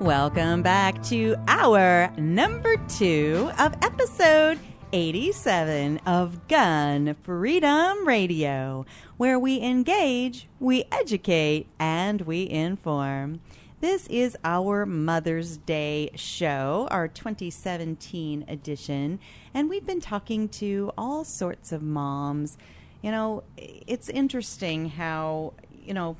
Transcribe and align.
Welcome 0.00 0.62
back 0.62 1.00
to 1.04 1.36
our 1.46 2.12
number 2.18 2.76
two 2.88 3.50
of 3.60 3.74
episode 3.80 4.58
87 4.92 5.98
of 5.98 6.48
Gun 6.48 7.14
Freedom 7.22 8.06
Radio, 8.06 8.86
where 9.18 9.38
we 9.38 9.62
engage, 9.62 10.48
we 10.58 10.84
educate, 10.90 11.68
and 11.78 12.22
we 12.22 12.50
inform. 12.50 13.40
This 13.80 14.08
is 14.08 14.36
our 14.42 14.84
Mother's 14.84 15.58
Day 15.58 16.10
show, 16.16 16.88
our 16.90 17.06
2017 17.06 18.46
edition, 18.48 19.20
and 19.54 19.70
we've 19.70 19.86
been 19.86 20.00
talking 20.00 20.48
to 20.50 20.90
all 20.98 21.22
sorts 21.22 21.70
of 21.70 21.82
moms. 21.82 22.58
You 23.00 23.12
know, 23.12 23.44
it's 23.56 24.08
interesting 24.08 24.88
how, 24.88 25.54
you 25.84 25.94
know, 25.94 26.16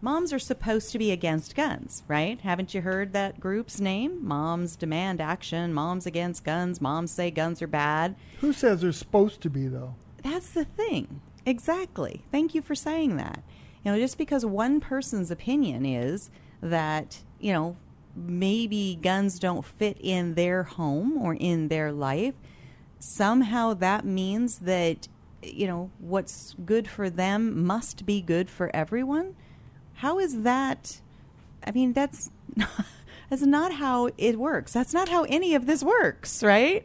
moms 0.00 0.32
are 0.32 0.38
supposed 0.38 0.92
to 0.92 0.98
be 0.98 1.10
against 1.10 1.56
guns, 1.56 2.02
right? 2.08 2.40
Haven't 2.40 2.74
you 2.74 2.82
heard 2.82 3.12
that 3.12 3.40
group's 3.40 3.80
name? 3.80 4.26
Moms 4.26 4.76
demand 4.76 5.20
action, 5.20 5.72
moms 5.72 6.06
against 6.06 6.44
guns, 6.44 6.80
moms 6.80 7.10
say 7.10 7.30
guns 7.30 7.62
are 7.62 7.66
bad. 7.66 8.14
Who 8.40 8.52
says 8.52 8.80
they're 8.80 8.92
supposed 8.92 9.40
to 9.42 9.50
be, 9.50 9.68
though? 9.68 9.94
That's 10.22 10.50
the 10.50 10.64
thing. 10.64 11.20
Exactly. 11.44 12.24
Thank 12.30 12.54
you 12.54 12.62
for 12.62 12.74
saying 12.74 13.16
that. 13.16 13.42
You 13.84 13.92
know, 13.92 13.98
just 13.98 14.18
because 14.18 14.44
one 14.44 14.80
person's 14.80 15.30
opinion 15.30 15.86
is 15.86 16.30
that, 16.60 17.22
you 17.38 17.52
know, 17.52 17.76
maybe 18.16 18.98
guns 19.00 19.38
don't 19.38 19.64
fit 19.64 19.96
in 20.00 20.34
their 20.34 20.64
home 20.64 21.16
or 21.16 21.34
in 21.34 21.68
their 21.68 21.92
life, 21.92 22.34
somehow 22.98 23.74
that 23.74 24.04
means 24.04 24.58
that, 24.60 25.06
you 25.42 25.66
know, 25.66 25.90
what's 26.00 26.54
good 26.64 26.88
for 26.88 27.08
them 27.08 27.64
must 27.64 28.04
be 28.04 28.20
good 28.20 28.50
for 28.50 28.74
everyone 28.74 29.36
how 29.96 30.18
is 30.18 30.42
that? 30.42 31.00
I 31.66 31.72
mean, 31.72 31.92
that's 31.92 32.30
not, 32.54 32.70
that's 33.30 33.42
not 33.42 33.74
how 33.74 34.10
it 34.16 34.38
works. 34.38 34.72
That's 34.72 34.94
not 34.94 35.08
how 35.08 35.24
any 35.24 35.54
of 35.54 35.66
this 35.66 35.82
works, 35.82 36.42
right? 36.42 36.84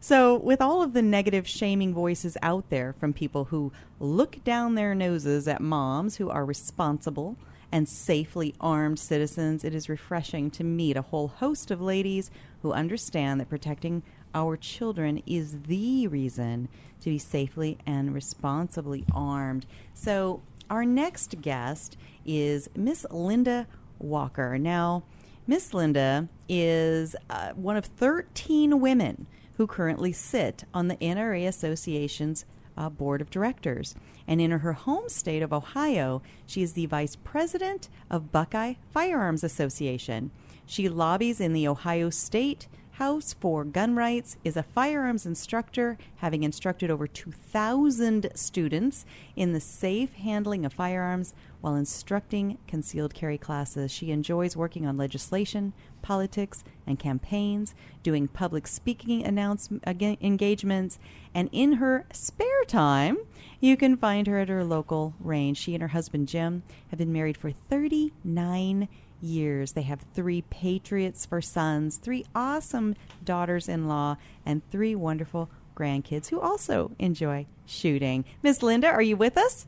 So, 0.00 0.36
with 0.36 0.60
all 0.60 0.82
of 0.82 0.94
the 0.94 1.02
negative 1.02 1.46
shaming 1.46 1.94
voices 1.94 2.36
out 2.42 2.70
there 2.70 2.92
from 2.92 3.12
people 3.12 3.44
who 3.44 3.72
look 4.00 4.42
down 4.42 4.74
their 4.74 4.96
noses 4.96 5.46
at 5.46 5.60
moms 5.60 6.16
who 6.16 6.28
are 6.28 6.44
responsible 6.44 7.36
and 7.70 7.88
safely 7.88 8.52
armed 8.60 8.98
citizens, 8.98 9.62
it 9.62 9.74
is 9.74 9.88
refreshing 9.88 10.50
to 10.52 10.64
meet 10.64 10.96
a 10.96 11.02
whole 11.02 11.28
host 11.28 11.70
of 11.70 11.80
ladies 11.80 12.32
who 12.62 12.72
understand 12.72 13.40
that 13.40 13.48
protecting 13.48 14.02
our 14.34 14.56
children 14.56 15.22
is 15.24 15.62
the 15.62 16.08
reason 16.08 16.68
to 17.00 17.10
be 17.10 17.18
safely 17.18 17.78
and 17.86 18.14
responsibly 18.14 19.04
armed. 19.14 19.66
So, 19.94 20.42
our 20.72 20.86
next 20.86 21.42
guest 21.42 21.98
is 22.24 22.66
Miss 22.74 23.04
Linda 23.10 23.66
Walker. 23.98 24.56
Now, 24.56 25.02
Miss 25.46 25.74
Linda 25.74 26.30
is 26.48 27.14
uh, 27.28 27.50
one 27.50 27.76
of 27.76 27.84
13 27.84 28.80
women 28.80 29.26
who 29.58 29.66
currently 29.66 30.12
sit 30.14 30.64
on 30.72 30.88
the 30.88 30.96
NRA 30.96 31.46
Association's 31.46 32.46
uh, 32.74 32.88
board 32.88 33.20
of 33.20 33.28
directors. 33.28 33.94
And 34.26 34.40
in 34.40 34.50
her 34.50 34.72
home 34.72 35.10
state 35.10 35.42
of 35.42 35.52
Ohio, 35.52 36.22
she 36.46 36.62
is 36.62 36.72
the 36.72 36.86
vice 36.86 37.16
president 37.16 37.90
of 38.10 38.32
Buckeye 38.32 38.76
Firearms 38.94 39.44
Association. 39.44 40.30
She 40.64 40.88
lobbies 40.88 41.38
in 41.38 41.52
the 41.52 41.68
Ohio 41.68 42.08
State 42.08 42.66
House 42.96 43.32
for 43.32 43.64
Gun 43.64 43.94
Rights, 43.94 44.36
is 44.44 44.54
a 44.54 44.62
firearms 44.62 45.24
instructor, 45.24 45.96
having 46.16 46.42
instructed 46.42 46.90
over 46.90 47.06
2,000 47.06 48.30
students 48.34 49.06
in 49.34 49.54
the 49.54 49.60
safe 49.60 50.12
handling 50.12 50.66
of 50.66 50.74
firearms 50.74 51.32
while 51.62 51.74
instructing 51.74 52.58
concealed 52.66 53.14
carry 53.14 53.38
classes. 53.38 53.90
She 53.90 54.10
enjoys 54.10 54.56
working 54.56 54.86
on 54.86 54.98
legislation, 54.98 55.72
politics, 56.02 56.64
and 56.86 56.98
campaigns, 56.98 57.74
doing 58.02 58.28
public 58.28 58.66
speaking 58.66 59.24
announcement 59.24 59.82
engagements, 60.20 60.98
and 61.34 61.48
in 61.50 61.74
her 61.74 62.04
spare 62.12 62.64
time, 62.66 63.16
you 63.58 63.76
can 63.76 63.96
find 63.96 64.26
her 64.26 64.38
at 64.38 64.50
her 64.50 64.64
local 64.64 65.14
range. 65.18 65.56
She 65.56 65.74
and 65.74 65.80
her 65.80 65.88
husband 65.88 66.28
Jim 66.28 66.62
have 66.90 66.98
been 66.98 67.12
married 67.12 67.38
for 67.38 67.52
39 67.52 68.86
years. 69.22 69.72
They 69.72 69.82
have 69.82 70.04
three 70.14 70.42
patriots 70.42 71.24
for 71.24 71.40
sons, 71.40 71.96
three 71.96 72.24
awesome 72.34 72.96
daughters 73.24 73.68
in 73.68 73.88
law, 73.88 74.16
and 74.44 74.68
three 74.70 74.94
wonderful 74.94 75.48
grandkids 75.76 76.28
who 76.28 76.40
also 76.40 76.92
enjoy 76.98 77.46
shooting. 77.66 78.24
Miss 78.42 78.62
Linda, 78.62 78.88
are 78.88 79.02
you 79.02 79.16
with 79.16 79.38
us? 79.38 79.66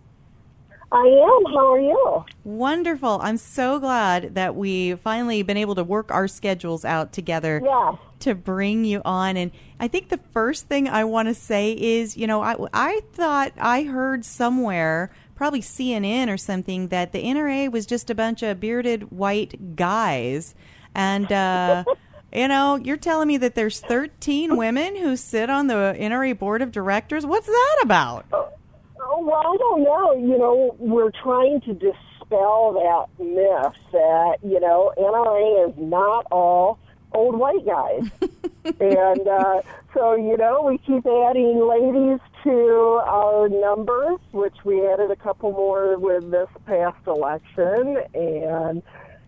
I 0.92 1.06
am. 1.06 1.52
How 1.52 1.72
are 1.72 1.80
you? 1.80 2.24
Wonderful. 2.44 3.18
I'm 3.20 3.36
so 3.36 3.80
glad 3.80 4.36
that 4.36 4.54
we 4.54 4.94
finally 4.94 5.42
been 5.42 5.56
able 5.56 5.74
to 5.74 5.82
work 5.82 6.12
our 6.12 6.28
schedules 6.28 6.84
out 6.84 7.12
together 7.12 7.60
yes. 7.64 7.96
to 8.20 8.36
bring 8.36 8.84
you 8.84 9.02
on. 9.04 9.36
And 9.36 9.50
I 9.80 9.88
think 9.88 10.08
the 10.08 10.20
first 10.32 10.68
thing 10.68 10.88
I 10.88 11.02
want 11.02 11.26
to 11.26 11.34
say 11.34 11.72
is, 11.72 12.16
you 12.16 12.28
know, 12.28 12.42
I, 12.42 12.54
I 12.72 13.00
thought 13.12 13.52
I 13.58 13.82
heard 13.82 14.24
somewhere 14.24 15.10
probably 15.34 15.60
CNN 15.60 16.32
or 16.32 16.36
something 16.36 16.88
that 16.88 17.12
the 17.12 17.22
NRA 17.22 17.70
was 17.70 17.86
just 17.86 18.10
a 18.10 18.14
bunch 18.14 18.42
of 18.42 18.60
bearded 18.60 19.10
white 19.10 19.76
guys. 19.76 20.54
And, 20.94 21.30
uh, 21.30 21.84
you 22.32 22.48
know, 22.48 22.76
you're 22.76 22.96
telling 22.96 23.28
me 23.28 23.36
that 23.38 23.54
there's 23.54 23.80
13 23.80 24.56
women 24.56 24.96
who 24.96 25.16
sit 25.16 25.50
on 25.50 25.66
the 25.66 25.96
NRA 25.98 26.38
board 26.38 26.62
of 26.62 26.72
directors. 26.72 27.26
What's 27.26 27.46
that 27.46 27.80
about? 27.82 28.26
Oh, 28.32 29.20
well, 29.20 29.36
I 29.36 29.56
don't 29.58 29.82
know. 29.82 30.12
You 30.14 30.38
know, 30.38 30.76
we're 30.78 31.10
trying 31.22 31.60
to 31.62 31.74
dispel 31.74 32.72
that 32.72 33.24
myth 33.24 33.74
that, 33.92 34.38
you 34.42 34.60
know, 34.60 34.92
NRA 34.98 35.68
is 35.68 35.74
not 35.76 36.26
all 36.30 36.78
old 37.14 37.36
white 37.36 37.64
guys. 37.64 38.10
and 38.80 39.28
uh, 39.28 39.62
so, 39.94 40.14
you 40.14 40.36
know, 40.36 40.62
we 40.62 40.78
keep 40.78 41.06
adding 41.06 41.66
ladies 41.66 42.20
to 42.42 43.00
our 43.06 43.48
numbers, 43.48 44.18
which 44.32 44.56
we 44.64 44.86
added 44.86 45.10
a 45.10 45.16
couple 45.16 45.52
more 45.52 45.98
with 45.98 46.30
this 46.30 46.48
past 46.66 47.06
election. 47.06 47.98
And, 48.14 48.82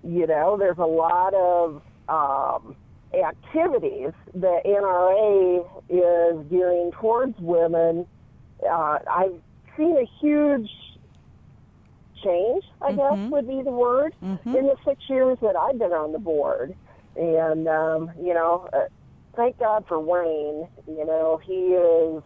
you 0.04 0.26
know, 0.26 0.56
there's 0.56 0.78
a 0.78 0.84
lot 0.84 1.34
of 1.34 1.82
um, 2.08 2.76
activities 3.14 4.12
that 4.34 4.64
NRA 4.64 5.66
is 5.88 6.46
gearing 6.50 6.92
towards 6.92 7.38
women. 7.38 8.06
Uh, 8.69 8.98
I've 9.10 9.41
seen 9.76 9.96
a 9.96 10.06
huge 10.20 10.70
change, 12.25 12.64
I 12.80 12.92
mm-hmm. 12.92 12.96
guess 12.96 13.30
would 13.30 13.48
be 13.48 13.62
the 13.62 13.70
word, 13.70 14.14
mm-hmm. 14.22 14.56
in 14.56 14.66
the 14.66 14.76
six 14.84 15.00
years 15.08 15.38
that 15.42 15.56
I've 15.56 15.78
been 15.78 15.92
on 15.92 16.12
the 16.12 16.19
board. 16.19 16.75
And, 17.16 17.66
um, 17.66 18.10
you 18.21 18.34
know, 18.34 18.69
uh, 18.72 18.87
thank 19.37 19.59
God 19.59 19.84
for 19.87 20.00
Wayne. 20.00 20.69
You 20.87 21.04
know, 21.04 21.41
he 21.44 21.53
is 21.53 22.22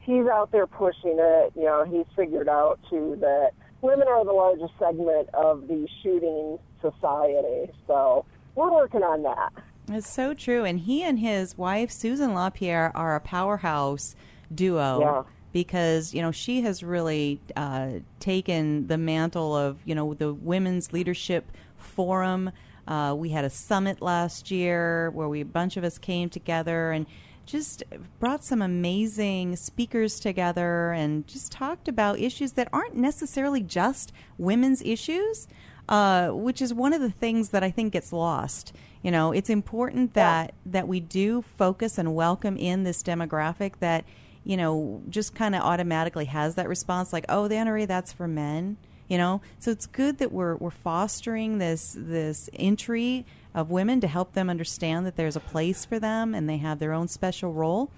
he's 0.00 0.26
out 0.26 0.52
there 0.52 0.66
pushing 0.66 1.16
it. 1.18 1.52
You 1.56 1.64
know, 1.64 1.84
he's 1.84 2.06
figured 2.14 2.48
out 2.48 2.78
too 2.90 3.16
that 3.20 3.50
women 3.80 4.06
are 4.08 4.24
the 4.24 4.32
largest 4.32 4.72
segment 4.78 5.28
of 5.34 5.66
the 5.68 5.88
shooting 6.02 6.58
society. 6.80 7.72
So 7.86 8.24
we're 8.54 8.72
working 8.72 9.02
on 9.02 9.22
that. 9.22 9.52
It's 9.88 10.08
so 10.08 10.34
true. 10.34 10.64
And 10.64 10.80
he 10.80 11.02
and 11.02 11.18
his 11.18 11.58
wife, 11.58 11.90
Susan 11.90 12.34
LaPierre, 12.34 12.92
are 12.94 13.16
a 13.16 13.20
powerhouse 13.20 14.16
duo. 14.54 15.00
Yeah. 15.00 15.22
Because 15.52 16.12
you 16.12 16.20
know 16.20 16.32
she 16.32 16.62
has 16.62 16.82
really 16.82 17.40
uh, 17.54 18.00
taken 18.18 18.88
the 18.88 18.98
mantle 18.98 19.56
of 19.56 19.78
you 19.84 19.94
know 19.94 20.12
the 20.14 20.32
women's 20.32 20.92
leadership 20.92 21.52
forum. 21.76 22.50
Uh, 22.86 23.14
we 23.16 23.30
had 23.30 23.44
a 23.44 23.50
summit 23.50 24.02
last 24.02 24.50
year 24.50 25.10
where 25.10 25.28
we 25.28 25.40
a 25.40 25.44
bunch 25.44 25.76
of 25.76 25.84
us 25.84 25.98
came 25.98 26.28
together 26.28 26.92
and 26.92 27.06
just 27.46 27.82
brought 28.18 28.44
some 28.44 28.62
amazing 28.62 29.56
speakers 29.56 30.18
together 30.20 30.92
and 30.92 31.26
just 31.26 31.52
talked 31.52 31.88
about 31.88 32.18
issues 32.18 32.52
that 32.52 32.68
aren't 32.72 32.96
necessarily 32.96 33.62
just 33.62 34.12
women's 34.38 34.82
issues, 34.82 35.46
uh, 35.88 36.30
which 36.30 36.62
is 36.62 36.72
one 36.72 36.92
of 36.92 37.00
the 37.00 37.10
things 37.10 37.50
that 37.50 37.62
I 37.62 37.70
think 37.70 37.92
gets 37.92 38.12
lost. 38.12 38.72
You 39.02 39.10
know, 39.10 39.32
it's 39.32 39.50
important 39.50 40.14
that 40.14 40.54
yeah. 40.64 40.72
that 40.72 40.88
we 40.88 41.00
do 41.00 41.42
focus 41.42 41.98
and 41.98 42.14
welcome 42.14 42.56
in 42.56 42.84
this 42.84 43.02
demographic 43.02 43.78
that 43.80 44.04
you 44.44 44.56
know 44.56 45.02
just 45.10 45.34
kind 45.34 45.54
of 45.54 45.62
automatically 45.62 46.24
has 46.26 46.54
that 46.54 46.68
response, 46.68 47.12
like, 47.12 47.26
"Oh, 47.28 47.48
the 47.48 47.56
NRA, 47.56 47.86
that's 47.86 48.12
for 48.12 48.26
men." 48.26 48.78
You 49.08 49.18
know, 49.18 49.42
so 49.58 49.70
it's 49.70 49.86
good 49.86 50.18
that 50.18 50.32
we're 50.32 50.56
we're 50.56 50.70
fostering 50.70 51.58
this 51.58 51.94
this 51.98 52.48
entry 52.54 53.26
of 53.54 53.70
women 53.70 54.00
to 54.00 54.08
help 54.08 54.32
them 54.32 54.50
understand 54.50 55.06
that 55.06 55.16
there's 55.16 55.36
a 55.36 55.40
place 55.40 55.84
for 55.84 55.98
them 55.98 56.34
and 56.34 56.48
they 56.48 56.56
have 56.56 56.78
their 56.78 56.92
own 56.92 57.06
special 57.06 57.52
role, 57.52 57.90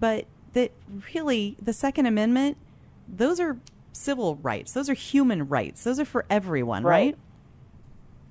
but 0.00 0.26
that 0.52 0.72
really 1.14 1.56
the 1.60 1.72
Second 1.72 2.06
Amendment, 2.06 2.56
those 3.08 3.40
are 3.40 3.58
civil 3.92 4.36
rights, 4.36 4.72
those 4.72 4.88
are 4.88 4.94
human 4.94 5.48
rights, 5.48 5.84
those 5.84 6.00
are 6.00 6.04
for 6.04 6.24
everyone, 6.30 6.84
right? 6.84 7.16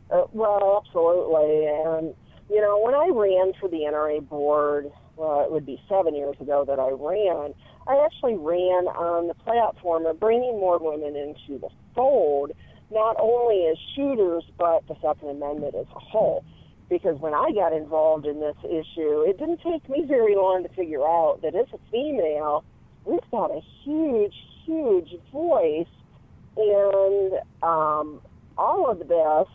right? 0.10 0.19
Uh, 0.19 0.25
well, 0.34 0.84
absolutely, 0.86 1.68
and 1.68 2.16
you 2.50 2.60
know, 2.62 2.80
when 2.80 2.94
I 2.94 3.10
ran 3.13 3.54
for 3.60 3.69
the 3.69 3.81
NRA 3.81 4.27
board, 4.27 4.92
well, 5.16 5.42
it 5.42 5.51
would 5.51 5.66
be 5.66 5.81
seven 5.88 6.16
years 6.16 6.36
ago 6.39 6.66
that 6.66 6.80
I 6.80 6.89
ran. 6.89 7.54
I 7.91 8.05
actually 8.05 8.35
ran 8.35 8.88
on 8.88 9.27
the 9.27 9.33
platform 9.33 10.05
of 10.05 10.17
bringing 10.17 10.57
more 10.59 10.79
women 10.79 11.17
into 11.17 11.59
the 11.59 11.67
fold, 11.93 12.51
not 12.89 13.17
only 13.19 13.67
as 13.67 13.77
shooters, 13.95 14.45
but 14.57 14.88
the 14.88 14.95
Second 15.01 15.29
Amendment 15.29 15.75
as 15.75 15.88
a 15.93 15.99
whole. 15.99 16.45
Because 16.89 17.19
when 17.19 17.33
I 17.33 17.51
got 17.53 17.73
involved 17.73 18.25
in 18.25 18.39
this 18.39 18.55
issue, 18.63 19.23
it 19.27 19.38
didn't 19.38 19.59
take 19.61 19.89
me 19.89 20.05
very 20.07 20.35
long 20.35 20.63
to 20.63 20.69
figure 20.69 21.03
out 21.03 21.39
that 21.41 21.53
as 21.53 21.67
a 21.73 21.79
female, 21.91 22.63
we've 23.03 23.19
got 23.29 23.51
a 23.51 23.59
huge, 23.83 24.35
huge 24.65 25.13
voice 25.33 25.91
and 26.55 27.33
um, 27.61 28.21
all 28.57 28.89
of 28.89 28.99
this. 28.99 29.47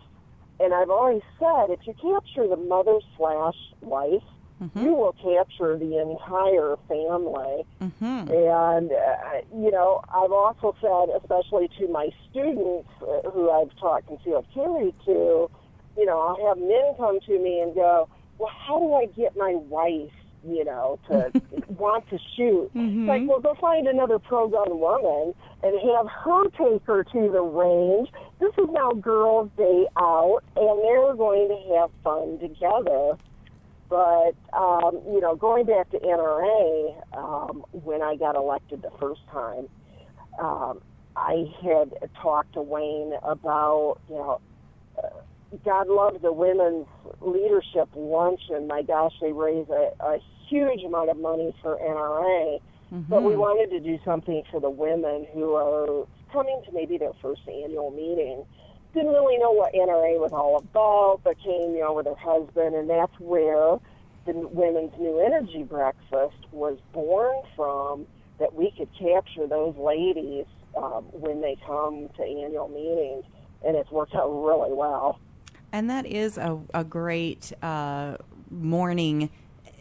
And 0.60 0.74
I've 0.74 0.90
always 0.90 1.22
said, 1.38 1.70
if 1.70 1.80
you 1.86 1.94
capture 1.94 2.48
the 2.48 2.56
mother 2.56 2.98
slash 3.16 3.56
wife, 3.80 4.22
mm-hmm. 4.62 4.85
you 4.85 4.94
will 4.94 5.12
capture 5.12 5.79
the 5.79 5.99
entire 6.00 6.76
family. 6.88 7.64
Mm-hmm. 7.81 8.31
And, 8.31 8.93
uh, 8.93 9.62
you 9.62 9.70
know, 9.70 10.03
I've 10.08 10.32
also 10.32 10.75
said, 10.81 11.14
especially 11.20 11.69
to 11.79 11.88
my 11.88 12.11
students 12.31 12.88
uh, 13.03 13.31
who 13.31 13.50
I've 13.50 13.75
taught 13.79 14.06
concealed 14.06 14.47
carry 14.55 14.94
to, 15.06 15.50
you 15.97 16.06
know, 16.06 16.20
I'll 16.20 16.49
have 16.49 16.58
men 16.58 16.94
come 16.97 17.20
to 17.20 17.38
me 17.38 17.61
and 17.61 17.75
go, 17.75 18.08
well, 18.38 18.53
how 18.67 18.79
do 18.79 18.93
I 18.94 19.06
get 19.06 19.37
my 19.37 19.55
wife, 19.55 20.12
you 20.47 20.64
know, 20.64 20.99
to 21.08 21.32
want 21.69 22.08
to 22.11 22.19
shoot? 22.37 22.70
Mm-hmm. 22.75 23.08
Like, 23.08 23.23
well, 23.26 23.41
go 23.41 23.55
find 23.61 23.87
another 23.87 24.19
pro 24.19 24.49
gun 24.49 24.79
woman 24.79 25.35
and 25.62 25.75
have 25.97 26.06
her 26.08 26.49
take 26.50 26.85
her 26.87 27.05
to 27.05 27.31
the 27.31 27.41
range. 27.41 28.11
This 28.38 28.53
is 28.58 28.69
now 28.70 28.93
girls' 28.93 29.50
day 29.56 29.87
out, 29.97 30.41
and 30.55 30.85
they're 30.85 31.14
going 31.14 31.49
to 31.49 31.75
have 31.79 31.91
fun 32.05 32.38
together. 32.38 33.17
But 33.88 34.34
um, 34.52 35.00
you 35.06 35.20
know, 35.20 35.36
going 35.36 35.66
back 35.66 35.90
to 35.90 35.98
NRA, 35.98 37.16
um, 37.16 37.64
when 37.72 38.02
I 38.02 38.16
got 38.16 38.34
elected 38.34 38.82
the 38.82 38.90
first 38.98 39.20
time, 39.32 39.68
um, 40.40 40.80
I 41.14 41.44
had 41.62 41.94
talked 42.20 42.54
to 42.54 42.62
Wayne 42.62 43.12
about 43.22 43.98
you 44.08 44.16
know. 44.16 44.40
Uh, 45.02 45.08
God 45.64 45.86
loves 45.86 46.20
the 46.22 46.32
women's 46.32 46.86
leadership 47.20 47.88
luncheon. 47.94 48.66
My 48.66 48.82
gosh, 48.82 49.12
they 49.20 49.32
raise 49.32 49.68
a, 49.68 49.92
a 50.00 50.18
huge 50.48 50.82
amount 50.82 51.08
of 51.08 51.16
money 51.18 51.54
for 51.62 51.76
NRA. 51.76 52.60
Mm-hmm. 52.92 53.02
But 53.08 53.22
we 53.22 53.36
wanted 53.36 53.70
to 53.70 53.80
do 53.80 53.98
something 54.04 54.42
for 54.50 54.60
the 54.60 54.70
women 54.70 55.26
who 55.32 55.54
are 55.54 56.06
coming 56.32 56.62
to 56.66 56.72
maybe 56.72 56.98
their 56.98 57.12
first 57.22 57.42
annual 57.46 57.90
meeting 57.90 58.44
didn't 58.96 59.12
really 59.12 59.37
know 59.37 59.52
what 59.52 59.75
NRA 59.75 60.19
was 60.19 60.32
all 60.32 60.56
about, 60.56 61.20
but 61.22 61.38
came, 61.38 61.75
you 61.75 61.81
know, 61.81 61.93
with 61.93 62.06
her 62.06 62.16
husband, 62.16 62.75
and 62.75 62.88
that's 62.88 63.12
where 63.20 63.78
the 64.25 64.32
Women's 64.32 64.98
New 64.98 65.20
Energy 65.20 65.62
Breakfast 65.62 66.38
was 66.50 66.78
born 66.93 67.37
from. 67.54 68.06
That 68.38 68.54
we 68.54 68.70
could 68.76 68.88
capture 68.98 69.46
those 69.46 69.75
ladies 69.76 70.44
um, 70.76 71.04
when 71.12 71.40
they 71.40 71.56
come 71.66 72.10
to 72.16 72.22
annual 72.22 72.69
meetings, 72.69 73.25
and 73.66 73.76
it's 73.76 73.90
worked 73.90 74.14
out 74.14 74.28
really 74.28 74.75
well. 74.75 75.19
And 75.72 75.88
that 75.88 76.04
is 76.04 76.37
a, 76.37 76.58
a 76.75 76.84
great 76.84 77.52
uh, 77.62 78.16
morning 78.50 79.31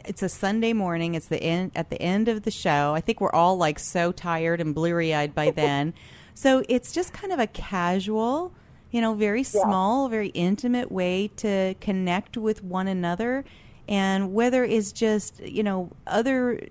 it's 0.07 0.21
a 0.21 0.29
Sunday 0.29 0.71
morning. 0.71 1.15
It's 1.15 1.29
the 1.29 1.41
end 1.41 1.71
at 1.75 1.89
the 1.89 1.99
end 1.99 2.27
of 2.27 2.43
the 2.43 2.51
show. 2.51 2.93
I 2.93 3.01
think 3.01 3.19
we're 3.19 3.31
all 3.31 3.57
like 3.57 3.79
so 3.79 4.11
tired 4.11 4.61
and 4.61 4.75
bleary 4.75 5.15
eyed 5.15 5.33
by 5.33 5.49
then. 5.49 5.95
so 6.35 6.63
it's 6.69 6.91
just 6.91 7.11
kind 7.11 7.33
of 7.33 7.39
a 7.39 7.47
casual 7.47 8.53
you 8.91 9.01
know, 9.01 9.13
very 9.13 9.43
small, 9.43 10.05
yeah. 10.05 10.11
very 10.11 10.27
intimate 10.29 10.91
way 10.91 11.29
to 11.37 11.75
connect 11.81 12.37
with 12.37 12.63
one 12.63 12.87
another. 12.87 13.45
And 13.87 14.33
whether 14.33 14.63
it's 14.63 14.91
just, 14.91 15.39
you 15.41 15.63
know, 15.63 15.91
other 16.07 16.67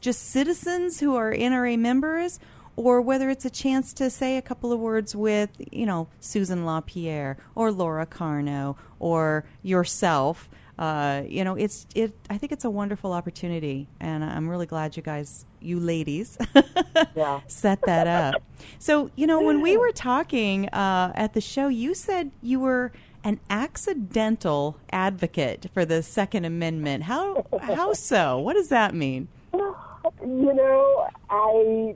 just 0.00 0.30
citizens 0.30 1.00
who 1.00 1.14
are 1.16 1.32
NRA 1.32 1.78
members 1.78 2.38
or 2.76 3.00
whether 3.00 3.30
it's 3.30 3.44
a 3.44 3.50
chance 3.50 3.92
to 3.94 4.10
say 4.10 4.36
a 4.36 4.42
couple 4.42 4.72
of 4.72 4.80
words 4.80 5.14
with, 5.14 5.50
you 5.70 5.86
know, 5.86 6.08
Susan 6.20 6.64
LaPierre 6.66 7.36
or 7.54 7.70
Laura 7.70 8.06
Carno 8.06 8.76
or 8.98 9.44
yourself 9.62 10.48
uh, 10.78 11.22
you 11.28 11.44
know, 11.44 11.54
it's 11.54 11.86
it. 11.94 12.12
I 12.28 12.36
think 12.36 12.50
it's 12.50 12.64
a 12.64 12.70
wonderful 12.70 13.12
opportunity, 13.12 13.86
and 14.00 14.24
I'm 14.24 14.48
really 14.48 14.66
glad 14.66 14.96
you 14.96 15.02
guys, 15.02 15.44
you 15.64 15.80
ladies, 15.80 16.38
yeah. 17.14 17.40
set 17.46 17.80
that 17.82 18.06
up. 18.06 18.42
So, 18.78 19.10
you 19.16 19.26
know, 19.26 19.40
when 19.40 19.60
we 19.60 19.76
were 19.76 19.92
talking 19.92 20.68
uh, 20.68 21.12
at 21.14 21.34
the 21.34 21.40
show, 21.40 21.68
you 21.68 21.94
said 21.94 22.30
you 22.42 22.60
were 22.60 22.92
an 23.24 23.40
accidental 23.48 24.78
advocate 24.90 25.66
for 25.72 25.84
the 25.84 26.02
Second 26.02 26.44
Amendment. 26.44 27.04
How 27.04 27.46
how 27.62 27.92
so? 27.94 28.38
What 28.38 28.54
does 28.54 28.68
that 28.68 28.94
mean? 28.94 29.28
You 29.54 30.52
know, 30.54 31.08
I 31.30 31.94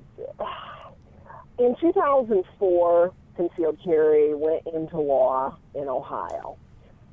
in 1.59 1.77
2004 1.81 3.13
concealed 3.37 3.79
carry 3.85 4.35
went 4.35 4.67
into 4.73 4.99
law 4.99 5.57
in 5.75 5.89
Ohio 5.89 6.57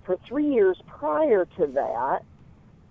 for 0.05 0.17
three 0.27 0.47
years 0.47 0.77
prior 0.87 1.45
to 1.57 1.67
that, 1.67 2.19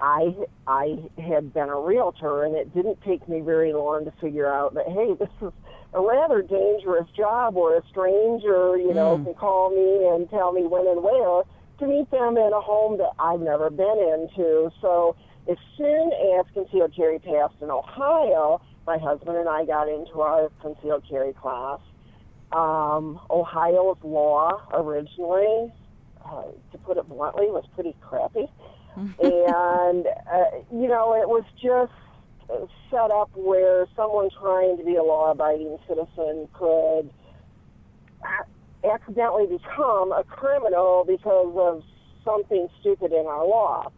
I 0.01 0.35
I 0.67 0.99
had 1.19 1.53
been 1.53 1.69
a 1.69 1.79
realtor, 1.79 2.45
and 2.45 2.55
it 2.55 2.75
didn't 2.75 3.01
take 3.03 3.29
me 3.29 3.41
very 3.41 3.73
long 3.73 4.05
to 4.05 4.13
figure 4.21 4.53
out 4.53 4.75
that 4.75 4.87
hey, 4.87 5.15
this 5.19 5.31
is 5.41 5.53
a 5.93 6.01
rather 6.01 6.43
dangerous 6.43 7.09
job 7.17 7.55
where 7.55 7.79
a 7.79 7.83
stranger, 7.89 8.77
you 8.77 8.93
know, 8.93 9.17
mm. 9.17 9.25
can 9.25 9.35
call 9.35 9.71
me 9.71 10.09
and 10.09 10.29
tell 10.31 10.53
me 10.53 10.63
when 10.67 10.87
and 10.87 11.03
where 11.03 11.43
to 11.79 11.87
meet 11.87 12.11
them 12.11 12.37
in 12.37 12.51
a 12.53 12.61
home 12.61 12.99
that 12.99 13.11
I've 13.19 13.41
never 13.41 13.71
been 13.71 13.99
into. 13.99 14.71
So 14.81 15.17
as 15.49 15.57
soon 15.77 16.11
as 16.39 16.47
concealed 16.53 16.95
carry 16.95 17.19
passed 17.19 17.55
in 17.61 17.71
Ohio, 17.71 18.61
my 18.87 18.99
husband 18.99 19.37
and 19.37 19.49
I 19.49 19.65
got 19.65 19.89
into 19.89 20.21
our 20.21 20.51
concealed 20.61 21.05
carry 21.09 21.33
class. 21.33 21.81
Um, 22.53 23.21
Ohio's 23.31 23.99
law 24.03 24.63
originally 24.73 25.73
uh, 26.25 26.45
to 26.73 26.79
put 26.79 26.97
it 26.97 27.09
bluntly, 27.09 27.47
was 27.47 27.65
pretty 27.75 27.95
crappy. 28.01 28.49
and, 28.97 30.07
uh, 30.07 30.51
you 30.73 30.89
know, 30.89 31.15
it 31.15 31.29
was 31.29 31.45
just 31.61 31.93
set 32.91 33.11
up 33.11 33.31
where 33.35 33.87
someone 33.97 34.29
trying 34.41 34.77
to 34.79 34.85
be 34.85 34.97
a 34.97 35.03
law 35.03 35.31
abiding 35.31 35.79
citizen 35.89 36.49
could 36.53 37.11
accidentally 38.85 39.47
become 39.47 40.13
a 40.13 40.23
criminal 40.25 41.05
because 41.07 41.55
of 41.57 41.83
something 42.25 42.69
stupid 42.81 43.13
in 43.13 43.27
our 43.27 43.47
law. 43.47 43.91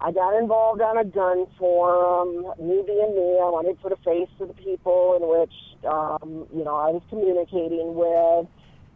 I 0.00 0.10
got 0.10 0.36
involved 0.36 0.82
on 0.82 0.98
a 0.98 1.04
gun 1.04 1.46
forum. 1.58 2.52
Me 2.58 2.82
being 2.84 3.14
me, 3.14 3.38
I 3.38 3.48
wanted 3.48 3.76
to 3.76 3.82
put 3.82 3.92
a 3.92 3.96
face 3.96 4.28
to 4.38 4.46
the 4.46 4.54
people 4.54 5.16
in 5.16 5.28
which, 5.28 5.54
um, 5.86 6.46
you 6.52 6.64
know, 6.64 6.74
I 6.74 6.90
was 6.90 7.02
communicating 7.08 7.94
with. 7.94 8.48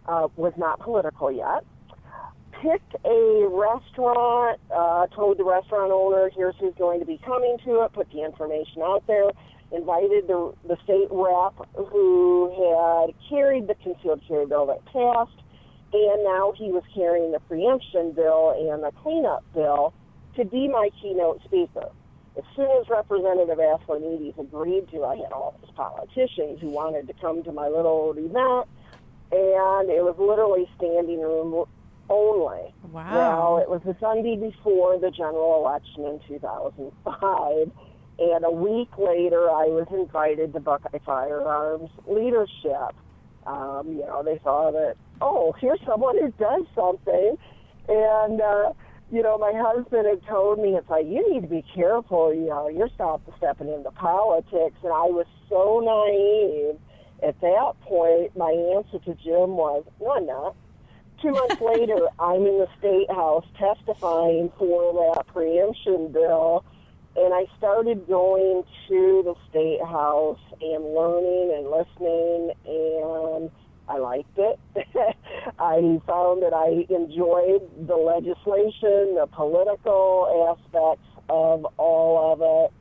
Uh, 0.08 0.28
was 0.36 0.52
not 0.56 0.78
political 0.78 1.32
yet 1.32 1.64
picked 2.62 2.94
a 3.04 3.48
restaurant, 3.50 4.60
uh, 4.74 5.06
told 5.08 5.38
the 5.38 5.44
restaurant 5.44 5.92
owner, 5.92 6.30
here's 6.34 6.54
who's 6.58 6.74
going 6.74 7.00
to 7.00 7.06
be 7.06 7.18
coming 7.24 7.56
to 7.64 7.82
it, 7.82 7.92
put 7.92 8.10
the 8.12 8.22
information 8.24 8.82
out 8.82 9.04
there, 9.06 9.30
invited 9.72 10.26
the, 10.26 10.54
the 10.66 10.76
state 10.84 11.08
rep 11.10 11.54
who 11.74 12.48
had 12.54 13.14
carried 13.28 13.66
the 13.66 13.74
concealed 13.82 14.22
carry 14.26 14.46
bill 14.46 14.66
that 14.66 14.84
passed, 14.86 15.42
and 15.92 16.24
now 16.24 16.52
he 16.56 16.70
was 16.70 16.82
carrying 16.94 17.32
the 17.32 17.40
preemption 17.40 18.12
bill 18.12 18.54
and 18.56 18.82
the 18.82 18.92
cleanup 19.02 19.44
bill 19.54 19.92
to 20.36 20.44
be 20.44 20.68
my 20.68 20.90
keynote 21.00 21.40
speaker. 21.44 21.88
As 22.36 22.44
soon 22.54 22.68
as 22.80 22.88
Representative 22.90 23.58
Aslanides 23.58 24.38
agreed 24.38 24.88
to, 24.90 25.04
I 25.04 25.16
had 25.16 25.32
all 25.32 25.58
these 25.62 25.70
politicians 25.74 26.60
who 26.60 26.68
wanted 26.68 27.06
to 27.08 27.14
come 27.14 27.42
to 27.44 27.52
my 27.52 27.68
little 27.68 28.12
event, 28.12 28.68
and 29.32 29.88
it 29.88 30.04
was 30.04 30.14
literally 30.18 30.68
standing 30.76 31.20
room 31.20 31.64
only. 32.08 32.74
Wow. 32.90 33.14
Well, 33.14 33.58
it 33.58 33.68
was 33.68 33.80
the 33.84 33.96
Sunday 34.00 34.36
before 34.36 34.98
the 34.98 35.10
general 35.10 35.60
election 35.60 36.04
in 36.04 36.20
2005. 36.28 37.70
And 38.18 38.44
a 38.44 38.50
week 38.50 38.88
later, 38.96 39.50
I 39.50 39.66
was 39.66 39.86
invited 39.90 40.52
to 40.54 40.60
Buckeye 40.60 40.98
Firearms 41.04 41.90
leadership. 42.06 42.96
Um, 43.46 43.88
you 43.88 44.06
know, 44.06 44.22
they 44.24 44.40
saw 44.42 44.70
that, 44.72 44.96
oh, 45.20 45.54
here's 45.60 45.80
someone 45.86 46.18
who 46.18 46.32
does 46.32 46.62
something. 46.74 47.36
And, 47.88 48.40
uh, 48.40 48.72
you 49.12 49.22
know, 49.22 49.38
my 49.38 49.52
husband 49.54 50.06
had 50.06 50.26
told 50.26 50.58
me, 50.58 50.70
it's 50.70 50.88
like, 50.88 51.06
you 51.06 51.32
need 51.32 51.42
to 51.42 51.48
be 51.48 51.64
careful, 51.74 52.34
you 52.34 52.46
know, 52.46 52.68
you're 52.68 52.88
stop 52.94 53.22
stepping 53.36 53.68
into 53.68 53.90
politics. 53.92 54.76
And 54.82 54.92
I 54.92 55.06
was 55.12 55.26
so 55.48 55.80
naive 55.84 56.80
at 57.22 57.40
that 57.40 57.72
point, 57.82 58.36
my 58.36 58.50
answer 58.76 58.98
to 58.98 59.14
Jim 59.14 59.56
was, 59.56 59.84
no, 60.00 60.12
I'm 60.12 60.26
not. 60.26 60.56
Two 61.22 61.32
months 61.32 61.60
later, 61.62 62.08
I'm 62.18 62.46
in 62.46 62.58
the 62.58 62.68
state 62.78 63.10
house 63.10 63.46
testifying 63.58 64.52
for 64.58 65.14
that 65.14 65.26
preemption 65.28 66.12
bill, 66.12 66.64
and 67.16 67.32
I 67.32 67.46
started 67.56 68.06
going 68.06 68.64
to 68.88 69.22
the 69.24 69.34
state 69.48 69.82
house 69.82 70.40
and 70.60 70.84
learning 70.84 71.54
and 71.56 71.70
listening, 71.70 72.52
and 72.66 73.50
I 73.88 73.98
liked 73.98 74.36
it. 74.36 74.58
I 75.58 76.00
found 76.06 76.42
that 76.42 76.52
I 76.52 76.84
enjoyed 76.92 77.62
the 77.86 77.96
legislation, 77.96 79.14
the 79.14 79.26
political 79.32 80.54
aspects 80.54 81.08
of 81.30 81.66
all 81.78 82.32
of 82.32 82.42
it. 82.42 82.72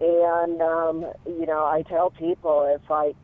And, 0.00 0.60
um, 0.62 1.12
you 1.26 1.46
know, 1.46 1.64
I 1.64 1.82
tell 1.82 2.10
people 2.10 2.64
it's 2.74 2.88
like 2.90 3.14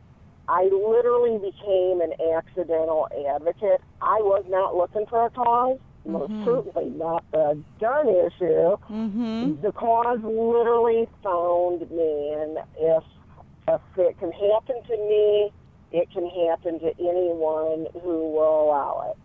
I 0.47 0.63
literally 0.63 1.37
became 1.39 2.01
an 2.01 2.13
accidental 2.35 3.07
advocate. 3.33 3.81
I 4.01 4.17
was 4.21 4.45
not 4.47 4.75
looking 4.75 5.05
for 5.07 5.25
a 5.25 5.29
because 5.29 5.79
most 6.05 6.31
certainly 6.45 6.91
not 6.91 7.23
the 7.31 7.61
gun 7.79 8.07
issue. 8.07 8.77
Mm-hmm. 8.89 9.61
The 9.61 9.71
cause 9.71 10.19
literally 10.23 11.07
found 11.23 11.89
me, 11.91 12.33
and 12.33 12.57
if 12.77 13.03
if 13.67 13.81
it 13.97 14.19
can 14.19 14.31
happen 14.31 14.83
to 14.83 14.97
me, 14.97 15.51
it 15.91 16.11
can 16.11 16.27
happen 16.27 16.79
to 16.79 16.93
anyone 16.99 17.87
who 18.03 18.31
will 18.33 18.65
allow 18.67 19.11
it. 19.11 19.17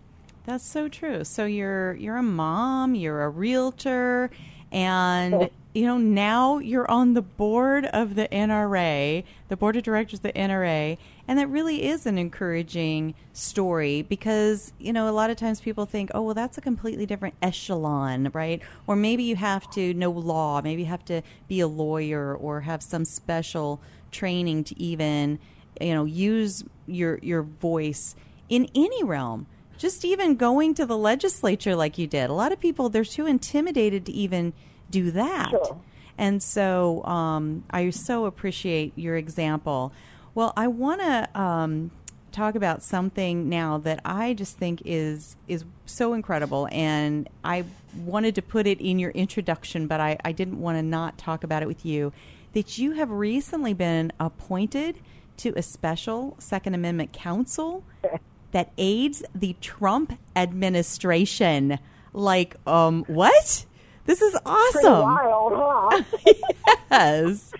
That's 0.46 0.64
so 0.64 0.88
true. 0.88 1.24
So 1.24 1.44
you're 1.44 1.94
you're 1.94 2.16
a 2.16 2.22
mom, 2.22 2.94
you're 2.94 3.22
a 3.22 3.28
realtor, 3.28 4.30
and 4.72 5.50
you 5.72 5.86
know 5.86 5.98
now 5.98 6.58
you're 6.58 6.90
on 6.90 7.14
the 7.14 7.22
board 7.22 7.86
of 7.86 8.14
the 8.14 8.26
NRA, 8.28 9.24
the 9.48 9.56
board 9.56 9.76
of 9.76 9.82
directors 9.82 10.18
of 10.18 10.22
the 10.22 10.32
NRA, 10.32 10.98
and 11.28 11.38
that 11.38 11.48
really 11.48 11.84
is 11.84 12.06
an 12.06 12.18
encouraging 12.18 13.14
story 13.32 14.02
because 14.02 14.72
you 14.78 14.92
know 14.92 15.08
a 15.08 15.12
lot 15.12 15.30
of 15.30 15.36
times 15.36 15.60
people 15.60 15.86
think, 15.86 16.10
oh 16.14 16.22
well, 16.22 16.34
that's 16.34 16.58
a 16.58 16.60
completely 16.60 17.06
different 17.06 17.34
echelon, 17.40 18.30
right? 18.32 18.62
Or 18.86 18.96
maybe 18.96 19.22
you 19.22 19.36
have 19.36 19.70
to 19.72 19.94
know 19.94 20.10
law, 20.10 20.60
maybe 20.62 20.82
you 20.82 20.88
have 20.88 21.04
to 21.06 21.22
be 21.46 21.60
a 21.60 21.68
lawyer 21.68 22.34
or 22.34 22.62
have 22.62 22.82
some 22.82 23.04
special 23.04 23.80
training 24.10 24.64
to 24.64 24.80
even 24.80 25.38
you 25.80 25.94
know 25.94 26.04
use 26.04 26.64
your 26.86 27.18
your 27.22 27.42
voice 27.42 28.14
in 28.48 28.68
any 28.74 29.02
realm 29.04 29.46
just 29.78 30.04
even 30.04 30.36
going 30.36 30.74
to 30.74 30.84
the 30.84 30.96
legislature 30.96 31.74
like 31.74 31.96
you 31.96 32.06
did 32.06 32.28
a 32.28 32.32
lot 32.32 32.52
of 32.52 32.60
people 32.60 32.88
they're 32.88 33.04
too 33.04 33.26
intimidated 33.26 34.04
to 34.04 34.12
even 34.12 34.52
do 34.90 35.10
that 35.12 35.50
Sure. 35.50 35.80
and 36.18 36.42
so 36.42 37.04
um, 37.04 37.64
i 37.70 37.90
so 37.90 38.26
appreciate 38.26 38.92
your 38.96 39.16
example 39.16 39.92
well 40.34 40.52
i 40.56 40.66
want 40.66 41.00
to 41.00 41.40
um, 41.40 41.90
talk 42.32 42.54
about 42.54 42.82
something 42.82 43.48
now 43.48 43.78
that 43.78 44.00
i 44.04 44.34
just 44.34 44.56
think 44.56 44.82
is 44.84 45.36
is 45.48 45.64
so 45.86 46.12
incredible 46.14 46.68
and 46.70 47.28
i 47.44 47.64
wanted 48.04 48.34
to 48.34 48.42
put 48.42 48.66
it 48.66 48.80
in 48.80 48.98
your 48.98 49.10
introduction 49.12 49.86
but 49.86 50.00
i, 50.00 50.16
I 50.24 50.32
didn't 50.32 50.60
want 50.60 50.78
to 50.78 50.82
not 50.82 51.18
talk 51.18 51.42
about 51.44 51.62
it 51.62 51.66
with 51.66 51.84
you 51.84 52.12
that 52.52 52.78
you 52.78 52.92
have 52.92 53.10
recently 53.10 53.74
been 53.74 54.12
appointed 54.20 54.98
to 55.36 55.52
a 55.56 55.62
special 55.62 56.36
second 56.38 56.74
amendment 56.74 57.12
council 57.12 57.84
that 58.52 58.72
aids 58.76 59.22
the 59.32 59.54
Trump 59.60 60.18
administration. 60.34 61.78
Like, 62.12 62.56
um, 62.66 63.04
what? 63.06 63.64
This 64.06 64.20
is 64.22 64.32
Pretty 64.32 64.46
awesome. 64.46 65.02
wild, 65.02 65.52
huh? 65.54 66.02
Yes. 66.90 67.52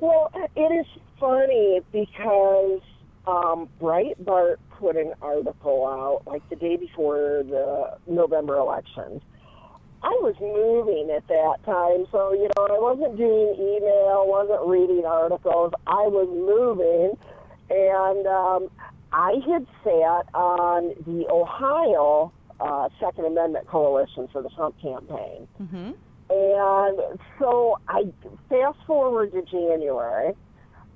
well, 0.00 0.30
it 0.56 0.60
is 0.60 0.86
funny 1.20 1.80
because 1.92 2.80
um, 3.28 3.68
Breitbart 3.80 4.56
put 4.78 4.96
an 4.96 5.12
article 5.22 5.86
out 5.86 6.26
like 6.26 6.42
the 6.50 6.56
day 6.56 6.76
before 6.76 7.44
the 7.48 7.96
November 8.08 8.56
elections. 8.56 9.22
I 10.02 10.18
was 10.20 10.34
moving 10.40 11.14
at 11.14 11.28
that 11.28 11.58
time, 11.64 12.06
so 12.10 12.32
you 12.32 12.50
know 12.56 12.66
I 12.66 12.78
wasn't 12.80 13.16
doing 13.16 13.54
email, 13.54 14.24
wasn't 14.26 14.66
reading 14.66 15.04
articles. 15.06 15.72
I 15.86 16.08
was 16.08 16.26
moving, 16.28 17.16
and 17.70 18.26
um, 18.26 18.68
I 19.12 19.34
had 19.48 19.64
sat 19.84 20.26
on 20.34 20.88
the 21.06 21.28
Ohio 21.30 22.32
uh, 22.62 22.88
Second 23.00 23.26
Amendment 23.26 23.66
Coalition 23.66 24.28
for 24.32 24.42
the 24.42 24.48
Trump 24.50 24.80
campaign. 24.80 25.48
hmm 25.58 25.90
And 26.30 27.18
so 27.38 27.78
I 27.88 28.04
fast 28.48 28.78
forward 28.86 29.32
to 29.32 29.42
January. 29.42 30.34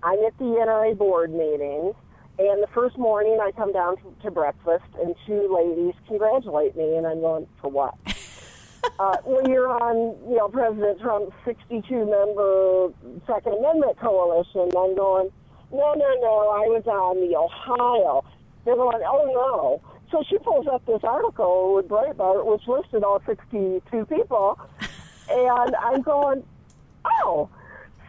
I'm 0.03 0.25
at 0.25 0.39
the 0.39 0.45
NRA 0.45 0.97
board 0.97 1.33
meeting, 1.33 1.93
and 2.39 2.63
the 2.63 2.69
first 2.73 2.97
morning 2.97 3.39
I 3.43 3.51
come 3.51 3.73
down 3.73 3.97
to, 3.97 4.15
to 4.23 4.31
breakfast, 4.31 4.85
and 5.03 5.15
two 5.27 5.53
ladies 5.53 5.95
congratulate 6.07 6.77
me, 6.77 6.97
and 6.97 7.07
I'm 7.07 7.21
going, 7.21 7.49
for 7.61 7.71
what? 7.71 7.95
uh, 8.99 9.17
well, 9.25 9.49
you're 9.49 9.69
on, 9.69 10.17
you 10.29 10.37
know, 10.37 10.49
President 10.49 11.01
Trump's 11.01 11.35
62 11.45 11.83
member 12.05 12.93
Second 13.27 13.55
Amendment 13.59 13.99
coalition. 13.99 14.71
I'm 14.77 14.95
going, 14.95 15.31
no, 15.73 15.95
no, 15.95 16.15
no, 16.21 16.35
I 16.55 16.69
was 16.71 16.87
on 16.87 17.17
the 17.21 17.37
Ohio. 17.37 18.25
They're 18.65 18.77
going, 18.77 19.03
oh, 19.05 19.81
no. 19.83 19.96
So 20.11 20.23
she 20.29 20.39
pulls 20.39 20.67
up 20.67 20.85
this 20.87 21.03
article 21.03 21.75
with 21.75 21.89
Breitbart, 21.89 22.45
which 22.47 22.67
listed 22.67 23.03
all 23.03 23.21
62 23.27 24.07
people. 24.07 24.59
And 25.29 25.75
I'm 25.77 26.03
going, 26.03 26.45
oh. 27.05 27.49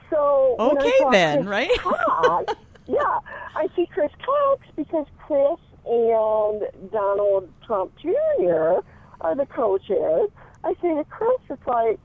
So 0.10 0.56
Okay 0.60 0.94
then, 1.12 1.38
Chris 1.38 1.48
right? 1.48 1.80
Cox, 1.80 2.54
yeah, 2.88 3.20
I 3.56 3.68
see 3.76 3.88
Chris 3.88 4.12
Cox 4.24 4.66
because 4.76 5.06
Chris 5.26 5.60
and 5.86 6.92
Donald 6.92 7.50
Trump 7.66 7.92
Jr. 7.98 8.82
are 9.22 9.36
the 9.36 9.46
co-chairs. 9.50 10.30
I 10.64 10.74
say 10.82 10.96
to 10.96 11.04
Chris, 11.10 11.40
it's 11.50 11.68
like, 11.68 12.00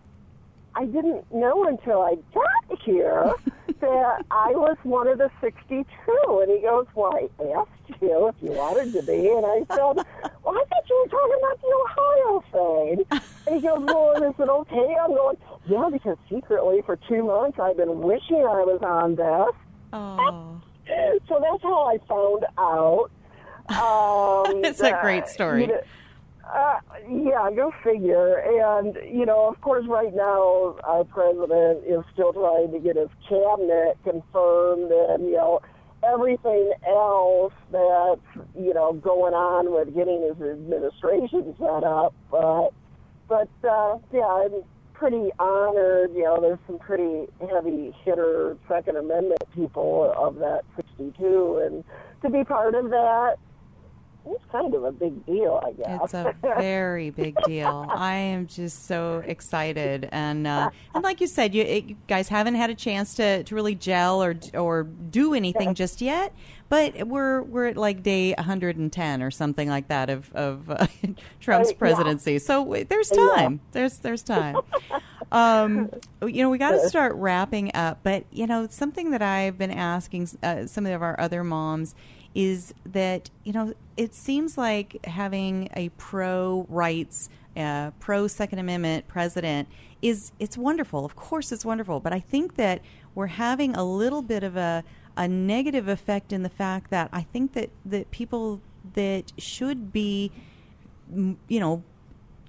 I 0.74 0.86
didn't 0.86 1.32
know 1.32 1.66
until 1.66 2.02
I 2.02 2.16
got 2.34 2.80
here 2.80 3.30
that 3.82 4.24
I 4.30 4.50
was 4.52 4.76
one 4.84 5.08
of 5.08 5.18
the 5.18 5.30
62. 5.40 5.84
And 6.42 6.50
he 6.50 6.62
goes, 6.62 6.86
Well, 6.94 7.12
I 7.14 7.28
asked 7.58 8.00
you 8.00 8.28
if 8.28 8.34
you 8.40 8.52
wanted 8.52 8.92
to 8.94 9.02
be. 9.02 9.28
And 9.28 9.44
I 9.44 9.58
said, 9.74 9.78
Well, 10.44 10.56
I 10.56 10.64
thought 10.64 10.88
you 10.88 11.04
were 11.04 11.10
talking 11.10 11.38
about 11.38 11.60
the 11.60 11.70
Ohio 11.82 12.44
thing. 12.52 13.22
And 13.46 13.56
he 13.56 13.60
goes, 13.60 13.82
Well, 13.84 14.12
is 14.22 14.34
it 14.38 14.48
okay? 14.48 14.96
I'm 15.02 15.10
going, 15.10 15.36
Yeah, 15.66 15.88
because 15.92 16.16
secretly 16.30 16.82
for 16.86 16.96
two 17.08 17.24
months 17.24 17.58
I've 17.60 17.76
been 17.76 18.00
wishing 18.00 18.36
I 18.38 18.62
was 18.64 18.80
on 18.82 19.16
this. 19.16 19.54
Oh, 19.92 20.60
So 21.28 21.40
that's 21.40 21.62
how 21.62 21.84
I 21.88 21.98
found 22.08 22.44
out. 22.58 23.10
Um, 23.70 24.64
It's 24.64 24.80
a 24.80 24.98
great 25.02 25.28
story. 25.28 25.62
you 25.62 25.66
know, 25.68 25.80
uh, 26.44 26.80
yeah, 27.08 27.50
go 27.54 27.72
figure. 27.84 28.36
And, 28.36 28.96
you 29.10 29.26
know, 29.26 29.48
of 29.48 29.60
course, 29.60 29.86
right 29.88 30.14
now, 30.14 30.76
our 30.84 31.04
president 31.04 31.84
is 31.86 32.04
still 32.12 32.32
trying 32.32 32.72
to 32.72 32.80
get 32.80 32.96
his 32.96 33.08
cabinet 33.28 33.98
confirmed 34.04 34.90
and, 34.90 35.26
you 35.26 35.36
know, 35.36 35.60
everything 36.04 36.72
else 36.86 37.52
that's, 37.70 38.46
you 38.58 38.74
know, 38.74 38.92
going 38.92 39.34
on 39.34 39.72
with 39.72 39.94
getting 39.94 40.22
his 40.22 40.40
administration 40.42 41.54
set 41.58 41.84
up. 41.84 42.14
But, 42.30 42.70
but 43.28 43.48
uh, 43.68 43.98
yeah, 44.12 44.26
I'm 44.26 44.62
pretty 44.94 45.30
honored. 45.38 46.12
You 46.14 46.24
know, 46.24 46.40
there's 46.40 46.58
some 46.66 46.78
pretty 46.78 47.26
heavy 47.40 47.94
hitter 48.04 48.56
Second 48.68 48.96
Amendment 48.96 49.42
people 49.54 50.12
of 50.16 50.36
that 50.36 50.62
62. 50.76 51.62
And 51.64 51.84
to 52.22 52.30
be 52.30 52.44
part 52.44 52.74
of 52.74 52.90
that, 52.90 53.36
it's 54.26 54.44
kind 54.50 54.74
of 54.74 54.84
a 54.84 54.92
big 54.92 55.24
deal, 55.26 55.60
I 55.64 55.72
guess. 55.72 56.00
it's 56.04 56.14
a 56.14 56.34
very 56.42 57.10
big 57.10 57.36
deal. 57.44 57.86
I 57.90 58.14
am 58.14 58.46
just 58.46 58.86
so 58.86 59.22
excited, 59.26 60.08
and 60.12 60.46
uh, 60.46 60.70
and 60.94 61.02
like 61.02 61.20
you 61.20 61.26
said, 61.26 61.54
you, 61.54 61.62
it, 61.62 61.84
you 61.84 61.96
guys 62.08 62.28
haven't 62.28 62.54
had 62.54 62.70
a 62.70 62.74
chance 62.74 63.14
to, 63.14 63.42
to 63.44 63.54
really 63.54 63.74
gel 63.74 64.22
or 64.22 64.34
or 64.54 64.84
do 64.84 65.34
anything 65.34 65.74
just 65.74 66.00
yet. 66.00 66.32
But 66.68 67.06
we're 67.06 67.42
we're 67.42 67.66
at 67.66 67.76
like 67.76 68.02
day 68.02 68.32
110 68.34 69.22
or 69.22 69.30
something 69.30 69.68
like 69.68 69.88
that 69.88 70.08
of 70.08 70.32
of 70.34 70.70
uh, 70.70 70.86
Trump's 71.40 71.70
yeah. 71.70 71.76
presidency. 71.76 72.38
So 72.38 72.64
w- 72.64 72.84
there's 72.84 73.10
Yeah. 73.14 73.28
time. 73.36 73.60
There's 73.72 73.98
there's 73.98 74.22
time. 74.22 74.56
um, 75.32 75.90
you 76.22 76.42
know, 76.42 76.50
we 76.50 76.58
got 76.58 76.70
to 76.72 76.88
start 76.88 77.14
wrapping 77.16 77.72
up. 77.74 77.98
But 78.02 78.24
you 78.30 78.46
know, 78.46 78.66
something 78.70 79.10
that 79.10 79.20
I've 79.22 79.58
been 79.58 79.70
asking 79.70 80.30
uh, 80.42 80.66
some 80.66 80.86
of 80.86 81.02
our 81.02 81.18
other 81.20 81.44
moms 81.44 81.94
is 82.34 82.74
that 82.84 83.30
you 83.44 83.52
know 83.52 83.74
it 83.96 84.14
seems 84.14 84.56
like 84.56 85.04
having 85.06 85.68
a 85.74 85.90
pro 85.90 86.66
rights, 86.68 87.28
uh, 87.56 87.90
pro 88.00 88.26
Second 88.26 88.58
Amendment 88.58 89.08
president 89.08 89.68
is 90.00 90.32
it's 90.38 90.56
wonderful. 90.56 91.04
Of 91.04 91.16
course, 91.16 91.52
it's 91.52 91.64
wonderful. 91.64 92.00
But 92.00 92.12
I 92.12 92.20
think 92.20 92.56
that 92.56 92.80
we're 93.14 93.28
having 93.28 93.74
a 93.74 93.84
little 93.84 94.22
bit 94.22 94.42
of 94.42 94.56
a 94.56 94.84
a 95.16 95.28
negative 95.28 95.88
effect 95.88 96.32
in 96.32 96.42
the 96.42 96.48
fact 96.48 96.90
that 96.90 97.08
I 97.12 97.22
think 97.22 97.52
that 97.52 97.70
that 97.84 98.10
people 98.10 98.60
that 98.94 99.32
should 99.38 99.92
be 99.92 100.32
you 101.14 101.60
know 101.60 101.82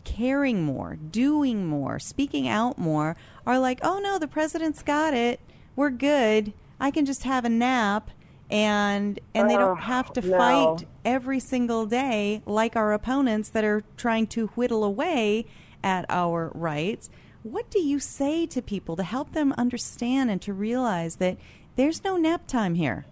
caring 0.03 0.63
more, 0.63 0.95
doing 0.95 1.65
more, 1.65 1.99
speaking 1.99 2.47
out 2.47 2.77
more 2.77 3.15
are 3.45 3.59
like, 3.59 3.79
oh 3.83 3.99
no, 3.99 4.17
the 4.17 4.27
president's 4.27 4.83
got 4.83 5.13
it. 5.13 5.39
We're 5.75 5.89
good. 5.89 6.53
I 6.79 6.91
can 6.91 7.05
just 7.05 7.23
have 7.23 7.45
a 7.45 7.49
nap 7.49 8.11
and 8.53 9.19
and 9.33 9.49
they 9.49 9.57
don't 9.57 9.81
have 9.81 10.13
to 10.13 10.21
oh, 10.23 10.27
no. 10.27 10.37
fight 10.37 10.87
every 11.03 11.39
single 11.39 11.85
day 11.85 12.41
like 12.45 12.75
our 12.75 12.93
opponents 12.93 13.49
that 13.49 13.63
are 13.63 13.83
trying 13.97 14.27
to 14.27 14.47
whittle 14.47 14.83
away 14.83 15.45
at 15.83 16.05
our 16.07 16.51
rights. 16.53 17.09
What 17.41 17.69
do 17.69 17.81
you 17.81 17.99
say 17.99 18.45
to 18.45 18.61
people 18.61 18.95
to 18.95 19.03
help 19.03 19.33
them 19.33 19.53
understand 19.57 20.31
and 20.31 20.41
to 20.43 20.53
realize 20.53 21.17
that 21.17 21.37
there's 21.75 22.03
no 22.03 22.15
nap 22.15 22.47
time 22.47 22.75
here? 22.75 23.05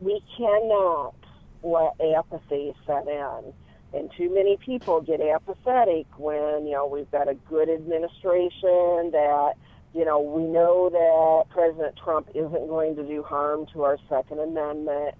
we 0.00 0.22
cannot 0.36 1.14
let 1.62 1.94
apathy 2.16 2.74
set 2.86 3.06
in. 3.06 3.52
And 3.94 4.10
too 4.16 4.32
many 4.32 4.58
people 4.58 5.00
get 5.00 5.20
apathetic 5.20 6.06
when, 6.18 6.66
you 6.66 6.72
know, 6.72 6.86
we've 6.86 7.10
got 7.10 7.28
a 7.28 7.34
good 7.34 7.70
administration 7.70 9.10
that, 9.12 9.54
you 9.94 10.04
know, 10.04 10.20
we 10.20 10.42
know 10.42 10.90
that 10.90 11.54
President 11.54 11.96
Trump 12.02 12.28
isn't 12.34 12.68
going 12.68 12.96
to 12.96 13.02
do 13.02 13.22
harm 13.22 13.66
to 13.72 13.82
our 13.82 13.98
Second 14.08 14.40
Amendment. 14.40 15.14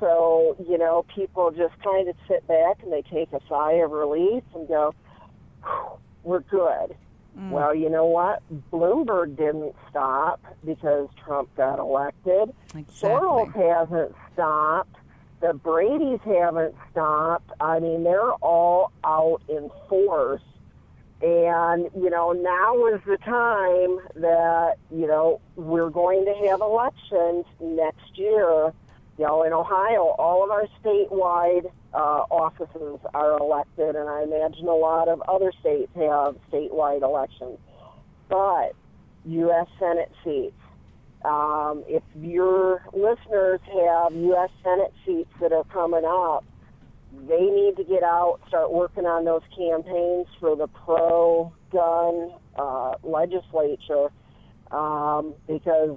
So, 0.00 0.56
you 0.68 0.78
know, 0.78 1.04
people 1.14 1.50
just 1.52 1.74
kind 1.82 2.08
of 2.08 2.16
sit 2.26 2.46
back 2.48 2.82
and 2.82 2.92
they 2.92 3.02
take 3.02 3.32
a 3.32 3.40
sigh 3.48 3.74
of 3.74 3.92
relief 3.92 4.42
and 4.54 4.66
go, 4.66 4.94
we're 6.24 6.40
good. 6.40 6.96
Mm. 7.38 7.50
Well, 7.50 7.74
you 7.74 7.88
know 7.88 8.06
what? 8.06 8.42
Bloomberg 8.72 9.36
didn't 9.36 9.74
stop 9.88 10.40
because 10.64 11.08
Trump 11.24 11.54
got 11.56 11.78
elected. 11.78 12.52
Soros 12.74 13.46
Exactly. 13.46 13.62
hasn't 13.62 14.14
stopped. 14.34 14.96
The 15.40 15.54
Brady's 15.54 16.20
haven't 16.24 16.74
stopped. 16.90 17.50
I 17.60 17.78
mean, 17.78 18.04
they're 18.04 18.32
all 18.34 18.92
out 19.04 19.40
in 19.48 19.70
force. 19.88 20.42
And, 21.22 21.88
you 21.96 22.10
know, 22.10 22.32
now 22.32 22.86
is 22.88 23.00
the 23.06 23.16
time 23.18 24.00
that, 24.20 24.74
you 24.90 25.06
know, 25.06 25.40
we're 25.54 25.90
going 25.90 26.24
to 26.24 26.34
have 26.48 26.60
elections 26.60 27.44
next 27.60 28.18
year. 28.18 28.72
You 29.18 29.26
know, 29.26 29.44
in 29.44 29.52
Ohio, 29.52 30.16
all 30.18 30.42
of 30.42 30.50
our 30.50 30.66
statewide 30.82 31.70
uh, 31.94 32.24
offices 32.28 32.98
are 33.14 33.38
elected, 33.38 33.94
and 33.94 34.08
I 34.08 34.24
imagine 34.24 34.66
a 34.66 34.74
lot 34.74 35.08
of 35.08 35.20
other 35.28 35.52
states 35.60 35.92
have 35.94 36.36
statewide 36.50 37.02
elections. 37.02 37.58
But 38.28 38.74
U.S. 39.26 39.68
Senate 39.78 40.10
seats, 40.24 40.56
um, 41.24 41.84
if 41.86 42.02
your 42.16 42.82
listeners 42.92 43.60
have 43.72 44.12
U.S. 44.12 44.50
Senate 44.64 44.92
seats 45.06 45.30
that 45.40 45.52
are 45.52 45.64
coming 45.64 46.04
up, 46.04 46.44
they 47.28 47.40
need 47.40 47.76
to 47.76 47.84
get 47.84 48.02
out, 48.02 48.40
start 48.48 48.72
working 48.72 49.06
on 49.06 49.24
those 49.24 49.42
campaigns 49.56 50.26
for 50.40 50.56
the 50.56 50.66
pro 50.66 51.52
gun 51.70 52.32
uh, 52.56 52.94
legislature 53.02 54.08
um, 54.70 55.34
because 55.46 55.96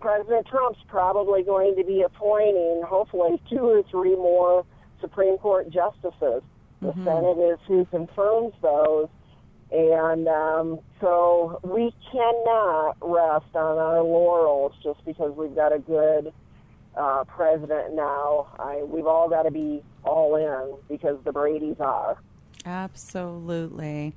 President 0.00 0.46
Trump's 0.46 0.80
probably 0.88 1.42
going 1.42 1.76
to 1.76 1.84
be 1.84 2.02
appointing, 2.02 2.82
hopefully, 2.86 3.40
two 3.48 3.60
or 3.60 3.82
three 3.90 4.16
more 4.16 4.64
Supreme 5.00 5.38
Court 5.38 5.70
justices. 5.70 6.42
The 6.80 6.92
Senate 7.04 7.38
is 7.38 7.58
who 7.68 7.84
confirms 7.86 8.54
those. 8.60 9.08
And 9.70 10.28
um, 10.28 10.80
so 11.00 11.60
we 11.62 11.94
cannot 12.10 12.96
rest 13.00 13.54
on 13.54 13.78
our 13.78 14.02
laurels 14.02 14.72
just 14.82 15.02
because 15.06 15.34
we've 15.36 15.54
got 15.54 15.72
a 15.72 15.78
good 15.78 16.32
uh, 16.96 17.24
president 17.24 17.94
now. 17.94 18.48
I, 18.58 18.82
we've 18.82 19.06
all 19.06 19.28
got 19.28 19.42
to 19.44 19.50
be 19.50 19.82
all 20.04 20.36
in 20.36 20.76
because 20.88 21.18
the 21.24 21.32
Brady's 21.32 21.80
are. 21.80 22.18
Absolutely. 22.64 24.14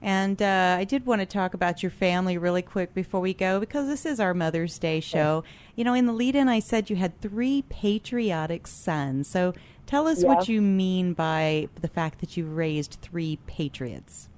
And 0.00 0.42
uh, 0.42 0.76
I 0.78 0.84
did 0.84 1.06
want 1.06 1.20
to 1.20 1.26
talk 1.26 1.54
about 1.54 1.82
your 1.82 1.90
family 1.90 2.36
really 2.36 2.62
quick 2.62 2.92
before 2.92 3.20
we 3.20 3.32
go 3.32 3.60
because 3.60 3.86
this 3.86 4.04
is 4.04 4.18
our 4.18 4.34
Mother's 4.34 4.76
Day 4.78 4.98
show. 4.98 5.44
You 5.76 5.84
know, 5.84 5.94
in 5.94 6.06
the 6.06 6.12
lead 6.12 6.34
in, 6.34 6.48
I 6.48 6.58
said 6.58 6.90
you 6.90 6.96
had 6.96 7.20
three 7.20 7.62
patriotic 7.68 8.66
sons. 8.66 9.28
So 9.28 9.54
tell 9.86 10.08
us 10.08 10.24
what 10.24 10.48
you 10.48 10.60
mean 10.60 11.12
by 11.12 11.68
the 11.80 11.88
fact 11.88 12.18
that 12.18 12.36
you 12.36 12.46
raised 12.46 12.98
three 13.00 13.38
patriots. 13.46 14.28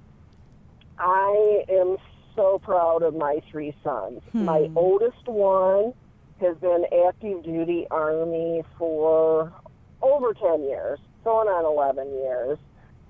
I 0.99 1.65
am 1.71 1.97
so 2.37 2.59
proud 2.59 3.03
of 3.03 3.15
my 3.15 3.41
three 3.51 3.75
sons. 3.83 4.21
My 4.35 4.71
oldest 4.77 5.27
one 5.27 5.95
has 6.41 6.57
been 6.59 6.85
active 7.07 7.43
duty 7.45 7.87
Army 7.91 8.63
for 8.79 9.53
over 10.03 10.35
10 10.35 10.63
years, 10.65 10.99
going 11.25 11.49
on 11.49 11.65
11 11.65 12.13
years. 12.13 12.59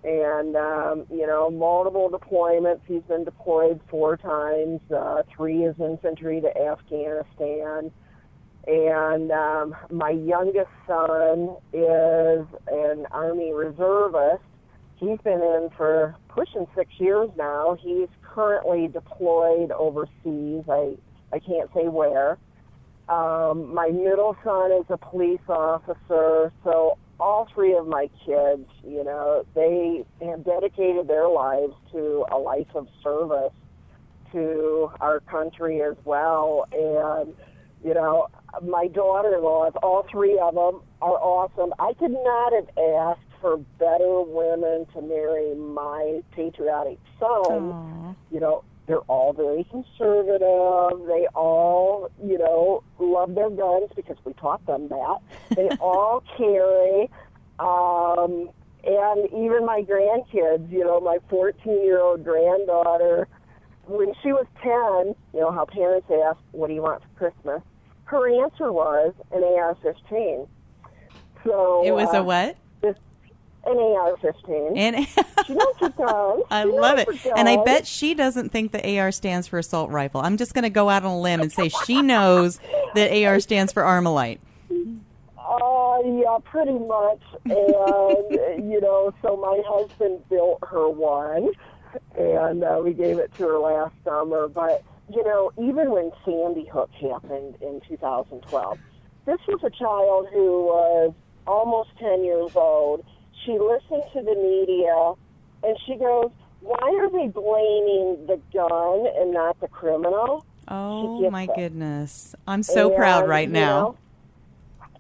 And, 0.05 0.55
um, 0.55 1.07
you 1.11 1.27
know, 1.27 1.51
multiple 1.51 2.11
deployments. 2.11 2.81
He's 2.87 3.03
been 3.09 3.25
deployed 3.25 3.81
four 3.89 4.19
times, 4.19 4.81
uh, 4.95 5.23
three 5.35 5.65
as 5.65 5.75
infantry 5.81 6.43
to 6.43 6.57
Afghanistan. 6.57 7.91
And 8.67 9.31
um, 9.31 9.75
my 9.91 10.11
youngest 10.11 10.71
son 10.87 11.57
is 11.73 12.47
an 12.69 13.07
Army 13.11 13.53
reservist. 13.53 14.43
He's 14.97 15.19
been 15.25 15.41
in 15.41 15.71
for 15.77 16.15
pushing 16.29 16.67
six 16.77 16.91
years 16.99 17.31
now. 17.37 17.77
He's 17.81 18.09
currently 18.23 18.89
deployed 18.89 19.71
overseas. 19.71 20.65
I, 20.69 20.97
I 21.33 21.39
can't 21.39 21.71
say 21.75 21.89
where. 21.89 22.39
Um, 23.09 23.75
my 23.75 23.89
middle 23.89 24.37
son 24.43 24.73
is 24.73 24.87
a 24.89 24.97
police 24.97 25.47
officer. 25.49 26.53
So 26.63 26.99
all 27.21 27.49
three 27.55 27.75
of 27.75 27.87
my 27.87 28.09
kids, 28.25 28.69
you 28.83 29.05
know, 29.05 29.45
they 29.55 30.05
have 30.25 30.45
dedicated 30.45 31.07
their 31.07 31.29
lives 31.29 31.75
to 31.93 32.25
a 32.33 32.39
life 32.39 32.75
of 32.75 32.89
service 33.03 33.53
to 34.33 34.91
our 35.01 35.21
country 35.21 35.83
as 35.83 35.97
well. 36.05 36.67
And, 36.73 37.35
you 37.85 37.95
know, 37.95 38.29
my 38.63 38.89
daughter 38.89 39.35
in 39.37 39.43
laws, 39.43 39.73
all 39.83 40.07
three 40.11 40.39
of 40.39 40.55
them 40.55 40.81
are 41.01 41.19
awesome. 41.19 41.73
I 41.79 41.93
could 41.95 42.11
not 42.11 42.53
have 42.53 42.69
asked 42.79 43.21
for 43.41 43.59
better 43.79 44.23
women 44.23 44.87
to 44.95 45.03
marry 45.03 45.55
my 45.55 46.23
patriotic 46.35 46.99
son. 47.21 47.29
Aw. 47.31 48.15
You 48.31 48.41
know, 48.41 48.65
they're 48.87 48.99
all 49.01 49.33
very 49.33 49.65
conservative. 49.65 51.07
They 51.07 51.27
all, 51.35 52.11
you 52.23 52.39
know, 52.39 52.83
love 52.99 53.35
their 53.35 53.51
guns 53.51 53.91
because 53.97 54.17
we 54.25 54.35
taught 54.35 54.65
them 54.67 54.89
that. 54.89 55.19
They 55.57 55.69
all 55.81 56.23
carry. 56.37 57.11
Um, 57.59 58.51
and 58.85 59.27
even 59.29 59.65
my 59.65 59.83
grandkids, 59.83 60.71
you 60.71 60.85
know, 60.85 61.01
my 61.01 61.19
14 61.31 61.85
year 61.85 62.01
old 62.01 62.25
granddaughter, 62.25 63.27
when 63.87 64.13
she 64.23 64.33
was 64.33 64.47
10, 64.63 65.15
you 65.33 65.41
know, 65.41 65.51
how 65.51 65.65
parents 65.65 66.07
ask, 66.11 66.39
What 66.53 66.69
do 66.69 66.75
you 66.75 66.83
want 66.83 67.03
for 67.03 67.31
Christmas? 67.31 67.63
Her 68.05 68.45
answer 68.45 68.71
was 68.71 69.15
an 69.33 69.43
AR 69.43 69.75
15. 69.83 70.47
So 71.45 71.83
It 71.87 71.93
was 71.93 72.13
uh, 72.13 72.19
a 72.19 72.23
what? 72.23 72.57
This, 72.83 72.97
an 73.65 73.79
AR 73.79 74.17
15. 74.19 74.77
And 74.77 75.07
she 75.47 75.55
knows 75.55 75.75
her 75.81 75.89
guns. 75.91 76.45
I 76.51 76.65
She 76.65 76.71
love 76.71 76.99
it. 76.99 77.09
And 77.37 77.49
I 77.49 77.63
bet 77.65 77.87
she 77.87 78.15
doesn't 78.15 78.51
think 78.51 78.73
the 78.73 78.99
AR 78.99 79.13
stands 79.13 79.47
for 79.47 79.59
assault 79.59 79.91
rifle. 79.91 80.21
I'm 80.21 80.37
just 80.37 80.55
going 80.55 80.65
to 80.65 80.71
go 80.71 80.89
out 80.91 81.05
on 81.05 81.11
a 81.13 81.21
limb 81.21 81.41
and 81.41 81.53
say 81.53 81.69
she 81.85 82.03
knows 82.03 82.59
that 82.95 83.11
AR 83.13 83.41
stands 83.41 83.73
for 83.73 83.83
Armalite. 83.83 84.39
Uh, 84.71 85.99
yeah, 86.05 86.39
pretty 86.45 86.79
much. 86.79 87.21
And, 87.45 87.53
you 88.73 88.81
know, 88.81 89.13
so 89.23 89.37
my 89.37 89.63
husband 89.67 90.21
built 90.29 90.59
her 90.69 90.89
one, 90.89 91.51
and 92.19 92.65
uh, 92.65 92.81
we 92.83 92.93
gave 92.93 93.19
it 93.19 93.33
to 93.35 93.43
her 93.45 93.59
last 93.59 93.95
summer. 94.05 94.49
But, 94.49 94.83
you 95.13 95.23
know, 95.25 95.53
even 95.59 95.91
when 95.91 96.11
Sandy 96.25 96.67
Hook 96.67 96.91
happened 97.01 97.57
in 97.61 97.81
2012, 97.89 98.79
this 99.27 99.39
was 99.49 99.61
a 99.63 99.71
child 99.71 100.29
who 100.33 100.65
was 100.65 101.15
almost 101.47 101.91
10 101.99 102.25
years 102.25 102.53
old. 102.57 103.05
She 103.45 103.53
listened 103.59 104.03
to 104.15 104.23
the 104.23 104.35
media, 104.35 105.13
and 105.65 105.77
she 105.87 105.97
goes, 105.97 106.31
why 106.61 106.99
are 106.99 107.11
they 107.11 107.29
blaming 107.29 108.27
the 108.27 108.41
gun 108.53 109.07
and 109.19 109.33
not 109.33 109.61
the 109.61 109.69
criminal? 109.69 110.45
Oh 110.69 111.31
my 111.31 111.45
it. 111.45 111.51
goodness. 111.55 112.35
I'm 112.47 112.63
so 112.63 112.91
proud 112.91 113.29
right 113.29 113.51
now. 113.51 113.81
know, 113.81 113.99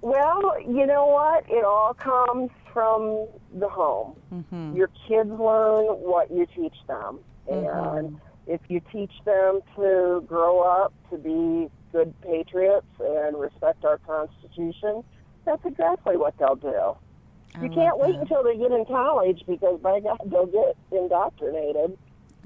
well, 0.02 0.60
you 0.60 0.84
know 0.84 1.06
what? 1.06 1.44
It 1.48 1.64
all 1.64 1.94
comes 1.94 2.50
from 2.72 3.26
the 3.58 3.68
home. 3.68 4.14
Mm-hmm. 4.32 4.76
Your 4.76 4.90
kids 5.08 5.30
learn 5.30 5.86
what 5.86 6.30
you 6.30 6.46
teach 6.54 6.76
them. 6.86 7.20
Mm-hmm. 7.50 7.96
And 7.98 8.20
if 8.46 8.60
you 8.68 8.82
teach 8.92 9.12
them 9.24 9.60
to 9.76 10.22
grow 10.26 10.60
up 10.60 10.92
to 11.10 11.16
be 11.16 11.70
good 11.92 12.12
patriots 12.20 12.86
and 13.00 13.40
respect 13.40 13.84
our 13.84 13.98
Constitution, 13.98 15.02
that's 15.46 15.64
exactly 15.64 16.16
what 16.16 16.36
they'll 16.38 16.56
do. 16.56 16.96
I 17.54 17.64
You 17.64 17.70
can't 17.70 17.98
wait 17.98 18.12
that. 18.12 18.22
until 18.22 18.42
they 18.42 18.56
get 18.56 18.72
in 18.72 18.84
college 18.84 19.42
because, 19.46 19.80
by 19.80 20.00
God, 20.00 20.18
they'll 20.26 20.46
get 20.46 20.76
indoctrinated. 20.90 21.96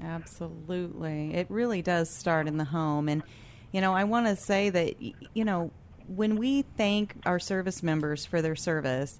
Absolutely. 0.01 1.33
It 1.33 1.47
really 1.49 1.81
does 1.81 2.09
start 2.09 2.47
in 2.47 2.57
the 2.57 2.65
home. 2.65 3.09
And, 3.09 3.23
you 3.71 3.81
know, 3.81 3.93
I 3.93 4.03
want 4.03 4.27
to 4.27 4.35
say 4.35 4.69
that, 4.69 4.95
you 5.01 5.45
know, 5.45 5.71
when 6.07 6.37
we 6.37 6.61
thank 6.61 7.15
our 7.25 7.39
service 7.39 7.83
members 7.83 8.25
for 8.25 8.41
their 8.41 8.55
service, 8.55 9.19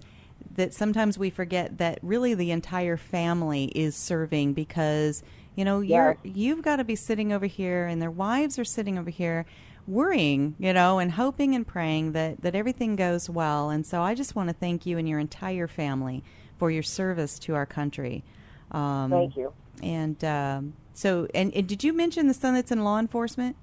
that 0.56 0.74
sometimes 0.74 1.18
we 1.18 1.30
forget 1.30 1.78
that 1.80 2.00
really 2.02 2.34
the 2.34 2.52
entire 2.52 2.98
family 2.98 3.66
is 3.66 3.96
serving 3.96 4.54
because, 4.54 5.22
you 5.56 5.66
know, 5.66 5.82
you're, 5.82 6.18
you've 6.24 6.62
got 6.62 6.78
to 6.78 6.84
be 6.84 6.96
sitting 6.96 7.34
over 7.34 7.46
here 7.46 7.86
and 7.86 8.02
their 8.02 8.12
wives 8.12 8.58
are 8.58 8.64
sitting 8.64 8.98
over 8.98 9.10
here 9.10 9.46
worrying, 9.90 10.56
you 10.60 10.72
know, 10.72 11.00
and 11.00 11.14
hoping 11.14 11.56
and 11.56 11.66
praying 11.66 12.12
that, 12.14 12.42
that 12.42 12.56
everything 12.56 12.96
goes 12.96 13.30
well. 13.30 13.70
And 13.70 13.86
so 13.86 14.02
I 14.02 14.14
just 14.14 14.36
want 14.36 14.50
to 14.50 14.54
thank 14.54 14.86
you 14.86 14.98
and 14.98 15.10
your 15.10 15.20
entire 15.20 15.68
family 15.68 16.24
for 16.58 16.70
your 16.70 16.84
service 16.84 17.40
to 17.40 17.56
our 17.56 17.66
country. 17.66 18.24
Um, 18.72 19.10
thank 19.10 19.36
you. 19.36 19.52
And 19.82 20.24
um, 20.24 20.74
so, 20.94 21.28
and, 21.34 21.54
and, 21.54 21.68
did 21.68 21.84
you 21.84 21.94
mention 21.94 22.28
the 22.28 22.34
son 22.34 22.54
that's 22.54 22.72
in 22.72 22.84
law 22.84 23.00
enforcement? 23.00 23.56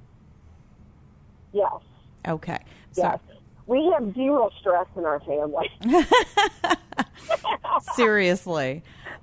Yes. 1.52 1.72
Okay. 2.26 2.58
Yes. 2.96 3.20
So, 3.28 3.35
we 3.66 3.92
have 3.92 4.14
zero 4.14 4.50
stress 4.60 4.86
in 4.96 5.04
our 5.04 5.20
family. 5.20 5.70
Seriously. 7.94 8.82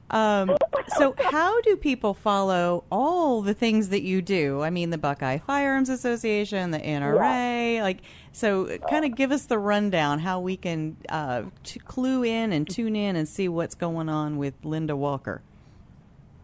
Um, 0.09 0.57
so, 0.97 1.13
how 1.17 1.59
do 1.61 1.75
people 1.75 2.13
follow 2.13 2.85
all 2.91 3.41
the 3.41 3.55
things 3.55 3.89
that 3.89 4.03
you 4.03 4.21
do? 4.21 4.61
I 4.61 4.69
mean, 4.69 4.91
the 4.91 4.97
Buckeye 4.97 5.39
Firearms 5.39 5.89
Association, 5.89 6.71
the 6.71 6.79
NRA, 6.79 7.75
yeah. 7.75 7.83
like, 7.83 7.99
so 8.31 8.77
kind 8.89 9.03
of 9.05 9.15
give 9.15 9.31
us 9.31 9.45
the 9.45 9.57
rundown 9.57 10.19
how 10.19 10.39
we 10.39 10.55
can 10.55 10.97
uh, 11.09 11.43
t- 11.63 11.79
clue 11.79 12.23
in 12.23 12.53
and 12.53 12.69
tune 12.69 12.95
in 12.95 13.15
and 13.15 13.27
see 13.27 13.49
what's 13.49 13.73
going 13.75 14.07
on 14.07 14.37
with 14.37 14.53
Linda 14.63 14.95
Walker. 14.95 15.41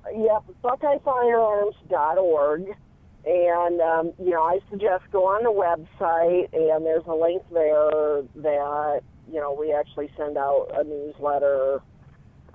Yep, 0.05 0.43
BuckeyeFirearms.org. 0.63 2.75
And, 3.29 3.79
um, 3.79 4.13
you 4.17 4.31
know, 4.31 4.41
I 4.41 4.57
suggest 4.71 5.03
go 5.11 5.25
on 5.25 5.43
the 5.43 5.53
website, 5.53 6.51
and 6.51 6.83
there's 6.83 7.05
a 7.05 7.13
link 7.13 7.43
there 7.53 8.23
that, 8.41 9.01
you 9.31 9.39
know, 9.39 9.53
we 9.53 9.71
actually 9.71 10.09
send 10.17 10.35
out 10.35 10.69
a 10.73 10.83
newsletter 10.83 11.79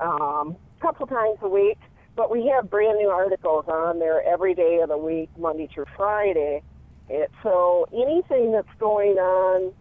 um, 0.01 0.57
a 0.77 0.83
couple 0.83 1.07
times 1.07 1.39
a 1.43 1.49
week. 1.49 1.79
But 2.17 2.29
we 2.29 2.49
have 2.49 2.71
brand 2.71 2.99
new 2.99 3.09
articles 3.09 3.67
on 3.69 4.01
there 4.01 4.21
every 4.27 4.53
day 4.55 4.81
of 4.83 4.89
the 4.89 4.99
week, 4.99 5.31
Monday 5.39 5.69
through 5.73 5.87
Friday. 5.97 6.63
It, 7.09 7.31
so 7.45 7.87
anything 7.93 8.51
that's 8.51 8.67
going 8.81 9.17
on 9.17 9.73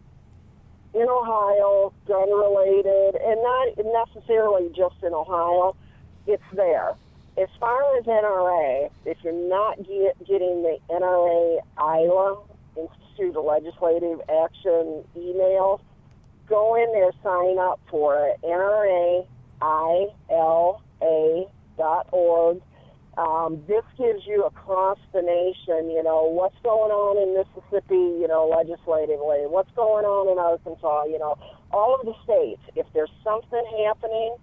in 0.93 1.07
Ohio, 1.09 1.91
gun 2.07 2.29
related, 2.29 3.15
and 3.19 3.41
not 3.41 4.05
necessarily 4.05 4.69
just 4.75 5.01
in 5.01 5.13
Ohio, 5.13 5.75
it's 6.27 6.43
there 6.53 6.97
as 7.37 7.49
far 7.59 7.97
as 7.97 8.05
NRA, 8.05 8.89
if 9.05 9.17
you're 9.23 9.33
not 9.33 9.77
get, 9.77 10.17
getting 10.27 10.61
the 10.63 10.77
NRA 10.89 11.59
ILA, 11.77 12.43
Institute 12.77 13.35
of 13.35 13.45
Legislative 13.45 14.21
Action 14.29 15.03
emails, 15.17 15.79
go 16.47 16.75
in 16.75 16.91
there, 16.93 17.11
sign 17.23 17.57
up 17.57 17.79
for 17.89 18.27
it. 18.27 18.39
NRA 18.43 19.25
dot 21.77 22.07
org. 22.11 22.61
Um, 23.17 23.61
this 23.67 23.83
gives 23.97 24.25
you 24.25 24.43
across 24.45 24.97
the 25.13 25.21
nation, 25.21 25.91
you 25.91 26.01
know, 26.01 26.25
what's 26.25 26.57
going 26.63 26.89
on 26.89 27.21
in 27.21 27.37
Mississippi, 27.37 27.93
you 27.93 28.27
know, 28.27 28.47
legislatively, 28.49 29.45
what's 29.45 29.69
going 29.75 30.03
on 30.03 30.31
in 30.31 30.39
Arkansas, 30.39 31.05
you 31.05 31.19
know, 31.19 31.37
all 31.71 31.93
of 31.93 32.05
the 32.05 32.13
states. 32.23 32.61
If 32.75 32.87
there's 32.93 33.11
something 33.23 33.63
happening, 33.85 34.35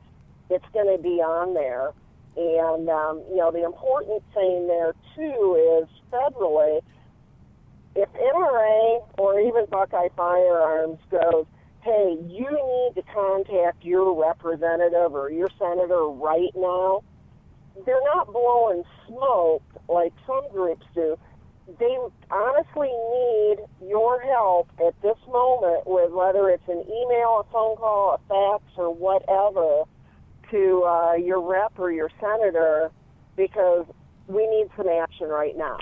it's 0.51 0.65
going 0.73 0.87
to 0.97 1.03
be 1.03 1.19
on 1.19 1.55
there. 1.55 1.91
And, 2.37 2.89
um, 2.89 3.23
you 3.29 3.37
know, 3.37 3.51
the 3.51 3.65
important 3.65 4.23
thing 4.35 4.69
there, 4.69 4.95
too, 5.17 5.83
is 5.83 5.89
federally, 6.13 6.81
if 7.97 8.09
NRA 8.13 9.03
or 9.19 9.41
even 9.41 9.67
Buckeye 9.67 10.09
Firearms 10.17 10.99
goes, 11.11 11.47
hey, 11.83 12.17
you 12.29 12.51
need 12.51 12.93
to 12.95 13.03
contact 13.13 13.85
your 13.85 14.21
representative 14.21 15.15
or 15.15 15.31
your 15.31 15.49
senator 15.59 16.07
right 16.07 16.53
now, 16.55 17.03
they're 17.85 18.05
not 18.05 18.33
blowing 18.33 18.85
smoke 19.07 19.63
like 19.89 20.13
some 20.27 20.43
groups 20.53 20.87
do. 20.95 21.19
They 21.79 21.97
honestly 22.31 22.89
need 22.89 23.57
your 23.89 24.21
help 24.21 24.69
at 24.87 25.01
this 25.03 25.17
moment 25.29 25.87
with 25.87 26.11
whether 26.13 26.49
it's 26.51 26.69
an 26.69 26.83
email, 26.83 27.45
a 27.47 27.53
phone 27.53 27.77
call, 27.77 28.15
a 28.15 28.19
fax, 28.29 28.65
or 28.77 28.93
whatever 28.93 29.85
to 30.51 30.85
uh, 30.85 31.15
your 31.15 31.41
rep 31.41 31.73
or 31.79 31.91
your 31.91 32.11
senator 32.21 32.91
because 33.37 33.87
we 34.27 34.47
need 34.47 34.69
some 34.77 34.89
action 34.89 35.29
right 35.29 35.57
now. 35.57 35.79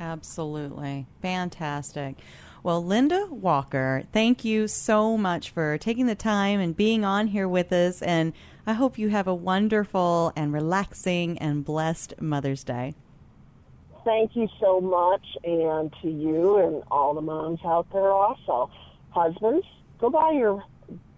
Absolutely. 0.00 1.06
Fantastic. 1.22 2.16
Well, 2.62 2.84
Linda 2.84 3.28
Walker, 3.30 4.02
thank 4.12 4.44
you 4.44 4.68
so 4.68 5.16
much 5.16 5.50
for 5.50 5.78
taking 5.78 6.06
the 6.06 6.14
time 6.14 6.60
and 6.60 6.76
being 6.76 7.04
on 7.04 7.28
here 7.28 7.48
with 7.48 7.72
us. 7.72 8.02
And 8.02 8.32
I 8.66 8.72
hope 8.74 8.98
you 8.98 9.08
have 9.08 9.26
a 9.26 9.34
wonderful 9.34 10.32
and 10.36 10.52
relaxing 10.52 11.38
and 11.38 11.64
blessed 11.64 12.20
Mother's 12.20 12.64
Day. 12.64 12.94
Thank 14.04 14.36
you 14.36 14.48
so 14.60 14.80
much. 14.80 15.24
And 15.44 15.94
to 16.02 16.10
you 16.10 16.56
and 16.58 16.82
all 16.90 17.14
the 17.14 17.20
moms 17.20 17.60
out 17.64 17.86
there 17.92 18.10
also. 18.10 18.70
Husbands, 19.10 19.66
go 19.98 20.10
buy 20.10 20.32
your 20.32 20.62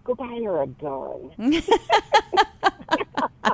go 0.03 0.15
buy 0.15 0.39
her 0.43 0.61
a 0.63 0.67
gun. 0.67 1.31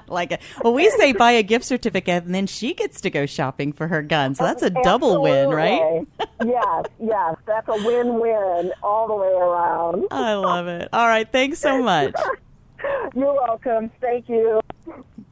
like 0.08 0.32
it. 0.32 0.42
Well, 0.64 0.74
we 0.74 0.90
say 0.92 1.14
buy 1.14 1.32
a 1.32 1.44
gift 1.44 1.66
certificate, 1.66 2.24
and 2.26 2.34
then 2.34 2.48
she 2.48 2.74
gets 2.74 3.02
to 3.02 3.10
go 3.10 3.26
shopping 3.26 3.74
for 3.74 3.88
her 3.88 4.02
gun. 4.02 4.36
So 4.36 4.44
that's 4.44 4.64
a 4.64 4.70
double 4.70 5.22
win, 5.22 5.50
right? 5.50 6.06
yes, 6.46 6.86
yes, 7.00 7.36
that's 7.46 7.68
a 7.68 7.86
win-win 7.86 8.72
all 8.84 9.08
the 9.08 9.16
way 9.16 9.28
around. 9.28 10.06
I 10.12 10.34
love 10.34 10.68
it. 10.68 10.90
All 10.94 11.08
right, 11.08 11.30
thanks 11.32 11.60
so 11.60 11.82
much. 11.82 12.14
You're 13.16 13.34
welcome. 13.34 13.92
Thank 14.00 14.30
you. 14.30 14.62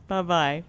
Bye 0.07 0.21
bye. 0.23 0.63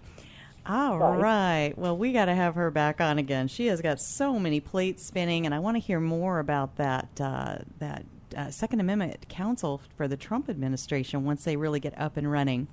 All 0.69 0.99
Bye. 0.99 1.17
right. 1.17 1.73
Well, 1.77 1.97
we 1.97 2.13
got 2.13 2.25
to 2.25 2.35
have 2.35 2.57
her 2.57 2.71
back 2.71 3.01
on 3.01 3.19
again. 3.19 3.47
She 3.47 3.67
has 3.69 3.81
got 3.81 4.01
so 4.01 4.39
many 4.39 4.59
plates 4.59 5.05
spinning, 5.07 5.47
and 5.47 5.55
I 5.55 5.61
want 5.61 5.77
to 5.77 5.81
hear 5.81 6.01
more 6.01 6.41
about 6.41 6.77
that 6.77 7.09
uh, 7.21 7.59
that 7.79 8.05
uh, 8.37 8.51
Second 8.51 8.81
Amendment 8.81 9.29
Council 9.29 9.81
for 9.97 10.07
the 10.07 10.17
Trump 10.17 10.49
administration 10.49 11.25
once 11.25 11.45
they 11.45 11.57
really 11.57 11.81
get 11.81 11.99
up 11.99 12.17
and 12.17 12.31
running. 12.31 12.69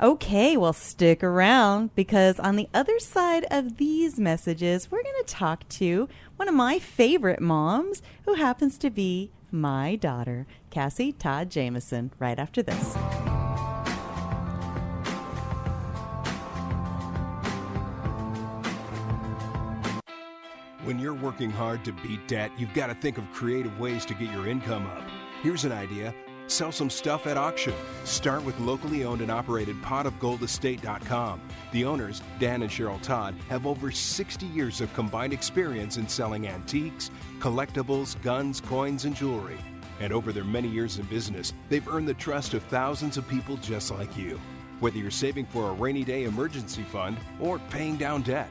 Okay, 0.00 0.56
well, 0.56 0.72
stick 0.72 1.22
around 1.22 1.94
because 1.94 2.40
on 2.40 2.56
the 2.56 2.68
other 2.74 2.98
side 2.98 3.46
of 3.50 3.76
these 3.76 4.18
messages, 4.18 4.90
we're 4.90 5.02
going 5.02 5.24
to 5.24 5.32
talk 5.32 5.68
to 5.68 6.08
one 6.36 6.48
of 6.48 6.54
my 6.54 6.78
favorite 6.78 7.40
moms 7.40 8.02
who 8.24 8.34
happens 8.34 8.76
to 8.78 8.90
be 8.90 9.30
my 9.52 9.94
daughter, 9.94 10.46
Cassie 10.70 11.12
Todd 11.12 11.48
Jameson, 11.48 12.10
right 12.18 12.38
after 12.38 12.60
this. 12.60 12.96
When 20.84 20.98
you're 20.98 21.14
working 21.14 21.50
hard 21.50 21.82
to 21.86 21.92
beat 21.92 22.28
debt, 22.28 22.50
you've 22.58 22.74
got 22.74 22.88
to 22.88 22.94
think 22.94 23.16
of 23.16 23.32
creative 23.32 23.80
ways 23.80 24.04
to 24.04 24.12
get 24.12 24.30
your 24.30 24.46
income 24.46 24.86
up. 24.86 25.02
Here's 25.42 25.64
an 25.64 25.72
idea 25.72 26.14
sell 26.46 26.70
some 26.70 26.90
stuff 26.90 27.26
at 27.26 27.38
auction. 27.38 27.72
Start 28.04 28.44
with 28.44 28.60
locally 28.60 29.02
owned 29.02 29.22
and 29.22 29.30
operated 29.30 29.80
potofgoldestate.com. 29.80 31.40
The 31.72 31.86
owners, 31.86 32.20
Dan 32.38 32.60
and 32.60 32.70
Cheryl 32.70 33.00
Todd, 33.00 33.34
have 33.48 33.66
over 33.66 33.90
60 33.90 34.44
years 34.44 34.82
of 34.82 34.92
combined 34.92 35.32
experience 35.32 35.96
in 35.96 36.06
selling 36.06 36.46
antiques, 36.46 37.10
collectibles, 37.38 38.20
guns, 38.20 38.60
coins, 38.60 39.06
and 39.06 39.16
jewelry. 39.16 39.56
And 40.00 40.12
over 40.12 40.32
their 40.32 40.44
many 40.44 40.68
years 40.68 40.98
in 40.98 41.06
business, 41.06 41.54
they've 41.70 41.88
earned 41.88 42.08
the 42.08 42.14
trust 42.14 42.52
of 42.52 42.62
thousands 42.64 43.16
of 43.16 43.26
people 43.26 43.56
just 43.56 43.90
like 43.90 44.14
you. 44.18 44.38
Whether 44.80 44.98
you're 44.98 45.10
saving 45.10 45.46
for 45.46 45.70
a 45.70 45.72
rainy 45.72 46.04
day 46.04 46.24
emergency 46.24 46.82
fund 46.82 47.16
or 47.40 47.58
paying 47.70 47.96
down 47.96 48.20
debt, 48.20 48.50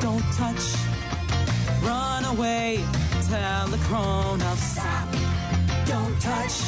Don't 0.00 0.22
touch, 0.34 0.74
run 1.82 2.24
away, 2.24 2.84
tell 3.28 3.66
the 3.68 3.78
grown 3.88 4.40
ups 4.42 4.62
stop. 4.62 5.08
Don't 5.86 6.20
touch, 6.20 6.62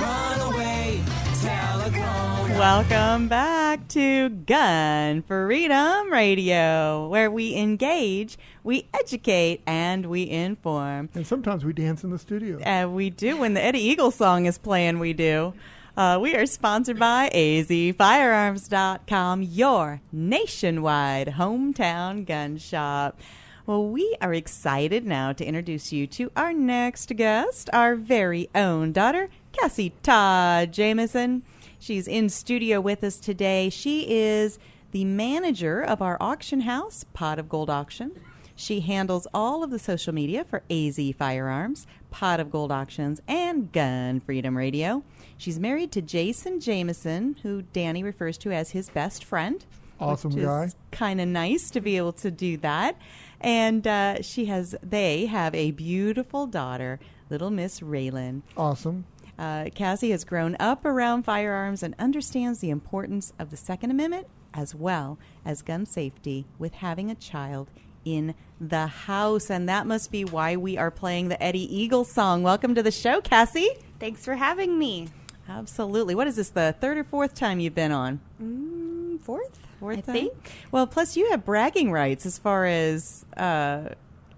run 0.00 0.40
away, 0.52 1.02
tell 1.40 1.78
the 1.78 1.90
grown 1.90 2.50
ups. 2.50 2.58
Welcome 2.58 3.28
back 3.28 3.86
to 3.88 4.28
Gun 4.30 5.22
Freedom 5.22 6.12
Radio, 6.12 7.08
where 7.08 7.30
we 7.30 7.54
engage, 7.54 8.38
we 8.64 8.88
educate, 8.94 9.62
and 9.66 10.06
we 10.06 10.28
inform. 10.28 11.10
And 11.14 11.26
sometimes 11.26 11.64
we 11.64 11.72
dance 11.72 12.04
in 12.04 12.10
the 12.10 12.18
studio. 12.18 12.58
And 12.62 12.94
we 12.94 13.10
do 13.10 13.36
when 13.36 13.54
the 13.54 13.62
Eddie 13.62 13.80
Eagle 13.80 14.10
song 14.10 14.46
is 14.46 14.58
playing. 14.58 14.98
We 14.98 15.12
do. 15.12 15.54
Uh, 15.96 16.18
we 16.20 16.34
are 16.34 16.44
sponsored 16.44 16.98
by 16.98 17.30
azfirearms.com, 17.30 19.42
your 19.42 20.02
nationwide 20.12 21.28
hometown 21.28 22.26
gun 22.26 22.58
shop. 22.58 23.18
Well, 23.64 23.88
we 23.88 24.14
are 24.20 24.34
excited 24.34 25.06
now 25.06 25.32
to 25.32 25.42
introduce 25.42 25.94
you 25.94 26.06
to 26.08 26.30
our 26.36 26.52
next 26.52 27.16
guest, 27.16 27.70
our 27.72 27.96
very 27.96 28.50
own 28.54 28.92
daughter, 28.92 29.30
Cassie 29.52 29.94
Todd 30.02 30.70
Jameson. 30.70 31.44
She's 31.78 32.06
in 32.06 32.28
studio 32.28 32.78
with 32.78 33.02
us 33.02 33.16
today. 33.16 33.70
She 33.70 34.04
is 34.06 34.58
the 34.90 35.06
manager 35.06 35.80
of 35.80 36.02
our 36.02 36.18
auction 36.20 36.60
house, 36.60 37.06
Pot 37.14 37.38
of 37.38 37.48
Gold 37.48 37.70
Auction. 37.70 38.20
She 38.56 38.80
handles 38.80 39.26
all 39.34 39.62
of 39.62 39.70
the 39.70 39.78
social 39.78 40.14
media 40.14 40.42
for 40.42 40.62
AZ 40.70 40.98
Firearms, 41.18 41.86
Pot 42.10 42.40
of 42.40 42.50
Gold 42.50 42.72
Auctions, 42.72 43.20
and 43.28 43.70
Gun 43.70 44.20
Freedom 44.20 44.56
Radio. 44.56 45.04
She's 45.36 45.60
married 45.60 45.92
to 45.92 46.02
Jason 46.02 46.58
Jameson, 46.58 47.36
who 47.42 47.62
Danny 47.62 48.02
refers 48.02 48.38
to 48.38 48.52
as 48.52 48.70
his 48.70 48.88
best 48.88 49.22
friend. 49.22 49.64
Awesome 50.00 50.32
guy. 50.32 50.70
Kind 50.90 51.20
of 51.20 51.28
nice 51.28 51.70
to 51.70 51.82
be 51.82 51.98
able 51.98 52.14
to 52.14 52.30
do 52.30 52.56
that. 52.58 52.96
And 53.42 53.86
uh, 53.86 54.22
she 54.22 54.46
has, 54.46 54.74
they 54.82 55.26
have 55.26 55.54
a 55.54 55.72
beautiful 55.72 56.46
daughter, 56.46 56.98
little 57.28 57.50
Miss 57.50 57.80
Raylan. 57.80 58.40
Awesome. 58.56 59.04
Uh, 59.38 59.66
Cassie 59.74 60.10
has 60.12 60.24
grown 60.24 60.56
up 60.58 60.86
around 60.86 61.24
firearms 61.24 61.82
and 61.82 61.94
understands 61.98 62.60
the 62.60 62.70
importance 62.70 63.34
of 63.38 63.50
the 63.50 63.56
Second 63.58 63.90
Amendment 63.90 64.26
as 64.54 64.74
well 64.74 65.18
as 65.44 65.60
gun 65.60 65.84
safety 65.84 66.46
with 66.58 66.72
having 66.74 67.10
a 67.10 67.14
child 67.14 67.68
in 68.06 68.34
the 68.58 68.86
house. 68.86 69.50
And 69.50 69.68
that 69.68 69.86
must 69.86 70.10
be 70.10 70.24
why 70.24 70.56
we 70.56 70.78
are 70.78 70.90
playing 70.90 71.28
the 71.28 71.42
Eddie 71.42 71.76
Eagle 71.76 72.04
song. 72.04 72.42
Welcome 72.42 72.74
to 72.76 72.82
the 72.82 72.90
show, 72.90 73.20
Cassie. 73.20 73.68
Thanks 74.00 74.24
for 74.24 74.36
having 74.36 74.78
me. 74.78 75.08
Absolutely. 75.48 76.14
What 76.14 76.26
is 76.26 76.36
this, 76.36 76.48
the 76.48 76.74
third 76.80 76.96
or 76.96 77.04
fourth 77.04 77.34
time 77.34 77.60
you've 77.60 77.74
been 77.74 77.92
on? 77.92 78.20
Mm, 78.42 79.20
fourth? 79.20 79.58
Fourth 79.78 79.98
I 79.98 80.00
time? 80.00 80.14
think. 80.14 80.52
Well, 80.72 80.86
plus 80.86 81.16
you 81.16 81.30
have 81.30 81.44
bragging 81.44 81.92
rights 81.92 82.24
as 82.24 82.38
far 82.38 82.64
as, 82.64 83.26
uh, 83.36 83.90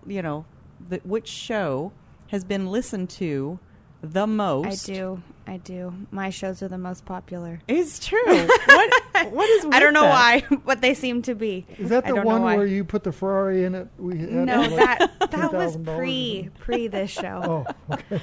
you 0.07 0.22
know, 0.22 0.44
the, 0.88 1.00
which 1.04 1.28
show 1.28 1.92
has 2.28 2.44
been 2.44 2.66
listened 2.66 3.11
to 3.11 3.59
the 4.02 4.26
most. 4.26 4.88
I 4.88 4.94
do. 4.94 5.22
I 5.48 5.56
do. 5.56 5.94
My 6.11 6.28
shows 6.28 6.62
are 6.62 6.68
the 6.68 6.76
most 6.76 7.06
popular. 7.06 7.61
It's 7.66 7.98
true. 8.06 8.22
what, 8.26 9.32
what 9.32 9.48
is 9.48 9.64
I 9.72 9.80
don't 9.80 9.94
know 9.94 10.02
that? 10.02 10.42
why, 10.50 10.56
but 10.66 10.82
they 10.82 10.92
seem 10.92 11.22
to 11.22 11.34
be. 11.34 11.64
Is 11.78 11.88
that 11.88 12.06
the 12.06 12.16
one 12.16 12.42
where 12.42 12.66
you 12.66 12.84
put 12.84 13.02
the 13.02 13.12
Ferrari 13.12 13.64
in 13.64 13.74
it? 13.74 13.88
We 13.98 14.18
had 14.18 14.30
No, 14.30 14.61
like 14.61 14.98
that 14.98 15.30
that 15.30 15.52
was 15.54 15.78
pre 15.78 16.50
pre 16.58 16.88
this 16.88 17.11
show. 17.11 17.38
Oh, 17.88 17.94
okay. 17.94 18.20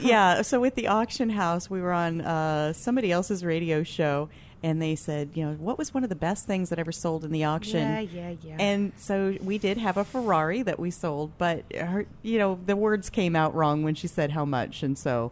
yeah. 0.00 0.42
So 0.42 0.60
with 0.60 0.74
the 0.74 0.88
auction 0.88 1.30
house, 1.30 1.70
we 1.70 1.80
were 1.80 1.92
on 1.92 2.20
uh, 2.22 2.72
somebody 2.72 3.12
else's 3.12 3.44
radio 3.44 3.82
show, 3.82 4.28
and 4.62 4.82
they 4.82 4.96
said, 4.96 5.30
you 5.34 5.44
know, 5.44 5.52
what 5.54 5.78
was 5.78 5.94
one 5.94 6.02
of 6.02 6.08
the 6.08 6.16
best 6.16 6.46
things 6.46 6.70
that 6.70 6.78
ever 6.78 6.90
sold 6.90 7.24
in 7.24 7.30
the 7.30 7.44
auction? 7.44 7.80
Yeah, 7.80 8.00
yeah, 8.00 8.34
yeah. 8.42 8.56
And 8.58 8.92
so 8.96 9.36
we 9.42 9.58
did 9.58 9.78
have 9.78 9.96
a 9.96 10.04
Ferrari 10.04 10.62
that 10.62 10.80
we 10.80 10.90
sold, 10.90 11.36
but 11.38 11.64
her, 11.74 12.06
you 12.22 12.38
know, 12.38 12.58
the 12.66 12.74
words 12.74 13.10
came 13.10 13.36
out 13.36 13.54
wrong 13.54 13.82
when 13.84 13.94
she 13.94 14.08
said 14.08 14.32
how 14.32 14.44
much, 14.44 14.82
and 14.82 14.98
so 14.98 15.30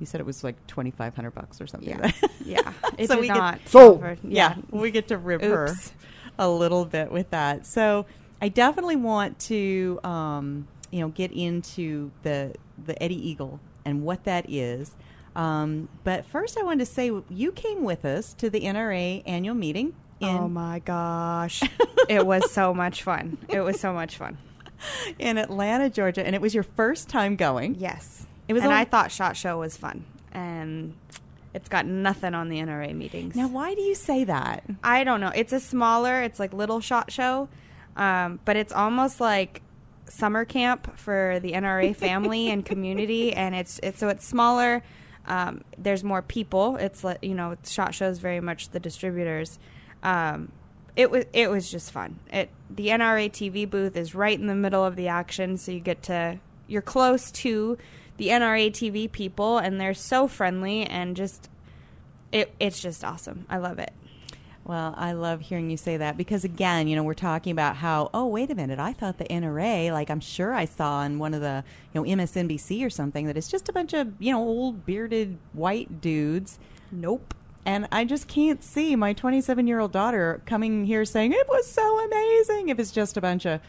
you 0.00 0.06
said 0.06 0.20
it 0.20 0.26
was 0.26 0.42
like 0.42 0.66
twenty 0.66 0.90
five 0.90 1.14
hundred 1.14 1.32
bucks 1.34 1.60
or 1.60 1.66
something. 1.68 1.88
yeah, 1.90 2.10
yeah. 2.44 2.72
It 2.98 3.06
So 3.08 3.14
did 3.14 3.20
we 3.20 3.26
get- 3.28 3.36
not. 3.36 3.60
So- 3.66 3.94
suffer. 3.96 4.16
yeah, 4.24 4.56
we 4.70 4.90
get 4.90 5.06
to 5.08 5.18
rib 5.18 5.42
her 5.42 5.72
a 6.38 6.48
little 6.50 6.84
bit 6.84 7.12
with 7.12 7.30
that. 7.30 7.66
So 7.66 8.06
I 8.42 8.48
definitely 8.48 8.96
want 8.96 9.38
to, 9.40 10.00
um, 10.02 10.66
you 10.90 11.00
know, 11.00 11.08
get 11.08 11.30
into 11.32 12.10
the 12.22 12.54
the 12.82 13.00
Eddie 13.02 13.28
Eagle 13.30 13.60
and 13.84 14.02
what 14.02 14.24
that 14.24 14.46
is. 14.50 14.96
Um, 15.36 15.88
but 16.02 16.26
first, 16.26 16.58
I 16.58 16.62
wanted 16.64 16.80
to 16.80 16.86
say 16.92 17.12
you 17.28 17.52
came 17.52 17.84
with 17.84 18.04
us 18.04 18.34
to 18.34 18.50
the 18.50 18.60
NRA 18.62 19.22
annual 19.26 19.54
meeting. 19.54 19.94
In, 20.18 20.28
Oh 20.28 20.48
my 20.48 20.80
gosh, 20.80 21.62
it 22.08 22.26
was 22.26 22.50
so 22.50 22.74
much 22.74 23.02
fun. 23.02 23.38
It 23.48 23.60
was 23.60 23.78
so 23.80 23.92
much 23.92 24.16
fun. 24.16 24.38
in 25.18 25.38
Atlanta, 25.38 25.88
Georgia, 25.88 26.26
and 26.26 26.34
it 26.34 26.40
was 26.40 26.54
your 26.54 26.62
first 26.64 27.08
time 27.08 27.36
going. 27.36 27.74
Yes, 27.76 28.26
It 28.50 28.52
was 28.52 28.64
and 28.64 28.72
only- 28.72 28.82
I 28.82 28.84
thought 28.84 29.12
Shot 29.12 29.36
Show 29.36 29.58
was 29.58 29.76
fun, 29.76 30.04
and 30.32 30.94
it's 31.54 31.68
got 31.68 31.86
nothing 31.86 32.34
on 32.34 32.48
the 32.48 32.58
NRA 32.58 32.92
meetings. 32.92 33.36
Now, 33.36 33.46
why 33.46 33.76
do 33.76 33.80
you 33.80 33.94
say 33.94 34.24
that? 34.24 34.64
I 34.82 35.04
don't 35.04 35.20
know. 35.20 35.30
It's 35.32 35.52
a 35.52 35.60
smaller, 35.60 36.20
it's 36.22 36.40
like 36.40 36.52
little 36.52 36.80
shot 36.80 37.12
show, 37.12 37.48
um, 37.96 38.40
but 38.44 38.56
it's 38.56 38.72
almost 38.72 39.20
like 39.20 39.62
summer 40.08 40.44
camp 40.44 40.98
for 40.98 41.38
the 41.40 41.52
NRA 41.52 41.94
family 41.94 42.48
and 42.50 42.66
community, 42.66 43.32
and 43.32 43.54
it's 43.54 43.78
it's 43.84 44.00
so 44.00 44.08
it's 44.08 44.26
smaller. 44.26 44.82
Um, 45.26 45.62
there's 45.78 46.02
more 46.02 46.20
people. 46.20 46.74
It's 46.74 47.04
like 47.04 47.18
you 47.22 47.36
know, 47.36 47.56
shot 47.64 47.94
shows 47.94 48.18
very 48.18 48.40
much 48.40 48.70
the 48.70 48.80
distributors. 48.80 49.60
Um, 50.02 50.50
it 50.96 51.08
was 51.08 51.24
it 51.32 51.50
was 51.50 51.70
just 51.70 51.92
fun. 51.92 52.18
It 52.32 52.50
the 52.68 52.88
NRA 52.88 53.30
TV 53.30 53.70
booth 53.70 53.96
is 53.96 54.12
right 54.12 54.36
in 54.36 54.48
the 54.48 54.56
middle 54.56 54.84
of 54.84 54.96
the 54.96 55.06
action, 55.06 55.56
so 55.56 55.70
you 55.70 55.78
get 55.78 56.02
to 56.04 56.40
you're 56.66 56.82
close 56.82 57.30
to 57.30 57.78
the 58.20 58.28
NRA 58.28 58.70
TV 58.70 59.10
people, 59.10 59.56
and 59.56 59.80
they're 59.80 59.94
so 59.94 60.28
friendly 60.28 60.84
and 60.84 61.16
just 61.16 61.48
it 62.30 62.54
it's 62.60 62.80
just 62.80 63.02
awesome. 63.02 63.46
I 63.48 63.56
love 63.56 63.78
it. 63.78 63.92
Well, 64.62 64.94
I 64.96 65.12
love 65.12 65.40
hearing 65.40 65.70
you 65.70 65.78
say 65.78 65.96
that 65.96 66.18
because 66.18 66.44
again, 66.44 66.86
you 66.86 66.94
know, 66.94 67.02
we're 67.02 67.14
talking 67.14 67.50
about 67.50 67.76
how, 67.76 68.10
oh, 68.12 68.26
wait 68.26 68.50
a 68.50 68.54
minute, 68.54 68.78
I 68.78 68.92
thought 68.92 69.16
the 69.16 69.24
NRA, 69.24 69.90
like 69.90 70.10
I'm 70.10 70.20
sure 70.20 70.52
I 70.52 70.66
saw 70.66 70.98
on 70.98 71.18
one 71.18 71.32
of 71.32 71.40
the, 71.40 71.64
you 71.94 72.00
know, 72.00 72.06
MSNBC 72.06 72.84
or 72.84 72.90
something 72.90 73.26
that 73.26 73.38
it's 73.38 73.48
just 73.48 73.70
a 73.70 73.72
bunch 73.72 73.94
of, 73.94 74.12
you 74.18 74.30
know, 74.30 74.38
old 74.38 74.84
bearded 74.84 75.38
white 75.54 76.02
dudes. 76.02 76.58
Nope. 76.92 77.34
And 77.64 77.88
I 77.90 78.04
just 78.04 78.28
can't 78.28 78.62
see 78.62 78.94
my 78.96 79.14
27 79.14 79.66
year 79.66 79.80
old 79.80 79.92
daughter 79.92 80.42
coming 80.44 80.84
here 80.84 81.06
saying 81.06 81.32
it 81.32 81.48
was 81.48 81.66
so 81.66 81.98
amazing 82.04 82.68
if 82.68 82.78
it's 82.78 82.92
just 82.92 83.16
a 83.16 83.20
bunch 83.22 83.46
of 83.46 83.60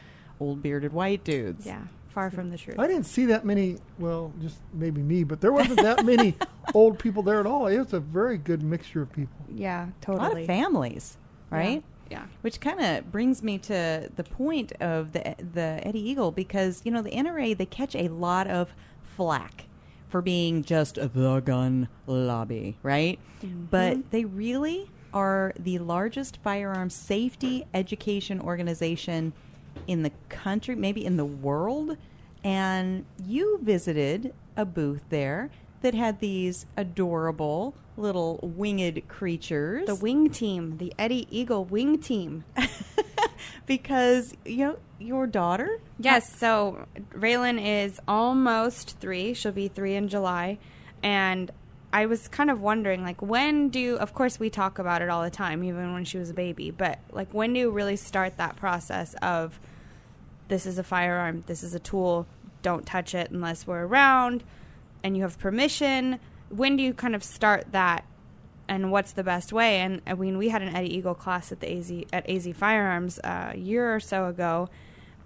old 0.41 0.61
bearded 0.61 0.91
white 0.91 1.23
dudes. 1.23 1.65
Yeah, 1.65 1.83
far 2.11 2.29
from 2.29 2.49
the 2.49 2.57
truth. 2.57 2.79
I 2.79 2.87
didn't 2.87 3.05
see 3.05 3.25
that 3.25 3.45
many. 3.45 3.77
Well, 3.97 4.33
just 4.41 4.57
maybe 4.73 5.01
me, 5.01 5.23
but 5.23 5.41
there 5.41 5.51
wasn't 5.51 5.81
that 5.81 6.05
many 6.05 6.35
old 6.73 6.99
people 6.99 7.23
there 7.23 7.39
at 7.39 7.45
all. 7.45 7.67
It 7.67 7.79
was 7.79 7.93
a 7.93 7.99
very 7.99 8.37
good 8.37 8.61
mixture 8.61 9.01
of 9.01 9.11
people. 9.11 9.45
Yeah, 9.49 9.87
totally. 10.01 10.25
A 10.25 10.29
lot 10.29 10.37
of 10.39 10.45
families, 10.45 11.17
right? 11.49 11.83
Yeah. 12.09 12.25
Which 12.41 12.59
kind 12.59 12.81
of 12.81 13.11
brings 13.11 13.41
me 13.41 13.57
to 13.59 14.09
the 14.15 14.23
point 14.23 14.73
of 14.81 15.13
the 15.13 15.35
the 15.53 15.79
Eddie 15.83 16.09
Eagle 16.09 16.31
because 16.31 16.81
you 16.83 16.91
know 16.91 17.01
the 17.01 17.11
NRA 17.11 17.57
they 17.57 17.65
catch 17.65 17.95
a 17.95 18.09
lot 18.09 18.47
of 18.47 18.73
flack 19.03 19.65
for 20.09 20.21
being 20.21 20.61
just 20.63 20.95
the 20.95 21.41
gun 21.43 21.87
lobby, 22.05 22.77
right? 22.83 23.17
Mm-hmm. 23.41 23.65
But 23.65 24.11
they 24.11 24.25
really 24.25 24.91
are 25.13 25.53
the 25.57 25.79
largest 25.79 26.37
firearms 26.43 26.93
safety 26.93 27.65
education 27.73 28.39
organization 28.41 29.33
in 29.87 30.03
the 30.03 30.11
country, 30.29 30.75
maybe 30.75 31.05
in 31.05 31.17
the 31.17 31.25
world. 31.25 31.97
And 32.43 33.05
you 33.23 33.59
visited 33.61 34.33
a 34.57 34.65
booth 34.65 35.03
there 35.09 35.49
that 35.81 35.93
had 35.93 36.19
these 36.19 36.65
adorable 36.77 37.73
little 37.97 38.39
winged 38.41 39.07
creatures. 39.07 39.87
The 39.87 39.95
wing 39.95 40.29
team, 40.29 40.77
the 40.77 40.93
Eddie 40.97 41.27
Eagle 41.29 41.65
wing 41.65 41.99
team. 41.99 42.43
because, 43.65 44.33
you 44.45 44.57
know, 44.57 44.77
your 44.99 45.27
daughter? 45.27 45.79
Yes, 45.99 46.33
so 46.35 46.87
Raylan 47.11 47.63
is 47.63 47.99
almost 48.07 48.99
three. 48.99 49.33
She'll 49.33 49.51
be 49.51 49.67
three 49.67 49.95
in 49.95 50.07
July. 50.07 50.57
And 51.03 51.51
I 51.93 52.05
was 52.05 52.27
kind 52.27 52.49
of 52.49 52.61
wondering, 52.61 53.03
like, 53.03 53.21
when 53.21 53.69
do, 53.69 53.97
of 53.97 54.13
course, 54.13 54.39
we 54.39 54.49
talk 54.49 54.79
about 54.79 55.01
it 55.01 55.09
all 55.09 55.23
the 55.23 55.29
time, 55.29 55.63
even 55.63 55.93
when 55.93 56.05
she 56.05 56.17
was 56.17 56.29
a 56.29 56.33
baby, 56.33 56.71
but 56.71 56.99
like, 57.11 57.33
when 57.33 57.53
do 57.53 57.59
you 57.59 57.69
really 57.69 57.97
start 57.97 58.37
that 58.37 58.55
process 58.55 59.13
of 59.15 59.59
this 60.47 60.65
is 60.65 60.77
a 60.77 60.83
firearm, 60.83 61.43
this 61.47 61.63
is 61.63 61.73
a 61.73 61.79
tool, 61.79 62.27
don't 62.61 62.85
touch 62.85 63.13
it 63.13 63.31
unless 63.31 63.67
we're 63.67 63.85
around 63.85 64.43
and 65.03 65.17
you 65.17 65.23
have 65.23 65.37
permission? 65.37 66.19
When 66.49 66.77
do 66.77 66.83
you 66.83 66.93
kind 66.93 67.15
of 67.15 67.23
start 67.23 67.71
that 67.71 68.05
and 68.67 68.91
what's 68.91 69.11
the 69.11 69.23
best 69.23 69.51
way? 69.51 69.79
And 69.79 70.01
I 70.07 70.13
mean, 70.13 70.37
we 70.37 70.49
had 70.49 70.61
an 70.61 70.73
Eddie 70.73 70.95
Eagle 70.95 71.15
class 71.15 71.51
at 71.51 71.59
the 71.59 71.77
AZ 71.77 71.91
at 72.13 72.29
AZ 72.29 72.47
Firearms 72.55 73.19
uh, 73.19 73.51
a 73.53 73.57
year 73.57 73.93
or 73.93 73.99
so 73.99 74.27
ago, 74.27 74.69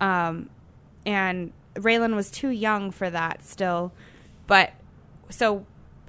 um, 0.01 0.49
and 1.05 1.51
Raylan 1.75 2.15
was 2.15 2.31
too 2.31 2.49
young 2.49 2.89
for 2.89 3.09
that 3.09 3.43
still. 3.43 3.91
But 4.47 4.73
so 5.29 5.65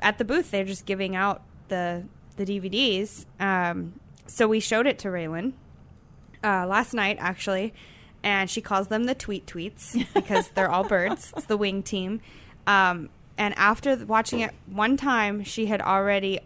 at 0.07 0.19
the 0.19 0.25
booth, 0.25 0.53
they're 0.53 0.65
just 0.65 0.87
giving 0.87 1.17
out 1.17 1.43
the 1.67 2.05
the 2.37 2.45
DVDs. 2.45 3.27
Um, 3.41 3.99
so 4.27 4.47
we 4.47 4.61
showed 4.61 4.87
it 4.87 5.01
to 5.01 5.09
Raylan 5.09 5.55
uh, 6.45 6.65
last 6.67 6.95
night, 6.95 7.17
actually, 7.19 7.75
and 8.23 8.49
she 8.49 8.61
calls 8.61 8.87
them 8.87 9.05
the 9.05 9.17
tweet 9.17 9.47
tweets 9.47 10.07
because 10.15 10.49
they're 10.51 10.71
all 10.71 10.85
birds. 10.85 11.33
It's 11.37 11.47
the 11.47 11.57
wing 11.57 11.83
team. 11.83 12.21
Um, 12.69 13.09
and 13.37 13.53
after 13.59 13.97
watching 13.97 14.41
it 14.41 14.53
one 14.67 14.97
time, 14.97 15.43
she 15.43 15.67
had 15.67 15.83
already 15.83 16.39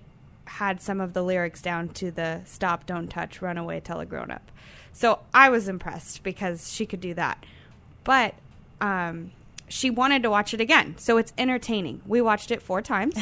had 0.46 0.80
some 0.80 0.98
of 0.98 1.12
the 1.12 1.22
lyrics 1.22 1.60
down 1.60 1.90
to 1.90 2.10
the 2.10 2.40
stop, 2.46 2.86
don't 2.86 3.08
touch, 3.08 3.42
run 3.42 3.58
away, 3.58 3.80
tell 3.80 4.00
a 4.00 4.06
grown 4.06 4.30
up. 4.30 4.50
So 4.94 5.20
I 5.34 5.50
was 5.50 5.68
impressed 5.68 6.22
because 6.22 6.72
she 6.72 6.86
could 6.86 7.00
do 7.00 7.12
that. 7.14 7.44
But 8.04 8.34
um, 8.80 9.32
she 9.70 9.88
wanted 9.88 10.24
to 10.24 10.30
watch 10.30 10.52
it 10.52 10.60
again. 10.60 10.96
So 10.98 11.16
it's 11.16 11.32
entertaining. 11.38 12.02
We 12.04 12.20
watched 12.20 12.50
it 12.50 12.60
four 12.60 12.82
times. 12.82 13.14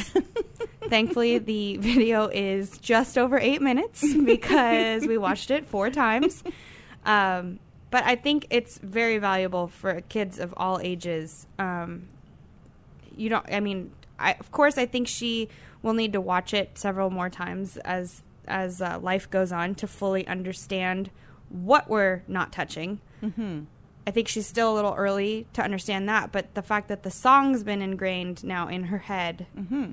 Thankfully, 0.88 1.38
the 1.38 1.76
video 1.76 2.28
is 2.28 2.78
just 2.78 3.18
over 3.18 3.38
eight 3.38 3.60
minutes 3.60 4.02
because 4.24 5.06
we 5.06 5.18
watched 5.18 5.50
it 5.50 5.66
four 5.66 5.90
times. 5.90 6.42
Um, 7.04 7.60
but 7.90 8.04
I 8.04 8.16
think 8.16 8.46
it's 8.48 8.78
very 8.78 9.18
valuable 9.18 9.68
for 9.68 10.00
kids 10.00 10.38
of 10.38 10.54
all 10.56 10.80
ages. 10.82 11.46
Um, 11.58 12.08
you 13.14 13.28
don't, 13.28 13.44
I 13.52 13.60
mean, 13.60 13.92
I, 14.18 14.32
of 14.40 14.50
course, 14.50 14.78
I 14.78 14.86
think 14.86 15.06
she 15.06 15.50
will 15.82 15.94
need 15.94 16.14
to 16.14 16.20
watch 16.20 16.54
it 16.54 16.78
several 16.78 17.10
more 17.10 17.28
times 17.30 17.76
as 17.78 18.22
as 18.46 18.80
uh, 18.80 18.98
life 19.02 19.28
goes 19.28 19.52
on 19.52 19.74
to 19.74 19.86
fully 19.86 20.26
understand 20.26 21.10
what 21.50 21.90
we're 21.90 22.22
not 22.26 22.50
touching. 22.50 22.98
Mm-hmm. 23.22 23.64
I 24.08 24.10
think 24.10 24.26
she's 24.26 24.46
still 24.46 24.72
a 24.72 24.74
little 24.74 24.94
early 24.94 25.46
to 25.52 25.62
understand 25.62 26.08
that, 26.08 26.32
but 26.32 26.54
the 26.54 26.62
fact 26.62 26.88
that 26.88 27.02
the 27.02 27.10
song's 27.10 27.62
been 27.62 27.82
ingrained 27.82 28.42
now 28.42 28.66
in 28.66 28.84
her 28.84 28.96
head, 28.96 29.46
Mm-hmm. 29.54 29.92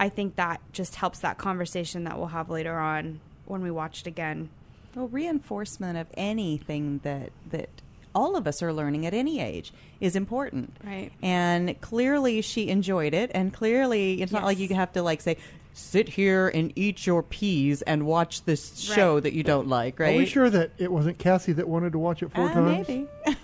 I 0.00 0.08
think 0.08 0.34
that 0.34 0.60
just 0.72 0.96
helps 0.96 1.20
that 1.20 1.38
conversation 1.38 2.02
that 2.04 2.18
we'll 2.18 2.26
have 2.28 2.50
later 2.50 2.76
on 2.76 3.20
when 3.46 3.62
we 3.62 3.70
watch 3.70 4.00
it 4.00 4.08
again. 4.08 4.48
Well, 4.96 5.06
reinforcement 5.06 5.96
of 5.96 6.08
anything 6.14 6.98
that 7.04 7.30
that 7.50 7.68
all 8.12 8.34
of 8.34 8.48
us 8.48 8.64
are 8.64 8.72
learning 8.72 9.06
at 9.06 9.14
any 9.14 9.38
age 9.38 9.72
is 10.00 10.16
important. 10.16 10.76
Right. 10.84 11.12
And 11.22 11.80
clearly 11.80 12.42
she 12.42 12.68
enjoyed 12.68 13.14
it 13.14 13.30
and 13.32 13.52
clearly 13.52 14.20
it's 14.22 14.32
not 14.32 14.42
like 14.42 14.58
you 14.58 14.74
have 14.74 14.92
to 14.94 15.02
like 15.02 15.20
say 15.20 15.36
sit 15.74 16.10
here 16.10 16.48
and 16.48 16.72
eat 16.76 17.06
your 17.06 17.22
peas 17.22 17.82
and 17.82 18.04
watch 18.06 18.44
this 18.44 18.78
show 18.78 19.14
Right. 19.14 19.22
that 19.24 19.32
you 19.32 19.42
don't 19.42 19.68
like, 19.68 19.98
right? 19.98 20.14
Are 20.14 20.18
we 20.18 20.26
sure 20.26 20.50
that 20.50 20.70
it 20.78 20.92
wasn't 20.92 21.18
Cassie 21.18 21.52
that 21.52 21.68
wanted 21.68 21.92
to 21.92 21.98
watch 21.98 22.22
it 22.22 22.30
four 22.32 22.48
Uh, 22.50 22.54
times? 22.54 22.88
maybe. 22.88 23.06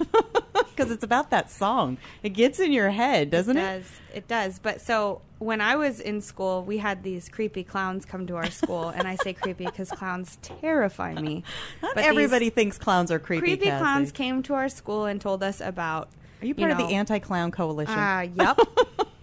Because 0.78 0.92
it's 0.92 1.02
about 1.02 1.30
that 1.30 1.50
song. 1.50 1.98
It 2.22 2.28
gets 2.30 2.60
in 2.60 2.70
your 2.72 2.90
head, 2.90 3.30
doesn't 3.30 3.56
it? 3.56 3.60
does. 3.60 3.90
It 4.14 4.28
does. 4.28 4.60
But 4.60 4.80
so 4.80 5.22
when 5.40 5.60
I 5.60 5.74
was 5.74 5.98
in 5.98 6.20
school, 6.20 6.62
we 6.62 6.78
had 6.78 7.02
these 7.02 7.28
creepy 7.28 7.64
clowns 7.64 8.04
come 8.04 8.28
to 8.28 8.36
our 8.36 8.48
school, 8.48 8.88
and 8.90 9.08
I 9.08 9.16
say 9.16 9.32
creepy 9.32 9.64
because 9.64 9.90
clowns 9.90 10.38
terrify 10.40 11.14
me. 11.14 11.42
Not 11.82 11.96
But 11.96 12.04
everybody 12.04 12.48
thinks 12.50 12.78
clowns 12.78 13.10
are 13.10 13.18
creepy. 13.18 13.40
creepy 13.40 13.64
Cassie. 13.66 13.82
clowns 13.82 14.12
came 14.12 14.40
to 14.44 14.54
our 14.54 14.68
school 14.68 15.04
and 15.06 15.20
told 15.20 15.42
us 15.42 15.60
about. 15.60 16.10
Are 16.42 16.46
you 16.46 16.54
part 16.54 16.70
of 16.70 16.78
know, 16.78 16.86
the 16.86 16.94
anti-clown 16.94 17.50
coalition? 17.50 17.98
Uh, 17.98 18.28
yep. 18.36 18.60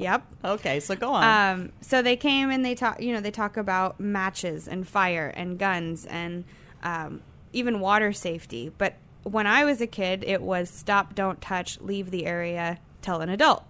yep. 0.00 0.26
okay, 0.44 0.80
so 0.80 0.96
go 0.96 1.12
on. 1.12 1.24
Um, 1.24 1.72
so 1.80 2.02
they 2.02 2.16
came 2.16 2.50
and 2.50 2.64
they 2.64 2.74
talk. 2.74 3.00
You 3.00 3.12
know, 3.12 3.20
they 3.20 3.30
talk 3.30 3.56
about 3.56 4.00
matches 4.00 4.66
and 4.68 4.86
fire 4.86 5.32
and 5.34 5.58
guns 5.58 6.06
and 6.06 6.44
um, 6.82 7.22
even 7.52 7.80
water 7.80 8.12
safety. 8.12 8.72
But 8.76 8.94
when 9.22 9.46
I 9.46 9.64
was 9.64 9.80
a 9.80 9.86
kid, 9.86 10.24
it 10.26 10.42
was 10.42 10.70
stop, 10.70 11.14
don't 11.14 11.40
touch, 11.40 11.80
leave 11.80 12.10
the 12.10 12.26
area, 12.26 12.78
tell 13.02 13.20
an 13.20 13.28
adult. 13.28 13.64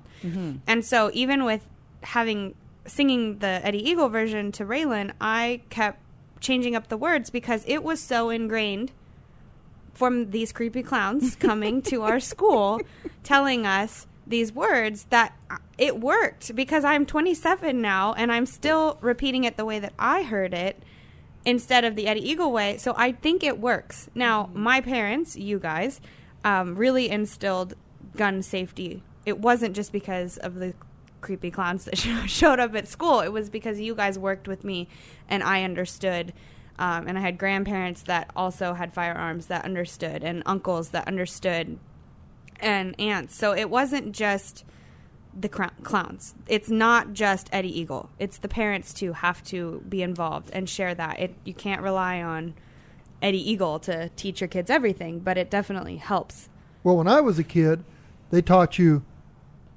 And 0.66 0.84
so 0.84 1.10
even 1.14 1.44
with 1.44 1.66
having 2.02 2.54
singing 2.86 3.38
the 3.38 3.60
Eddie 3.64 3.88
Eagle 3.88 4.08
version 4.08 4.52
to 4.52 4.64
Raylan, 4.64 5.12
I 5.20 5.62
kept 5.70 6.00
changing 6.40 6.74
up 6.74 6.88
the 6.88 6.96
words 6.96 7.30
because 7.30 7.64
it 7.66 7.82
was 7.82 8.00
so 8.00 8.30
ingrained 8.30 8.92
from 9.94 10.30
these 10.30 10.52
creepy 10.52 10.82
clowns 10.82 11.36
coming 11.36 11.82
to 11.82 12.02
our 12.02 12.20
school 12.32 12.80
telling 13.22 13.66
us 13.66 14.06
these 14.30 14.52
words 14.52 15.04
that 15.10 15.36
it 15.76 16.00
worked 16.00 16.54
because 16.54 16.84
I'm 16.84 17.04
27 17.04 17.80
now 17.80 18.14
and 18.14 18.32
I'm 18.32 18.46
still 18.46 18.98
repeating 19.00 19.44
it 19.44 19.56
the 19.56 19.64
way 19.64 19.78
that 19.78 19.92
I 19.98 20.22
heard 20.22 20.54
it 20.54 20.82
instead 21.44 21.84
of 21.84 21.96
the 21.96 22.06
Eddie 22.06 22.28
Eagle 22.28 22.52
way. 22.52 22.76
So 22.78 22.94
I 22.96 23.12
think 23.12 23.42
it 23.42 23.58
works. 23.58 24.08
Now, 24.14 24.50
my 24.54 24.80
parents, 24.80 25.36
you 25.36 25.58
guys, 25.58 26.00
um, 26.44 26.76
really 26.76 27.10
instilled 27.10 27.74
gun 28.16 28.42
safety. 28.42 29.02
It 29.26 29.38
wasn't 29.38 29.74
just 29.74 29.92
because 29.92 30.38
of 30.38 30.54
the 30.56 30.74
creepy 31.20 31.50
clowns 31.50 31.84
that 31.84 31.98
showed 32.26 32.60
up 32.60 32.74
at 32.74 32.88
school. 32.88 33.20
It 33.20 33.32
was 33.32 33.50
because 33.50 33.80
you 33.80 33.94
guys 33.94 34.18
worked 34.18 34.48
with 34.48 34.64
me 34.64 34.88
and 35.28 35.42
I 35.42 35.64
understood. 35.64 36.32
Um, 36.78 37.06
and 37.06 37.18
I 37.18 37.20
had 37.20 37.36
grandparents 37.36 38.02
that 38.04 38.30
also 38.34 38.72
had 38.72 38.92
firearms 38.92 39.46
that 39.46 39.66
understood, 39.66 40.24
and 40.24 40.42
uncles 40.46 40.90
that 40.90 41.06
understood, 41.06 41.78
and 42.62 42.98
aunts. 43.00 43.34
So 43.36 43.54
it 43.54 43.70
wasn't 43.70 44.12
just 44.12 44.64
the 45.38 45.48
cr- 45.48 45.64
clowns. 45.82 46.34
It's 46.48 46.68
not 46.70 47.12
just 47.12 47.48
Eddie 47.52 47.78
Eagle. 47.80 48.10
It's 48.18 48.38
the 48.38 48.48
parents 48.48 48.92
too 48.92 49.12
have 49.12 49.42
to 49.44 49.82
be 49.88 50.02
involved 50.02 50.50
and 50.52 50.68
share 50.68 50.94
that. 50.94 51.20
It 51.20 51.34
you 51.44 51.54
can't 51.54 51.82
rely 51.82 52.20
on 52.22 52.54
Eddie 53.22 53.50
Eagle 53.50 53.78
to 53.80 54.08
teach 54.16 54.40
your 54.40 54.48
kids 54.48 54.70
everything, 54.70 55.20
but 55.20 55.36
it 55.38 55.50
definitely 55.50 55.96
helps. 55.96 56.48
Well, 56.82 56.96
when 56.96 57.06
I 57.08 57.20
was 57.20 57.38
a 57.38 57.44
kid, 57.44 57.84
they 58.30 58.40
taught 58.42 58.78
you 58.78 59.04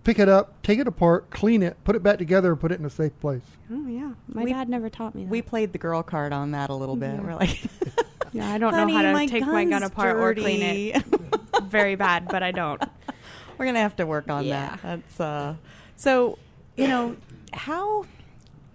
pick 0.04 0.18
it 0.20 0.28
up, 0.28 0.62
take 0.64 0.80
it 0.80 0.88
apart, 0.88 1.30
clean 1.30 1.62
it, 1.64 1.78
put 1.84 1.96
it 1.96 2.04
back 2.04 2.18
together, 2.18 2.52
and 2.52 2.60
put 2.60 2.72
it 2.72 2.80
in 2.80 2.86
a 2.86 2.90
safe 2.90 3.18
place. 3.20 3.42
Oh 3.72 3.86
yeah, 3.88 4.14
my 4.28 4.44
We- 4.44 4.54
dad 4.54 4.70
never 4.70 4.90
taught 4.90 5.14
me 5.14 5.24
that. 5.24 5.30
we 5.30 5.42
played 5.42 5.72
the 5.72 5.78
girl 5.78 6.02
card 6.04 6.34
on 6.34 6.52
that 6.52 6.70
a 6.70 6.74
little 6.76 6.96
bit. 6.96 7.22
We're 7.22 7.36
like, 7.36 7.62
yeah, 8.34 8.50
I 8.52 8.58
don't 8.58 8.74
Honey, 8.74 8.94
know 8.94 8.98
how 8.98 9.04
to 9.04 9.14
my 9.14 9.28
take 9.28 9.46
my 9.46 9.64
gun 9.66 9.70
gun's 9.82 9.86
apart 9.92 10.18
or 10.18 10.34
clean 10.34 10.60
dirty. 10.62 10.92
it. 10.94 11.04
Very 11.74 11.96
bad, 11.96 12.28
but 12.30 12.42
I 12.44 12.52
don't. 12.52 12.82
We're 13.58 13.66
gonna 13.66 13.80
have 13.82 13.96
to 13.98 14.06
work 14.06 14.30
on 14.30 14.46
Yeah. 14.46 14.70
that. 14.70 14.80
That's 14.82 15.20
uh, 15.20 15.56
so 15.96 16.38
you 16.78 16.88
know 16.88 17.16
how 17.54 18.06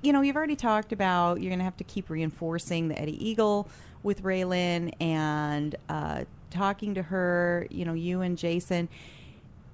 you 0.03 0.13
know 0.13 0.21
you've 0.21 0.37
already 0.37 0.57
talked 0.57 0.93
about 0.93 1.41
you're 1.41 1.51
gonna 1.51 1.65
have 1.65 1.77
to 1.79 1.85
keep 1.85 2.11
reinforcing 2.11 2.89
the 2.89 3.01
Eddie 3.01 3.29
Eagle 3.29 3.69
with 4.03 4.23
Raylan 4.23 4.93
and 5.01 5.75
uh, 5.89 6.25
talking 6.51 6.95
to 6.95 7.03
her. 7.03 7.67
You 7.71 7.85
know, 7.85 7.95
you 7.95 8.21
and 8.21 8.37
Jason. 8.39 8.89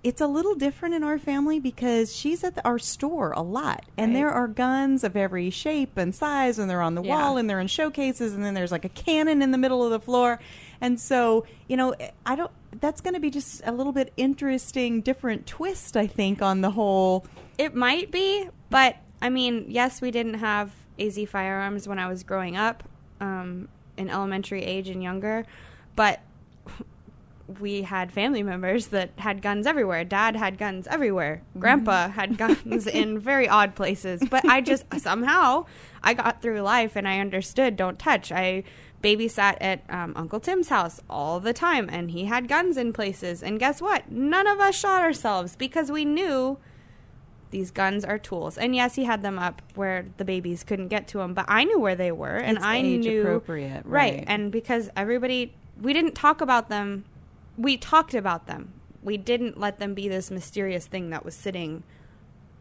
It's 0.03 0.21
a 0.21 0.27
little 0.27 0.55
different 0.55 0.95
in 0.95 1.03
our 1.03 1.19
family 1.19 1.59
because 1.59 2.15
she's 2.15 2.45
at 2.45 2.57
the, 2.57 2.65
our 2.67 2.79
store 2.79 3.33
a 3.33 3.41
lot, 3.41 3.87
and 3.97 4.13
Right. 4.13 4.21
there 4.21 4.31
are 4.31 4.47
guns 4.49 5.03
of 5.03 5.17
every 5.17 5.49
shape 5.49 5.97
and 5.97 6.15
size, 6.15 6.59
and 6.59 6.69
they're 6.69 6.83
on 6.83 6.95
the 6.95 7.03
Yeah. 7.03 7.17
wall, 7.17 7.37
and 7.39 7.49
they're 7.49 7.59
in 7.61 7.69
showcases, 7.69 8.35
and 8.35 8.45
then 8.45 8.53
there's 8.53 8.71
like 8.71 8.85
a 8.85 8.91
cannon 8.91 9.41
in 9.41 9.51
the 9.51 9.57
middle 9.57 9.83
of 9.83 9.91
the 9.91 9.99
floor, 10.01 10.39
and 10.85 11.01
so 11.01 11.47
you 11.67 11.77
know, 11.79 11.95
I 12.27 12.37
don't. 12.37 12.51
That's 12.81 13.01
going 13.01 13.15
to 13.15 13.21
be 13.21 13.31
just 13.31 13.63
a 13.65 13.73
little 13.73 13.93
bit 13.93 14.13
interesting, 14.17 15.01
different 15.01 15.47
twist, 15.47 15.97
I 15.97 16.07
think, 16.07 16.43
on 16.43 16.61
the 16.61 16.71
whole. 16.71 17.27
It 17.57 17.75
might 17.75 18.11
be, 18.11 18.49
but 18.69 18.97
I 19.23 19.31
mean, 19.31 19.67
yes, 19.69 20.03
we 20.03 20.11
didn't 20.11 20.35
have 20.35 20.73
AZ 20.99 21.19
firearms 21.29 21.89
when 21.89 21.99
I 21.99 22.09
was 22.09 22.23
growing 22.23 22.57
up, 22.57 22.83
um, 23.21 23.69
in 23.97 24.11
elementary 24.11 24.63
age 24.63 24.89
and 24.89 25.03
younger, 25.03 25.47
but 25.97 26.21
we 27.61 27.83
had 27.83 28.13
family 28.13 28.43
members 28.43 28.89
that 28.89 29.11
had 29.17 29.41
guns 29.41 29.67
everywhere. 29.67 30.05
Dad 30.05 30.37
had 30.37 30.59
guns 30.59 30.87
everywhere. 30.87 31.43
Grandpa 31.59 32.09
had 32.09 32.37
guns 32.39 32.87
in 32.87 33.19
very 33.19 33.49
odd 33.49 33.75
places. 33.75 34.23
But 34.29 34.45
I 34.47 34.61
just 34.61 34.85
somehow 34.99 35.67
I 36.03 36.15
got 36.15 36.43
through 36.43 36.61
life 36.61 36.97
and 36.97 37.07
I 37.07 37.21
understood 37.21 37.77
don't 37.77 37.99
touch. 37.99 38.33
I 38.33 38.65
babysat 39.05 39.57
at 39.61 39.83
um, 39.89 40.13
Uncle 40.17 40.41
Tim's 40.41 40.69
house 40.69 41.01
all 41.09 41.39
the 41.39 41.53
time 41.53 41.89
and 41.93 42.11
he 42.11 42.25
had 42.25 42.49
guns 42.49 42.77
in 42.77 42.93
places. 42.93 43.43
And 43.43 43.59
guess 43.59 43.81
what? 43.81 44.11
None 44.11 44.47
of 44.47 44.59
us 44.61 44.75
shot 44.75 45.03
ourselves 45.03 45.55
because 45.57 45.93
we 45.93 46.05
knew 46.05 46.59
these 47.51 47.71
guns 47.71 48.05
are 48.05 48.19
tools. 48.19 48.59
And 48.59 48.75
yes, 48.75 48.97
he 48.97 49.05
had 49.05 49.23
them 49.23 49.39
up 49.39 49.63
where 49.75 50.07
the 50.17 50.25
babies 50.25 50.65
couldn't 50.65 50.89
get 50.89 51.07
to 51.09 51.19
them, 51.19 51.35
but 51.35 51.45
I 51.49 51.65
knew 51.65 51.79
where 51.79 51.95
they 51.95 52.11
were 52.11 52.37
and 52.37 52.57
It's 52.57 52.67
I 52.67 52.77
age 52.79 53.05
knew 53.05 53.21
appropriate, 53.21 53.85
right. 53.85 54.15
right. 54.15 54.25
And 54.27 54.51
because 54.51 54.91
everybody 54.97 55.55
we 55.81 55.93
didn't 55.93 56.15
talk 56.15 56.41
about 56.41 56.69
them, 56.69 57.05
we 57.57 57.77
talked 57.77 58.15
about 58.15 58.47
them. 58.47 58.73
We 59.03 59.17
didn't 59.17 59.61
let 59.61 59.79
them 59.79 59.95
be 59.95 60.09
this 60.09 60.31
mysterious 60.31 60.87
thing 60.87 61.11
that 61.11 61.25
was 61.25 61.35
sitting 61.35 61.83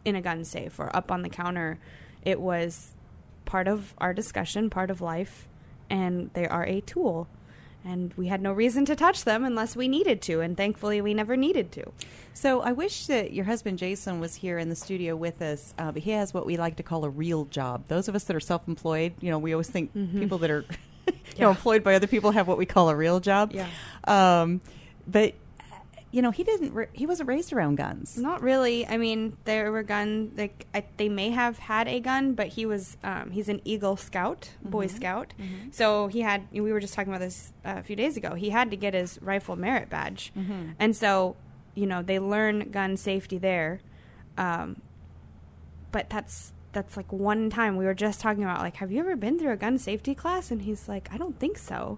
in 0.03 0.15
a 0.15 0.21
gun 0.21 0.43
safe 0.43 0.79
or 0.79 0.93
up 0.95 1.11
on 1.11 1.21
the 1.21 1.29
counter. 1.29 1.79
It 2.23 2.41
was 2.41 2.93
part 3.45 3.67
of 3.67 3.93
our 3.97 4.13
discussion, 4.13 4.69
part 4.69 4.91
of 4.91 5.01
life, 5.01 5.47
and 5.89 6.29
they 6.33 6.47
are 6.47 6.65
a 6.65 6.81
tool. 6.81 7.27
And 7.85 8.13
we 8.13 8.27
had 8.27 8.41
no 8.41 8.53
reason 8.53 8.85
to 8.85 8.95
touch 8.95 9.25
them 9.25 9.43
unless 9.43 9.75
we 9.75 9.89
needed 9.89 10.21
to, 10.23 10.39
and 10.39 10.55
thankfully 10.55 11.01
we 11.01 11.13
never 11.13 11.35
needed 11.35 11.69
to. 11.73 11.91
So 12.33 12.61
I 12.61 12.71
wish 12.71 13.07
that 13.07 13.33
your 13.33 13.43
husband 13.43 13.77
Jason 13.77 14.21
was 14.21 14.35
here 14.35 14.57
in 14.57 14.69
the 14.69 14.75
studio 14.75 15.17
with 15.17 15.41
us, 15.41 15.73
uh, 15.77 15.91
but 15.91 16.03
he 16.03 16.11
has 16.11 16.33
what 16.33 16.45
we 16.45 16.55
like 16.55 16.77
to 16.77 16.83
call 16.83 17.03
a 17.03 17.09
real 17.09 17.43
job. 17.45 17.83
Those 17.89 18.07
of 18.07 18.15
us 18.15 18.23
that 18.23 18.35
are 18.37 18.39
self-employed, 18.39 19.15
you 19.19 19.29
know, 19.29 19.37
we 19.37 19.51
always 19.51 19.69
think 19.69 19.93
people 20.17 20.37
that 20.39 20.49
are, 20.49 20.65
you 21.07 21.13
know, 21.39 21.49
employed 21.49 21.83
by 21.83 21.95
other 21.95 22.07
people 22.07 22.31
have 22.31 22.47
what 22.47 22.57
we 22.57 22.65
call 22.65 22.89
a 22.89 22.95
real 22.95 23.19
job. 23.19 23.51
Yeah. 23.53 23.67
Um, 24.05 24.61
but 25.05 25.33
you 26.13 26.21
know, 26.21 26.29
he 26.29 26.43
didn't. 26.43 26.73
Ra- 26.73 26.93
he 26.93 27.07
wasn't 27.07 27.27
raised 27.27 27.51
around 27.51 27.75
guns. 27.75 28.17
Not 28.19 28.43
really. 28.43 28.85
I 28.87 28.97
mean, 28.97 29.35
there 29.45 29.71
were 29.71 29.81
gun 29.81 30.31
like 30.37 30.67
I, 30.73 30.85
they 30.97 31.09
may 31.09 31.31
have 31.31 31.57
had 31.57 31.87
a 31.87 31.99
gun, 31.99 32.35
but 32.35 32.49
he 32.49 32.67
was 32.67 32.97
um, 33.03 33.31
he's 33.31 33.49
an 33.49 33.59
Eagle 33.65 33.97
Scout, 33.97 34.51
Boy 34.63 34.85
Scout. 34.87 35.33
So 35.71 36.07
he 36.07 36.21
had. 36.21 36.47
We 36.51 36.71
were 36.71 36.79
just 36.79 36.93
talking 36.93 37.11
about 37.11 37.19
this 37.21 37.51
uh, 37.65 37.77
a 37.77 37.83
few 37.83 37.95
days 37.95 38.15
ago. 38.15 38.35
He 38.35 38.51
had 38.51 38.69
to 38.69 38.77
get 38.77 38.93
his 38.93 39.19
rifle 39.23 39.55
merit 39.55 39.89
badge, 39.89 40.31
and 40.79 40.95
so 40.95 41.35
you 41.73 41.87
know 41.87 42.03
they 42.03 42.19
learn 42.19 42.69
gun 42.69 42.95
safety 42.95 43.39
there. 43.39 43.81
Um, 44.37 44.81
but 45.91 46.09
that's 46.11 46.53
that's 46.73 46.95
like 46.95 47.11
one 47.11 47.49
time 47.49 47.75
we 47.75 47.85
were 47.85 47.93
just 47.95 48.19
talking 48.19 48.43
about 48.43 48.61
like, 48.61 48.75
have 48.77 48.91
you 48.91 48.99
ever 48.99 49.15
been 49.15 49.39
through 49.39 49.51
a 49.51 49.57
gun 49.57 49.77
safety 49.79 50.13
class? 50.13 50.51
And 50.51 50.61
he's 50.63 50.87
like, 50.87 51.07
I 51.11 51.17
don't 51.17 51.39
think 51.39 51.57
so. 51.57 51.97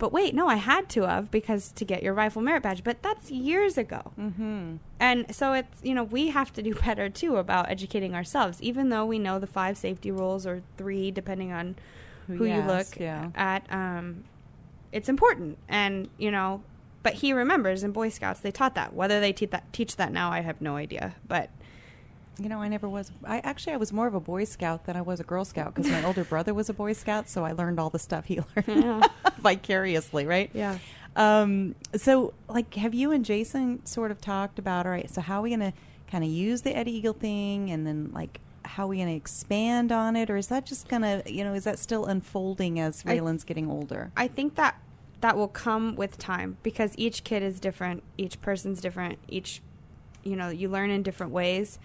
But 0.00 0.12
wait, 0.12 0.34
no, 0.34 0.48
I 0.48 0.56
had 0.56 0.88
to 0.90 1.02
have 1.02 1.30
because 1.30 1.72
to 1.72 1.84
get 1.84 2.02
your 2.02 2.14
rifle 2.14 2.40
merit 2.40 2.62
badge. 2.62 2.82
But 2.82 3.02
that's 3.02 3.30
years 3.30 3.76
ago. 3.76 4.12
Mm-hmm. 4.18 4.76
And 4.98 5.32
so 5.32 5.52
it's 5.52 5.78
you 5.84 5.94
know 5.94 6.02
we 6.02 6.28
have 6.28 6.52
to 6.54 6.62
do 6.62 6.74
better 6.86 7.10
too 7.10 7.36
about 7.36 7.70
educating 7.70 8.14
ourselves, 8.14 8.60
even 8.62 8.88
though 8.88 9.04
we 9.04 9.18
know 9.18 9.38
the 9.38 9.46
five 9.46 9.76
safety 9.76 10.10
rules 10.10 10.46
or 10.46 10.62
three, 10.78 11.10
depending 11.10 11.52
on 11.52 11.76
Who 12.26 12.36
who 12.36 12.44
you 12.46 12.62
look 12.62 12.98
yeah. 12.98 13.30
at. 13.34 13.70
Um, 13.70 14.24
it's 14.90 15.10
important, 15.10 15.58
and 15.68 16.08
you 16.16 16.30
know, 16.30 16.62
but 17.02 17.12
he 17.12 17.34
remembers 17.34 17.84
in 17.84 17.92
Boy 17.92 18.08
Scouts 18.08 18.40
they 18.40 18.50
taught 18.50 18.74
that. 18.76 18.94
Whether 18.94 19.20
they 19.20 19.34
teach 19.34 19.50
that 19.50 19.70
teach 19.70 19.96
that 19.96 20.12
now, 20.12 20.32
I 20.32 20.40
have 20.40 20.62
no 20.62 20.76
idea. 20.76 21.14
But 21.28 21.50
You 22.40 22.48
know, 22.48 22.60
I 22.62 22.68
never 22.68 22.88
was. 22.88 23.12
I 23.24 23.40
actually 23.40 23.74
I 23.74 23.76
was 23.76 23.92
more 23.92 24.06
of 24.06 24.14
a 24.14 24.20
Boy 24.20 24.44
Scout 24.44 24.86
than 24.86 24.96
I 24.96 25.02
was 25.02 25.20
a 25.20 25.24
Girl 25.24 25.44
Scout 25.44 25.74
because 25.74 25.90
my 25.90 26.02
older 26.04 26.24
brother 26.24 26.54
was 26.54 26.70
a 26.70 26.72
Boy 26.72 26.94
Scout, 26.94 27.28
so 27.28 27.44
I 27.44 27.52
learned 27.52 27.78
all 27.78 27.90
the 27.90 27.98
stuff 27.98 28.24
he 28.24 28.40
learned 28.66 29.06
vicariously, 29.38 30.26
right? 30.26 30.50
Yeah. 30.54 30.78
Um, 31.16 31.74
so, 31.94 32.32
like, 32.48 32.74
have 32.74 32.94
you 32.94 33.10
and 33.12 33.24
Jason 33.24 33.84
sort 33.84 34.10
of 34.10 34.20
talked 34.20 34.58
about? 34.58 34.86
All 34.86 34.92
right, 34.92 35.10
so 35.10 35.20
how 35.20 35.40
are 35.40 35.42
we 35.42 35.50
going 35.50 35.60
to 35.60 35.72
kind 36.10 36.24
of 36.24 36.30
use 36.30 36.62
the 36.62 36.74
Eddie 36.74 36.92
Eagle 36.92 37.12
thing, 37.12 37.70
and 37.70 37.86
then 37.86 38.10
like 38.14 38.40
how 38.64 38.84
are 38.84 38.88
we 38.88 38.96
going 38.96 39.08
to 39.08 39.14
expand 39.14 39.92
on 39.92 40.16
it, 40.16 40.30
or 40.30 40.36
is 40.36 40.46
that 40.46 40.64
just 40.64 40.88
going 40.88 41.02
to, 41.02 41.22
you 41.26 41.44
know, 41.44 41.52
is 41.52 41.64
that 41.64 41.78
still 41.78 42.06
unfolding 42.06 42.80
as 42.80 43.02
I- 43.06 43.18
getting 43.44 43.68
older? 43.70 44.12
I 44.16 44.28
think 44.28 44.54
that 44.54 44.80
that 45.20 45.36
will 45.36 45.48
come 45.48 45.96
with 45.96 46.16
time 46.16 46.56
because 46.62 46.94
each 46.96 47.24
kid 47.24 47.42
is 47.42 47.60
different, 47.60 48.02
each 48.16 48.40
person's 48.40 48.80
different, 48.80 49.18
each 49.28 49.60
you 50.22 50.36
know 50.36 50.48
you 50.48 50.68
learn 50.68 50.90
in 50.90 51.02
different 51.02 51.32
ways. 51.32 51.78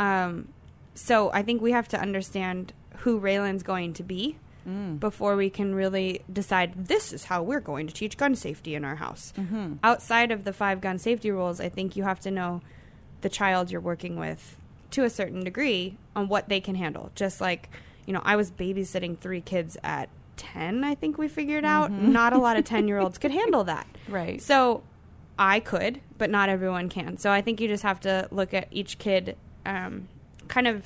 Um, 0.00 0.48
so 0.94 1.30
I 1.32 1.42
think 1.42 1.62
we 1.62 1.72
have 1.72 1.86
to 1.88 2.00
understand 2.00 2.72
who 2.98 3.20
Raylan's 3.20 3.62
going 3.62 3.92
to 3.94 4.02
be 4.02 4.36
mm. 4.66 4.98
before 4.98 5.36
we 5.36 5.50
can 5.50 5.74
really 5.74 6.22
decide 6.32 6.86
this 6.86 7.12
is 7.12 7.24
how 7.24 7.42
we're 7.42 7.60
going 7.60 7.86
to 7.86 7.94
teach 7.94 8.16
gun 8.16 8.34
safety 8.34 8.74
in 8.74 8.84
our 8.84 8.96
house. 8.96 9.32
Mm-hmm. 9.36 9.74
Outside 9.84 10.32
of 10.32 10.44
the 10.44 10.52
five 10.52 10.80
gun 10.80 10.98
safety 10.98 11.30
rules, 11.30 11.60
I 11.60 11.68
think 11.68 11.96
you 11.96 12.02
have 12.02 12.18
to 12.20 12.30
know 12.30 12.62
the 13.20 13.28
child 13.28 13.70
you're 13.70 13.80
working 13.80 14.16
with 14.16 14.56
to 14.92 15.04
a 15.04 15.10
certain 15.10 15.44
degree 15.44 15.96
on 16.16 16.28
what 16.28 16.48
they 16.48 16.60
can 16.60 16.74
handle. 16.74 17.12
Just 17.14 17.40
like, 17.40 17.68
you 18.06 18.12
know, 18.12 18.22
I 18.24 18.36
was 18.36 18.50
babysitting 18.50 19.18
three 19.18 19.40
kids 19.40 19.76
at 19.84 20.08
10, 20.36 20.84
I 20.84 20.94
think 20.94 21.18
we 21.18 21.28
figured 21.28 21.66
out. 21.66 21.90
Mm-hmm. 21.90 22.12
Not 22.12 22.32
a 22.32 22.38
lot 22.38 22.56
of 22.56 22.64
10 22.66 22.88
year 22.88 22.98
olds 22.98 23.18
could 23.18 23.30
handle 23.30 23.64
that. 23.64 23.86
Right. 24.08 24.40
So 24.40 24.82
I 25.38 25.60
could, 25.60 26.00
but 26.18 26.30
not 26.30 26.48
everyone 26.48 26.88
can. 26.88 27.18
So 27.18 27.30
I 27.30 27.42
think 27.42 27.60
you 27.60 27.68
just 27.68 27.82
have 27.82 28.00
to 28.00 28.28
look 28.30 28.52
at 28.54 28.68
each 28.70 28.98
kid 28.98 29.36
um, 29.66 30.08
kind 30.48 30.66
of 30.66 30.84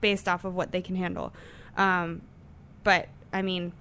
based 0.00 0.28
off 0.28 0.44
of 0.44 0.54
what 0.54 0.72
they 0.72 0.82
can 0.82 0.96
handle. 0.96 1.32
Um, 1.76 2.22
but 2.84 3.08
I 3.32 3.42
mean, 3.42 3.72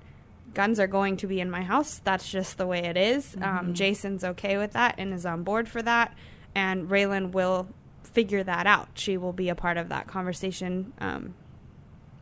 guns 0.53 0.79
are 0.79 0.87
going 0.87 1.17
to 1.17 1.27
be 1.27 1.39
in 1.39 1.49
my 1.49 1.63
house. 1.63 1.99
That's 2.03 2.29
just 2.29 2.57
the 2.57 2.67
way 2.67 2.79
it 2.79 2.97
is. 2.97 3.35
Um, 3.41 3.73
Jason's 3.73 4.23
okay 4.23 4.57
with 4.57 4.73
that 4.73 4.95
and 4.97 5.13
is 5.13 5.25
on 5.25 5.43
board 5.43 5.67
for 5.67 5.81
that. 5.81 6.15
And 6.53 6.89
Raylan 6.89 7.31
will 7.31 7.67
figure 8.03 8.43
that 8.43 8.67
out. 8.67 8.89
She 8.95 9.17
will 9.17 9.33
be 9.33 9.49
a 9.49 9.55
part 9.55 9.77
of 9.77 9.89
that 9.89 10.07
conversation. 10.07 10.93
Um, 10.99 11.33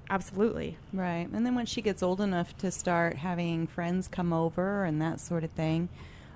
absolutely. 0.09 0.77
Right. 0.93 1.27
And 1.31 1.45
then 1.45 1.55
when 1.55 1.65
she 1.65 1.81
gets 1.81 2.03
old 2.03 2.21
enough 2.21 2.55
to 2.57 2.71
start 2.71 3.17
having 3.17 3.67
friends 3.67 4.07
come 4.07 4.31
over 4.31 4.83
and 4.83 5.01
that 5.01 5.19
sort 5.19 5.43
of 5.43 5.51
thing. 5.51 5.89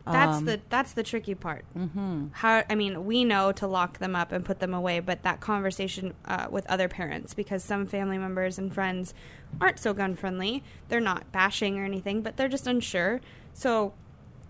That's 0.06 0.40
um, 0.40 0.46
the 0.46 0.60
that's 0.70 0.94
the 0.94 1.04
tricky 1.04 1.34
part. 1.34 1.64
Mm-hmm. 1.78 2.28
How 2.34 2.64
I 2.70 2.76
mean, 2.76 3.06
we 3.06 3.24
know 3.24 3.54
to 3.54 3.68
lock 3.68 4.00
them 4.00 4.16
up 4.16 4.34
and 4.34 4.44
put 4.44 4.60
them 4.60 4.74
away, 4.74 5.00
but 5.00 5.24
that 5.24 5.40
conversation 5.40 6.14
uh, 6.26 6.48
with 6.50 6.66
other 6.68 6.90
parents, 6.90 7.34
because 7.34 7.64
some 7.64 7.88
family 7.88 8.18
members 8.18 8.58
and 8.58 8.74
friends 8.74 9.14
aren't 9.62 9.80
so 9.80 9.94
gun 9.94 10.16
friendly. 10.16 10.62
They're 10.90 11.00
not 11.00 11.32
bashing 11.32 11.80
or 11.80 11.86
anything, 11.86 12.22
but 12.22 12.36
they're 12.36 12.50
just 12.50 12.68
unsure. 12.68 13.22
So, 13.54 13.94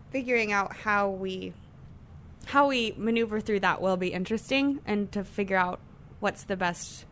figuring 0.10 0.52
out 0.52 0.78
how 0.78 1.10
we 1.10 1.54
how 2.46 2.68
we 2.68 2.96
maneuver 2.98 3.40
through 3.40 3.60
that 3.60 3.80
will 3.80 3.98
be 3.98 4.08
interesting, 4.08 4.80
and 4.88 5.12
to 5.12 5.24
figure 5.24 5.58
out 5.58 5.80
what's 6.20 6.44
the 6.44 6.58
best 6.58 7.06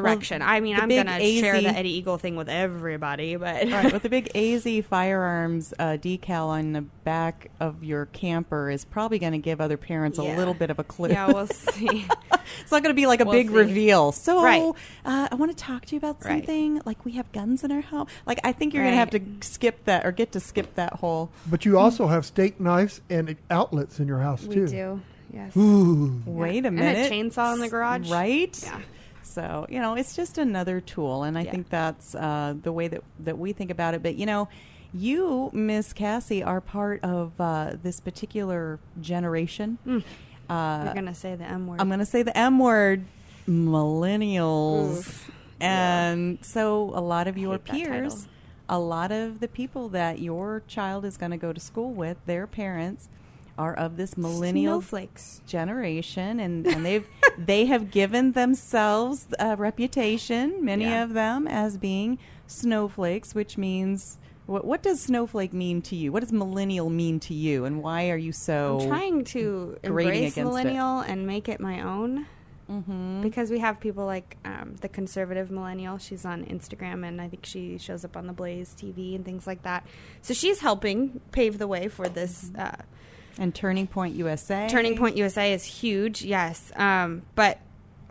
direction. 0.00 0.42
I 0.42 0.60
mean, 0.60 0.76
I'm 0.76 0.88
gonna 0.88 1.18
share 1.20 1.60
the 1.60 1.68
Eddie 1.68 1.90
Eagle 1.98 2.18
thing 2.18 2.36
with 2.36 2.48
everybody, 2.48 3.36
but 3.36 3.68
right, 3.68 3.92
with 3.92 4.02
the 4.02 4.08
big 4.08 4.30
AZ 4.36 4.66
firearms 4.86 5.72
uh, 5.78 5.96
decal 6.00 6.48
on 6.48 6.72
the 6.72 6.82
back 6.82 7.50
of 7.60 7.82
your 7.84 8.06
camper 8.06 8.70
is 8.70 8.84
probably 8.84 9.18
going 9.18 9.32
to 9.32 9.38
give 9.38 9.60
other 9.60 9.76
parents 9.76 10.18
Yeah. 10.18 10.34
a 10.34 10.38
little 10.38 10.54
bit 10.54 10.70
of 10.70 10.78
a 10.78 10.84
clue. 10.84 11.10
yeah, 11.10 11.26
we'll 11.28 11.46
see. 11.46 12.06
it's 12.60 12.72
not 12.72 12.82
going 12.82 12.94
to 12.94 12.94
be 12.94 13.06
like 13.06 13.20
a 13.20 13.24
We'll 13.24 13.32
big 13.32 13.48
see. 13.48 13.54
reveal. 13.54 14.12
So, 14.12 14.42
Right. 14.42 14.62
uh, 15.04 15.28
I 15.30 15.34
want 15.36 15.50
to 15.50 15.56
talk 15.56 15.84
to 15.86 15.94
you 15.94 15.98
about 15.98 16.24
Right. 16.24 16.40
something. 16.40 16.80
Like 16.84 17.04
we 17.04 17.12
have 17.12 17.30
guns 17.32 17.62
in 17.64 17.70
our 17.72 17.80
home. 17.82 18.06
Like 18.26 18.40
I 18.44 18.52
think 18.52 18.74
you're 18.74 18.82
going 18.82 18.94
to 18.94 18.98
have 18.98 19.10
to 19.10 19.20
skip 19.40 19.84
that 19.84 20.04
or 20.04 20.10
get 20.12 20.32
to 20.32 20.40
skip 20.40 20.74
that 20.74 20.94
whole. 20.94 21.30
But 21.48 21.64
you 21.64 21.78
also 21.78 22.08
have 22.08 22.26
steak 22.26 22.58
knives 22.60 23.00
and 23.08 23.36
outlets 23.50 24.00
in 24.00 24.08
your 24.08 24.18
house 24.18 24.42
we 24.44 24.54
too. 24.56 24.60
We 24.62 24.66
do. 24.68 25.00
Yes. 25.32 25.56
Ooh. 25.56 26.22
Wait 26.26 26.64
a 26.66 26.70
minute. 26.70 26.96
And 26.96 27.06
a 27.06 27.10
minute. 27.10 27.32
chainsaw 27.32 27.54
in 27.54 27.60
the 27.60 27.68
garage. 27.68 28.10
Right? 28.10 28.58
Yeah. 28.62 28.80
So, 29.26 29.66
you 29.68 29.80
know, 29.80 29.94
it's 29.94 30.14
just 30.16 30.38
another 30.38 30.80
tool. 30.80 31.24
And 31.24 31.36
I 31.36 31.42
Yeah. 31.42 31.50
think 31.50 31.68
that's 31.68 32.14
uh, 32.14 32.54
the 32.62 32.72
way 32.72 32.88
that, 32.88 33.02
that 33.20 33.36
we 33.38 33.52
think 33.52 33.70
about 33.70 33.94
it. 33.94 34.02
But, 34.02 34.14
you 34.16 34.24
know, 34.26 34.48
you, 34.94 35.50
Miss 35.52 35.92
Cassie, 35.92 36.42
are 36.42 36.60
part 36.60 37.02
of 37.04 37.32
uh, 37.40 37.72
this 37.82 38.00
particular 38.00 38.78
generation. 39.00 39.78
Uh, 40.48 40.82
You're 40.84 40.94
gonna 40.94 41.14
say 41.14 41.34
the 41.34 41.44
M 41.44 41.66
word. 41.66 41.80
I'm 41.80 41.88
going 41.88 41.98
to 41.98 42.06
say 42.06 42.22
the 42.22 42.36
M 42.38 42.58
word 42.58 43.04
millennials. 43.48 44.98
Oof. 44.98 45.30
And 45.60 46.38
so 46.42 46.92
a 46.94 47.00
lot 47.00 47.26
of 47.26 47.36
your 47.38 47.58
peers, 47.58 48.28
a 48.68 48.78
lot 48.78 49.10
of 49.10 49.40
the 49.40 49.48
people 49.48 49.88
that 49.90 50.18
your 50.20 50.62
child 50.66 51.04
is 51.04 51.16
going 51.16 51.30
to 51.30 51.36
go 51.38 51.52
to 51.52 51.60
school 51.60 51.92
with, 51.92 52.18
their 52.26 52.46
parents, 52.46 53.08
are 53.58 53.74
of 53.74 53.96
this 53.96 54.16
millennial 54.16 54.80
snowflakes. 54.80 55.40
generation 55.46 56.40
and, 56.40 56.66
and 56.66 56.84
they've 56.84 57.06
they 57.38 57.66
have 57.66 57.90
given 57.90 58.32
themselves 58.32 59.26
a 59.38 59.56
reputation 59.56 60.64
many 60.64 60.84
Yeah. 60.84 61.04
of 61.04 61.14
them 61.14 61.46
as 61.48 61.76
being 61.78 62.18
snowflakes 62.46 63.34
which 63.34 63.56
means 63.58 64.18
what, 64.46 64.64
what 64.64 64.82
does 64.82 65.00
snowflake 65.02 65.52
mean 65.52 65.82
to 65.82 65.96
you 65.96 66.12
what 66.12 66.20
does 66.20 66.32
millennial 66.32 66.90
mean 66.90 67.18
to 67.20 67.34
you 67.34 67.64
and 67.64 67.82
why 67.82 68.10
are 68.10 68.16
you 68.16 68.32
so 68.32 68.78
I'm 68.80 68.88
trying 68.88 69.24
to 69.24 69.76
embrace 69.82 70.08
against 70.18 70.38
it. 70.38 70.44
millennial 70.44 71.00
and 71.00 71.26
make 71.26 71.48
it 71.48 71.58
my 71.60 71.80
own. 71.80 72.26
mm-hmm. 72.70 73.22
because 73.22 73.50
we 73.50 73.58
have 73.60 73.80
people 73.80 74.06
like 74.06 74.36
um, 74.44 74.76
the 74.80 74.88
conservative 74.88 75.50
millennial. 75.50 75.98
She's 75.98 76.24
on 76.24 76.44
Instagram, 76.44 77.06
and 77.06 77.20
I 77.20 77.28
think 77.28 77.46
she 77.46 77.78
shows 77.78 78.04
up 78.04 78.16
on 78.16 78.26
the 78.26 78.32
Blaze 78.32 78.74
TV 78.76 79.14
and 79.14 79.24
things 79.24 79.46
like 79.46 79.62
that. 79.62 79.86
So 80.22 80.34
she's 80.34 80.60
helping 80.60 81.20
pave 81.32 81.58
the 81.58 81.66
way 81.68 81.88
for 81.88 82.08
this. 82.08 82.50
Uh, 82.58 82.76
And 83.38 83.54
Turning 83.54 83.86
Point 83.86 84.14
USA. 84.14 84.66
Turning 84.68 84.96
Point 84.96 85.16
USA 85.16 85.52
is 85.52 85.64
huge, 85.64 86.22
yes. 86.22 86.72
Um, 86.76 87.22
but 87.34 87.58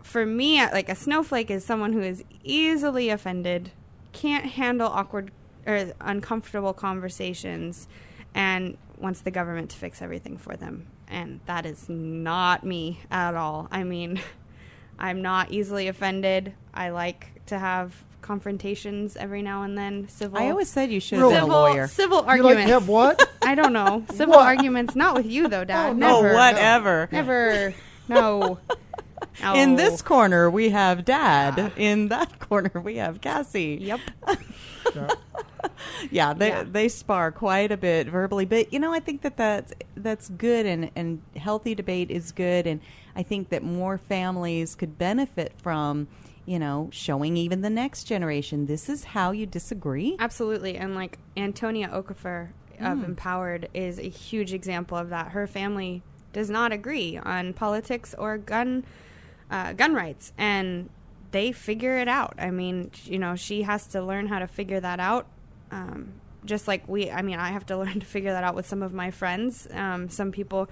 for 0.02 0.24
me, 0.24 0.60
uh, 0.60 0.70
like 0.72 0.88
a 0.88 0.94
snowflake 0.94 1.50
is 1.50 1.64
someone 1.64 1.92
who 1.92 2.00
is 2.00 2.22
easily 2.44 3.08
offended, 3.08 3.70
can't 4.12 4.46
handle 4.46 4.88
awkward 4.88 5.32
or 5.66 5.92
uncomfortable 6.00 6.72
conversations, 6.72 7.88
and 8.34 8.76
wants 8.98 9.20
the 9.20 9.30
government 9.30 9.70
to 9.70 9.76
fix 9.76 10.00
everything 10.00 10.38
for 10.38 10.56
them. 10.56 10.86
And 11.08 11.40
that 11.46 11.66
is 11.66 11.88
not 11.88 12.64
me 12.64 13.00
at 13.10 13.34
all. 13.34 13.68
I 13.70 13.82
mean, 13.82 14.20
I'm 14.98 15.22
not 15.22 15.50
easily 15.50 15.88
offended. 15.88 16.54
I 16.72 16.90
like 16.90 17.44
to 17.46 17.58
have 17.58 18.04
confrontations 18.26 19.16
every 19.16 19.42
now 19.42 19.62
and 19.62 19.76
then. 19.78 20.08
Civil. 20.08 20.38
I 20.38 20.50
always 20.50 20.68
said 20.68 20.90
you 20.90 21.00
should 21.00 21.18
have 21.18 21.28
been 21.28 21.36
a 21.38 21.40
civil, 21.42 21.56
lawyer. 21.56 21.86
civil 21.88 22.18
You 22.22 22.24
arguments. 22.28 22.56
like 22.56 22.66
to 22.66 22.72
have 22.72 22.88
what? 22.88 23.30
I 23.42 23.54
don't 23.54 23.72
know. 23.72 24.04
Civil 24.12 24.34
What? 24.34 24.46
arguments, 24.46 24.96
not 24.96 25.14
with 25.14 25.26
you 25.26 25.48
though, 25.48 25.64
Dad. 25.64 25.90
Oh, 25.90 25.92
no. 25.92 26.18
Oh, 26.18 26.22
Never. 26.22 26.34
whatever. 26.34 27.08
Never. 27.12 27.74
No. 28.08 28.58
No. 29.42 29.54
In 29.54 29.76
this 29.76 30.02
corner, 30.02 30.50
we 30.50 30.70
have 30.70 31.04
Dad. 31.04 31.72
In 31.76 32.08
that 32.08 32.38
corner, 32.48 32.80
we 32.82 32.96
have 32.96 33.20
Cassie. 33.20 33.78
Yep. 33.80 34.00
Yeah. 34.94 35.08
yeah, 36.10 36.32
they 36.34 36.48
Yeah. 36.48 36.64
they 36.66 36.88
spar 36.88 37.32
quite 37.32 37.70
a 37.72 37.76
bit 37.76 38.06
verbally, 38.08 38.44
but 38.44 38.72
you 38.72 38.78
know, 38.78 38.92
I 38.92 39.00
think 39.00 39.22
that 39.22 39.36
that's 39.36 39.72
that's 39.96 40.28
good 40.30 40.64
and 40.66 40.90
and 40.96 41.22
healthy 41.36 41.74
debate 41.74 42.10
is 42.10 42.32
good, 42.32 42.66
and 42.66 42.80
I 43.14 43.22
think 43.22 43.48
that 43.50 43.62
more 43.62 43.98
families 43.98 44.74
could 44.74 44.96
benefit 44.98 45.52
from 45.62 46.08
you 46.46 46.58
know 46.58 46.88
showing 46.92 47.36
even 47.36 47.60
the 47.60 47.70
next 47.70 48.04
generation 48.04 48.66
this 48.66 48.88
is 48.88 49.04
how 49.04 49.32
you 49.32 49.46
disagree. 49.46 50.16
Absolutely. 50.18 50.76
And 50.76 50.94
like 50.94 51.18
Antonia 51.36 51.88
Okafor 51.88 52.48
of 52.80 53.04
Empowered 53.04 53.68
is 53.74 53.98
a 53.98 54.08
huge 54.08 54.52
example 54.52 54.96
of 54.98 55.08
that. 55.10 55.28
Her 55.28 55.46
family 55.46 56.02
does 56.32 56.50
not 56.50 56.72
agree 56.72 57.16
on 57.16 57.54
politics 57.54 58.14
or 58.18 58.36
gun 58.36 58.84
uh, 59.50 59.72
gun 59.72 59.94
rights, 59.94 60.32
and 60.36 60.90
they 61.30 61.52
figure 61.52 61.98
it 61.98 62.08
out. 62.08 62.34
I 62.38 62.50
mean, 62.50 62.90
you 63.04 63.18
know, 63.18 63.36
she 63.36 63.62
has 63.62 63.86
to 63.88 64.02
learn 64.02 64.26
how 64.26 64.40
to 64.40 64.46
figure 64.46 64.80
that 64.80 65.00
out. 65.00 65.26
Um, 65.70 66.14
just 66.44 66.68
like 66.68 66.86
we, 66.88 67.10
I 67.10 67.22
mean, 67.22 67.38
I 67.38 67.50
have 67.50 67.66
to 67.66 67.76
learn 67.82 68.00
to 68.00 68.06
figure 68.06 68.32
that 68.32 68.44
out 68.44 68.54
with 68.54 68.66
some 68.66 68.82
of 68.82 68.92
my 68.92 69.10
friends, 69.10 69.66
um, 69.72 70.08
some 70.08 70.32
people 70.32 70.68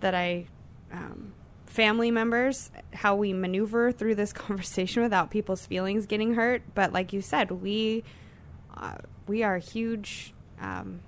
that 0.00 0.14
I, 0.14 0.46
um, 0.92 1.32
family 1.72 2.10
members, 2.10 2.70
how 2.92 3.16
we 3.16 3.32
maneuver 3.32 3.90
through 3.90 4.14
this 4.14 4.32
conversation 4.44 5.02
without 5.02 5.30
people's 5.30 5.66
feelings 5.66 6.06
getting 6.06 6.34
hurt. 6.34 6.62
But 6.74 6.92
like 6.92 7.12
you 7.12 7.22
said, 7.22 7.50
we 7.50 8.04
uh, 8.76 8.96
we 9.26 9.42
are 9.42 9.58
huge. 9.58 10.34
Um, 10.60 11.00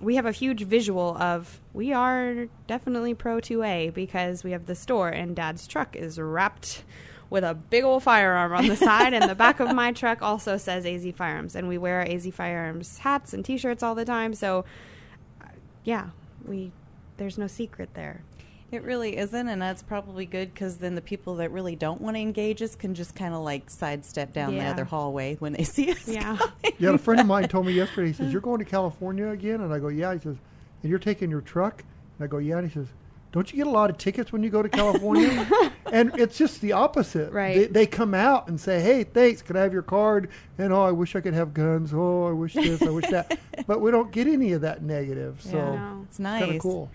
we 0.00 0.16
have 0.16 0.26
a 0.26 0.32
huge 0.32 0.62
visual 0.64 1.16
of 1.16 1.60
we 1.72 1.92
are 1.92 2.48
definitely 2.66 3.14
pro 3.14 3.36
2A 3.36 3.94
because 3.94 4.44
we 4.44 4.50
have 4.50 4.66
the 4.66 4.74
store 4.74 5.08
and 5.08 5.34
dad's 5.34 5.66
truck 5.66 5.96
is 5.96 6.18
wrapped 6.18 6.84
with 7.30 7.42
a 7.44 7.54
big 7.54 7.82
old 7.82 8.02
firearm 8.02 8.52
on 8.52 8.66
the 8.66 8.76
side 8.88 9.14
and 9.14 9.28
the 9.30 9.34
back 9.34 9.58
of 9.58 9.74
my 9.74 9.92
truck 9.92 10.20
also 10.20 10.58
says 10.58 10.84
AZ 10.84 11.06
Firearms 11.16 11.56
and 11.56 11.66
we 11.66 11.78
wear 11.78 12.06
AZ 12.06 12.28
Firearms 12.34 12.98
hats 12.98 13.32
and 13.32 13.42
t-shirts 13.42 13.82
all 13.82 13.94
the 13.94 14.04
time 14.04 14.34
so 14.34 14.66
uh, 15.40 15.46
yeah 15.82 16.10
we 16.44 16.72
there's 17.16 17.38
no 17.38 17.46
secret 17.46 17.88
there 17.94 18.22
It 18.72 18.82
really 18.82 19.16
isn't, 19.16 19.48
and 19.48 19.62
that's 19.62 19.82
probably 19.82 20.26
good 20.26 20.52
because 20.52 20.78
then 20.78 20.96
the 20.96 21.00
people 21.00 21.36
that 21.36 21.52
really 21.52 21.76
don't 21.76 22.00
want 22.00 22.16
to 22.16 22.20
engage 22.20 22.60
us 22.62 22.74
can 22.74 22.94
just 22.96 23.14
kind 23.14 23.32
of 23.32 23.42
like 23.42 23.70
sidestep 23.70 24.32
down 24.32 24.56
the 24.56 24.64
other 24.64 24.84
hallway 24.84 25.36
when 25.36 25.52
they 25.52 25.62
see 25.76 25.92
us. 25.92 26.08
Yeah. 26.08 26.36
coming. 26.36 26.74
Yeah, 26.78 26.94
a 26.94 26.98
friend 26.98 27.20
of 27.20 27.26
mine 27.26 27.48
told 27.48 27.66
me 27.66 27.72
yesterday. 27.74 28.08
He 28.08 28.12
says, 28.14 28.32
"You're 28.32 28.40
going 28.40 28.58
to 28.58 28.64
California 28.64 29.28
again?" 29.28 29.60
And 29.60 29.72
I 29.72 29.78
go, 29.78 29.88
"Yeah." 29.88 30.14
He 30.14 30.18
says, 30.20 30.36
"And 30.82 30.90
you're 30.90 30.98
taking 30.98 31.30
your 31.30 31.42
truck?" 31.42 31.84
And 32.18 32.24
I 32.24 32.26
go, 32.26 32.38
"Yeah." 32.38 32.58
And 32.58 32.68
he 32.68 32.74
says, 32.74 32.88
"Don't 33.30 33.52
you 33.52 33.56
get 33.56 33.68
a 33.68 33.70
lot 33.70 33.88
of 33.88 33.98
tickets 33.98 34.32
when 34.32 34.42
you 34.42 34.50
go 34.50 34.62
to 34.62 34.68
California?" 34.68 35.48
and 35.92 36.10
it's 36.18 36.36
just 36.36 36.60
the 36.60 36.72
opposite. 36.72 37.32
Right. 37.32 37.54
They, 37.56 37.66
they 37.66 37.86
come 37.86 38.14
out 38.14 38.48
and 38.48 38.60
say, 38.60 38.80
"Hey, 38.80 39.04
thanks. 39.04 39.42
Can 39.42 39.56
I 39.56 39.60
have 39.60 39.72
your 39.72 39.82
card?" 39.82 40.28
And 40.58 40.72
oh, 40.72 40.82
I 40.82 40.90
wish 40.90 41.14
I 41.14 41.20
could 41.20 41.34
have 41.34 41.54
guns. 41.54 41.92
Oh, 41.94 42.26
I 42.26 42.32
wish 42.32 42.54
this. 42.54 42.82
I 42.82 42.90
wish 42.90 43.06
that. 43.10 43.38
But 43.68 43.80
we 43.80 43.92
don't 43.92 44.10
get 44.10 44.26
any 44.26 44.52
of 44.52 44.62
that 44.62 44.82
negative. 44.82 45.40
So 45.40 45.56
Yeah. 45.56 45.76
No. 45.76 46.06
It's 46.08 46.18
kind 46.18 46.50
of 46.56 46.58
cool. 46.60 46.90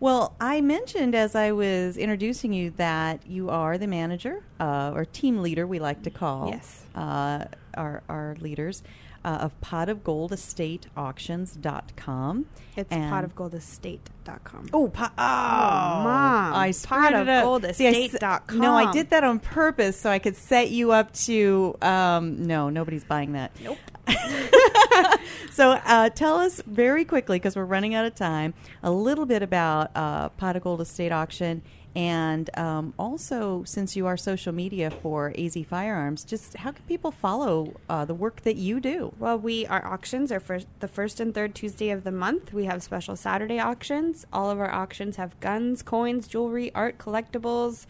Well, 0.00 0.36
I 0.40 0.60
mentioned 0.60 1.14
as 1.14 1.34
I 1.34 1.52
was 1.52 1.96
introducing 1.96 2.52
you 2.52 2.70
that 2.76 3.26
you 3.26 3.50
are 3.50 3.76
the 3.78 3.86
manager 3.88 4.42
uh, 4.60 4.92
or 4.94 5.04
team 5.04 5.42
leader, 5.42 5.66
we 5.66 5.78
like 5.80 6.02
to 6.04 6.10
call 6.10 6.50
Yes. 6.50 6.84
uh, 6.94 7.46
our, 7.74 8.02
our 8.08 8.36
leaders 8.40 8.82
uh, 9.24 9.38
of 9.40 9.60
potofgoldestateauctions.com. 9.60 12.46
it's 12.76 12.92
And- 12.92 13.12
potofgoldestate.com 13.12 14.68
Oh, 14.72 14.88
po- 14.88 15.04
oh, 15.04 15.08
Mom, 15.18 16.54
I 16.54 16.70
screwed 16.70 17.12
it 17.14 17.28
up. 17.28 17.74
See, 17.74 17.86
I 17.86 17.90
s- 17.90 17.96
potofgoldestate.com. 18.12 18.58
No, 18.58 18.74
I 18.74 18.92
did 18.92 19.10
that 19.10 19.24
on 19.24 19.38
purpose 19.40 19.98
so 20.00 20.10
I 20.10 20.18
could 20.18 20.36
set 20.36 20.70
you 20.70 20.92
up 20.92 21.12
to. 21.14 21.76
Um, 21.82 22.46
no, 22.46 22.68
nobody's 22.68 23.04
buying 23.04 23.32
that. 23.32 23.52
Nope. 23.62 23.78
so 25.50 25.72
uh, 25.84 26.10
tell 26.10 26.36
us 26.36 26.62
very 26.66 27.04
quickly, 27.04 27.38
because 27.38 27.56
we're 27.56 27.64
running 27.64 27.94
out 27.94 28.04
of 28.04 28.14
time, 28.14 28.54
a 28.82 28.90
little 28.90 29.26
bit 29.26 29.42
about 29.42 29.90
uh, 29.94 30.28
Pot 30.30 30.56
of 30.56 30.62
Gold 30.62 30.80
Estate 30.80 31.12
Auction. 31.12 31.62
And 31.94 32.56
um, 32.56 32.94
also, 32.98 33.64
since 33.64 33.96
you 33.96 34.06
are 34.06 34.16
social 34.16 34.52
media 34.52 34.90
for 34.90 35.32
AZ 35.36 35.56
Firearms, 35.68 36.22
just 36.22 36.56
how 36.58 36.70
can 36.70 36.84
people 36.84 37.10
follow 37.10 37.74
uh, 37.88 38.04
the 38.04 38.14
work 38.14 38.42
that 38.42 38.56
you 38.56 38.78
do? 38.78 39.12
Well, 39.18 39.38
we 39.38 39.66
our 39.66 39.84
auctions 39.84 40.30
are 40.30 40.38
first 40.38 40.68
the 40.78 40.86
first 40.86 41.18
and 41.18 41.34
third 41.34 41.54
Tuesday 41.54 41.90
of 41.90 42.04
the 42.04 42.12
month. 42.12 42.52
We 42.52 42.66
have 42.66 42.82
special 42.82 43.16
Saturday 43.16 43.58
auctions. 43.58 44.26
All 44.32 44.50
of 44.50 44.60
our 44.60 44.70
auctions 44.70 45.16
have 45.16 45.40
guns, 45.40 45.82
coins, 45.82 46.28
jewelry, 46.28 46.70
art, 46.74 46.98
collectibles. 46.98 47.86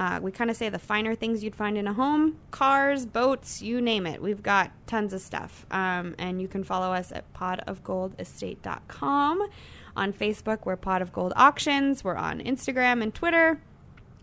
Uh, 0.00 0.18
we 0.22 0.32
kind 0.32 0.48
of 0.48 0.56
say 0.56 0.70
the 0.70 0.78
finer 0.78 1.14
things 1.14 1.44
you'd 1.44 1.54
find 1.54 1.76
in 1.76 1.86
a 1.86 1.92
home: 1.92 2.38
cars, 2.50 3.04
boats, 3.04 3.60
you 3.60 3.82
name 3.82 4.06
it. 4.06 4.22
We've 4.22 4.42
got 4.42 4.72
tons 4.86 5.12
of 5.12 5.20
stuff. 5.20 5.66
Um, 5.70 6.14
and 6.18 6.40
you 6.40 6.48
can 6.48 6.64
follow 6.64 6.94
us 6.94 7.12
at 7.12 7.30
potofgoldestate.com. 7.34 9.48
On 9.96 10.12
Facebook, 10.14 10.60
we're 10.64 10.76
Pot 10.76 11.02
of 11.02 11.12
Gold 11.12 11.34
Auctions. 11.36 12.02
We're 12.02 12.16
on 12.16 12.40
Instagram 12.40 13.02
and 13.02 13.14
Twitter. 13.14 13.60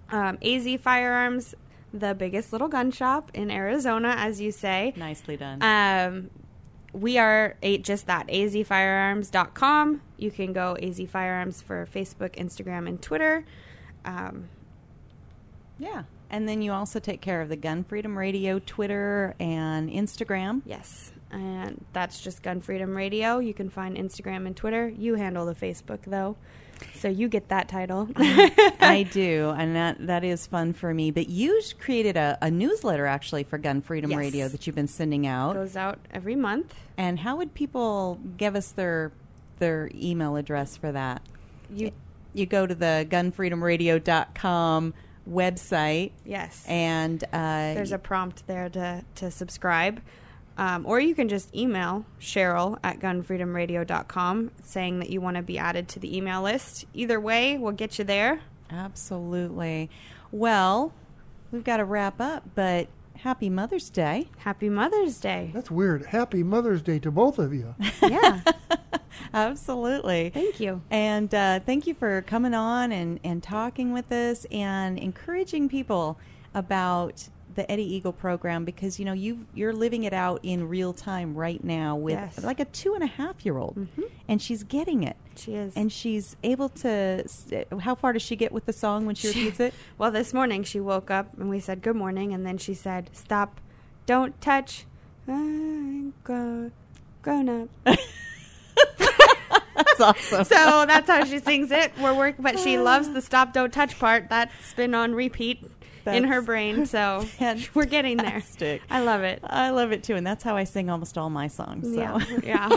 Um, 0.09 0.39
AZ 0.41 0.67
Firearms, 0.81 1.53
the 1.93 2.15
biggest 2.15 2.51
little 2.51 2.69
gun 2.69 2.89
shop 2.89 3.29
in 3.35 3.51
Arizona, 3.51 4.15
as 4.17 4.41
you 4.41 4.51
say. 4.51 4.93
Nicely 4.95 5.37
done. 5.37 5.61
Um, 5.61 6.31
we 6.91 7.19
are 7.19 7.55
just 7.81 8.07
that, 8.07 8.27
azfirearms.com. 8.29 10.01
You 10.17 10.31
can 10.31 10.53
go 10.53 10.75
AZ 10.81 10.99
Firearms 11.07 11.61
for 11.61 11.87
Facebook, 11.93 12.31
Instagram, 12.31 12.87
and 12.87 12.99
Twitter. 12.99 13.45
Um, 14.03 14.49
yeah. 15.79 16.03
And 16.29 16.47
then 16.47 16.61
you 16.61 16.73
also 16.73 16.99
take 16.99 17.21
care 17.21 17.41
of 17.41 17.47
the 17.49 17.55
Gun 17.55 17.83
Freedom 17.85 18.17
Radio, 18.17 18.59
Twitter, 18.59 19.33
and 19.39 19.89
Instagram. 19.89 20.61
yes. 20.65 21.11
And 21.29 21.83
that's 21.91 22.21
just 22.21 22.41
Gun 22.41 22.61
Freedom 22.61 22.95
Radio. 22.95 23.39
You 23.39 23.53
can 23.53 23.69
find 23.69 23.97
Instagram 23.97 24.45
and 24.47 24.55
Twitter. 24.55 24.87
You 24.87 25.15
handle 25.15 25.45
the 25.45 25.53
Facebook, 25.55 25.99
though. 26.07 26.37
So 26.95 27.09
you 27.09 27.27
get 27.27 27.49
that 27.49 27.67
title. 27.67 28.07
I 28.17 29.05
do, 29.11 29.49
and 29.57 29.75
that 29.75 30.07
that 30.07 30.23
is 30.23 30.47
fun 30.47 30.71
for 30.73 30.93
me. 30.93 31.11
But 31.11 31.27
you 31.27 31.61
created 31.79 32.15
a, 32.15 32.37
a 32.41 32.49
newsletter 32.49 33.05
actually 33.07 33.43
for 33.43 33.57
Gun 33.57 33.81
Freedom 33.81 34.11
Yes. 34.11 34.17
Radio 34.19 34.47
that 34.47 34.67
you've 34.67 34.75
been 34.77 34.87
sending 34.87 35.27
out. 35.27 35.53
Goes 35.55 35.75
out 35.75 35.99
every 36.11 36.35
month. 36.37 36.75
and 36.97 37.19
how 37.19 37.35
would 37.35 37.53
people 37.53 38.19
give 38.37 38.55
us 38.55 38.71
their 38.71 39.11
their 39.59 39.89
email 39.95 40.35
address 40.37 40.77
for 40.77 40.91
that? 40.93 41.21
You 41.73 41.91
You 42.33 42.45
go 42.45 42.65
to 42.67 42.75
the 42.75 43.05
gunfreedomradio.com 43.09 44.93
website, 45.29 46.11
Yes. 46.25 46.63
and 46.67 47.23
uh, 47.33 47.73
There's 47.73 47.91
a 47.91 47.97
prompt 47.99 48.47
there 48.47 48.69
to, 48.69 49.03
to 49.15 49.31
subscribe. 49.31 50.01
Um, 50.59 50.85
or 50.87 50.99
you 50.99 51.13
can 51.13 51.29
just 51.29 51.55
email 51.55 52.05
Cheryl 52.19 52.79
at 52.83 52.99
gunfreedomradio.com 52.99 54.51
saying 54.63 54.99
that 54.99 55.09
you 55.11 55.21
want 55.21 55.37
to 55.37 55.43
be 55.43 55.59
added 55.59 55.87
to 55.89 55.99
the 55.99 56.17
email 56.17 56.41
list. 56.41 56.85
Either 56.95 57.19
way, 57.19 57.57
we'll 57.57 57.73
get 57.73 57.99
you 57.99 58.03
there. 58.05 58.41
absolutely. 58.71 59.89
Well, 60.31 60.93
we've 61.51 61.63
got 61.63 61.77
to 61.77 61.85
wrap 61.85 62.19
up, 62.19 62.43
but 62.55 62.87
happy 63.21 63.49
Mother's 63.49 63.89
Day. 63.89 64.27
Happy 64.37 64.69
Mother's 64.69 65.19
Day. 65.19 65.51
That's 65.53 65.71
weird. 65.71 66.05
Happy 66.07 66.43
Mother's 66.43 66.81
Day 66.81 66.99
to 66.99 67.11
both 67.11 67.39
of 67.39 67.53
you. 67.53 67.75
Yeah. 68.01 68.41
Absolutely. 69.33 70.29
Thank 70.29 70.59
you. 70.59 70.81
And 70.89 71.33
uh, 71.33 71.59
thank 71.59 71.87
you 71.87 71.93
for 71.93 72.21
coming 72.21 72.53
on 72.53 72.91
and, 72.91 73.19
and 73.23 73.43
talking 73.43 73.91
with 73.91 74.11
us 74.11 74.45
and 74.51 74.97
encouraging 74.97 75.67
people 75.67 76.17
about 76.53 77.27
the 77.57 77.69
Eddie 77.69 77.95
Eagle 77.95 78.13
program 78.13 78.63
because 78.63 78.99
you 78.99 79.03
know 79.03 79.11
you 79.11 79.45
you're 79.53 79.73
living 79.73 80.05
it 80.05 80.13
out 80.13 80.39
in 80.43 80.69
real 80.69 80.93
time 80.93 81.35
right 81.35 81.61
now 81.61 81.97
with 81.97 82.13
Yes. 82.13 82.41
like 82.43 82.61
a 82.61 82.65
two 82.65 82.93
and 82.93 83.03
a 83.03 83.07
half 83.07 83.45
year 83.45 83.57
old, 83.57 83.75
mm-hmm. 83.75 84.03
and 84.29 84.41
she's 84.41 84.63
getting 84.63 85.03
it. 85.03 85.17
She 85.35 85.55
is. 85.55 85.73
And 85.75 85.91
she's 85.91 86.37
able 86.43 86.69
to. 86.69 87.25
How 87.81 87.95
far 87.95 88.13
does 88.13 88.21
she 88.21 88.37
get 88.37 88.53
with 88.53 88.65
the 88.65 88.73
song 88.73 89.05
when 89.05 89.15
she 89.15 89.27
repeats 89.27 89.59
it? 89.59 89.73
well, 89.97 90.11
this 90.11 90.33
morning 90.33 90.63
she 90.63 90.79
woke 90.79 91.11
up 91.11 91.37
and 91.37 91.49
we 91.49 91.59
said 91.59 91.81
good 91.81 91.97
morning, 91.97 92.33
and 92.33 92.45
then 92.45 92.57
she 92.57 92.73
said, 92.73 93.09
"Stop, 93.11 93.59
don't 94.05 94.39
touch, 94.39 94.85
I'm 95.27 96.13
grown, 96.23 96.71
grown 97.21 97.49
up." 97.49 97.97
That's 99.75 99.99
awesome. 99.99 100.43
so 100.45 100.85
that's 100.85 101.09
how 101.09 101.23
she 101.25 101.39
sings 101.39 101.71
it. 101.71 101.91
We're 101.99 102.13
work, 102.13 102.35
but 102.39 102.59
she 102.59 102.77
loves 102.77 103.09
the 103.09 103.21
stop, 103.21 103.53
don't 103.53 103.73
touch 103.73 103.97
part. 103.97 104.29
That's 104.29 104.73
been 104.75 104.93
on 104.93 105.13
repeat 105.15 105.63
in 106.05 106.25
her 106.25 106.41
brain. 106.41 106.85
So 106.85 107.25
we're 107.73 107.85
getting 107.85 108.17
there. 108.17 108.43
I 108.89 109.01
love 109.01 109.21
it. 109.21 109.39
I 109.43 109.69
love 109.71 109.91
it 109.91 110.03
too, 110.03 110.15
and 110.15 110.25
that's 110.25 110.43
how 110.43 110.55
I 110.55 110.63
sing 110.63 110.89
almost 110.89 111.17
all 111.17 111.29
my 111.29 111.47
songs. 111.47 111.87
So. 111.87 111.93
Yeah, 111.99 112.19
yeah. 112.43 112.67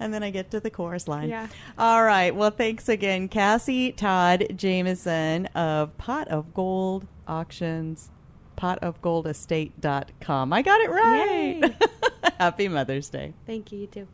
and 0.00 0.14
then 0.14 0.22
I 0.22 0.30
get 0.30 0.50
to 0.52 0.60
the 0.60 0.70
chorus 0.70 1.08
line. 1.08 1.28
Yeah. 1.28 1.48
All 1.78 2.02
right. 2.02 2.34
Well, 2.34 2.50
thanks 2.50 2.88
again, 2.88 3.28
Cassie 3.28 3.92
Todd 3.92 4.46
Jameson 4.56 5.46
of 5.46 5.96
Pot 5.98 6.28
of 6.28 6.54
Gold 6.54 7.06
Auctions, 7.26 8.10
potofgoldestate.com. 8.56 10.52
I 10.52 10.62
got 10.62 10.80
it 10.80 10.90
right. 10.90 11.74
Happy 12.38 12.68
Mother's 12.68 13.08
Day. 13.08 13.32
Thank 13.46 13.72
you. 13.72 13.80
You 13.80 13.86
too. 13.86 14.08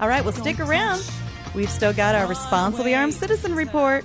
All 0.00 0.08
right. 0.08 0.24
Well, 0.24 0.32
stick 0.32 0.60
around. 0.60 1.02
We've 1.54 1.70
still 1.70 1.92
got 1.92 2.14
our 2.16 2.26
Responsibly 2.26 2.94
Armed 2.94 3.14
Citizen 3.14 3.54
Report. 3.54 4.04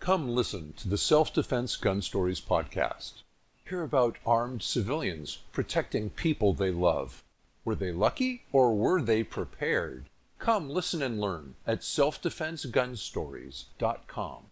Come 0.00 0.28
listen 0.28 0.74
to 0.76 0.88
the 0.88 0.98
Self 0.98 1.34
Defense 1.34 1.76
Gun 1.76 2.02
Stories 2.02 2.40
podcast. 2.40 3.22
Hear 3.68 3.82
about 3.82 4.18
armed 4.24 4.62
civilians 4.62 5.38
protecting 5.52 6.10
people 6.10 6.52
they 6.52 6.70
love. 6.70 7.24
Were 7.64 7.74
they 7.74 7.90
lucky 7.90 8.44
or 8.52 8.76
were 8.76 9.02
they 9.02 9.24
prepared? 9.24 10.08
Come 10.38 10.70
listen 10.70 11.02
and 11.02 11.20
learn 11.20 11.56
at 11.66 11.80
selfdefensegunstories.com. 11.80 14.42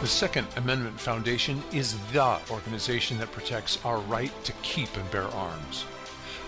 The 0.00 0.06
Second 0.06 0.46
Amendment 0.56 1.00
Foundation 1.00 1.62
is 1.72 1.96
the 2.12 2.38
organization 2.50 3.18
that 3.20 3.32
protects 3.32 3.82
our 3.86 4.00
right 4.00 4.30
to 4.44 4.52
keep 4.60 4.94
and 4.96 5.10
bear 5.10 5.28
arms. 5.28 5.86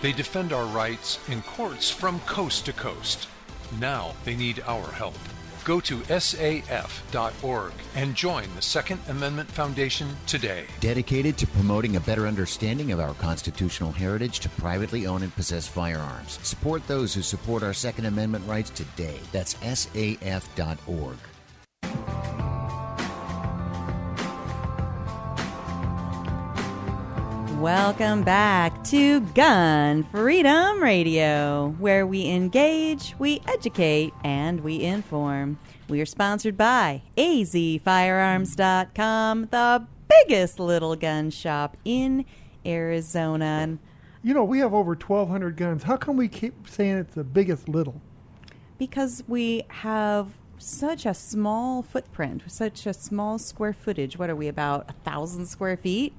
They 0.03 0.11
defend 0.11 0.53
our 0.53 0.65
rights 0.65 1.17
in 1.29 1.41
courts 1.41 1.89
from 1.89 2.19
coast 2.21 2.65
to 2.65 2.73
coast. 2.73 3.27
Now 3.79 4.13
they 4.25 4.35
need 4.35 4.63
our 4.67 4.85
help. 4.91 5.17
Go 5.67 5.81
to 5.81 5.97
saf.org 5.97 7.73
and 7.95 8.15
join 8.15 8.47
the 8.55 8.61
Second 8.61 9.01
Amendment 9.09 9.51
Foundation 9.51 10.07
today. 10.25 10.63
Dedicated 10.79 11.37
to 11.39 11.47
promoting 11.47 11.97
a 11.97 11.99
better 11.99 12.25
understanding 12.25 12.93
of 12.93 13.01
our 13.01 13.13
constitutional 13.15 13.91
heritage 13.91 14.39
to 14.39 14.49
privately 14.49 15.05
own 15.05 15.23
and 15.23 15.35
possess 15.35 15.67
firearms. 15.67 16.39
Support 16.41 16.87
those 16.87 17.13
who 17.13 17.21
support 17.21 17.63
our 17.63 17.73
Second 17.73 18.05
Amendment 18.05 18.47
rights 18.47 18.69
today. 18.69 19.19
That's 19.33 19.55
saf.org. 19.55 21.17
Welcome 27.59 28.23
back 28.23 28.83
to 28.85 29.19
Gun 29.19 30.03
Freedom 30.03 30.81
Radio, 30.81 31.75
where 31.79 32.05
we 32.05 32.27
engage, 32.27 33.15
we 33.17 33.41
educate, 33.47 34.13
and 34.23 34.61
we 34.61 34.83
inform. 34.83 35.57
We 35.89 35.99
are 35.99 36.05
sponsored 36.05 36.55
by 36.55 37.01
azfirearms.com, 37.17 39.47
the 39.49 39.87
biggest 40.07 40.59
little 40.59 40.95
gun 40.95 41.31
shop 41.31 41.75
in 41.83 42.25
Arizona. 42.65 43.79
You 44.23 44.33
know, 44.35 44.43
we 44.43 44.59
have 44.59 44.73
over 44.75 44.91
1,200 44.91 45.57
guns. 45.57 45.81
How 45.83 45.97
come 45.97 46.15
we 46.15 46.27
keep 46.27 46.69
saying 46.69 46.97
it's 46.97 47.15
the 47.15 47.23
biggest 47.23 47.67
little? 47.67 47.99
because 48.77 49.23
we 49.27 49.63
have 49.69 50.29
such 50.59 51.05
a 51.05 51.13
small 51.13 51.81
footprint, 51.81 52.43
such 52.47 52.85
a 52.85 52.93
small 52.93 53.39
square 53.39 53.73
footage. 53.73 54.17
What 54.17 54.29
are 54.29 54.35
we, 54.35 54.47
about 54.47 54.89
a 54.89 54.93
thousand 54.93 55.47
square 55.47 55.77
feet? 55.77 56.13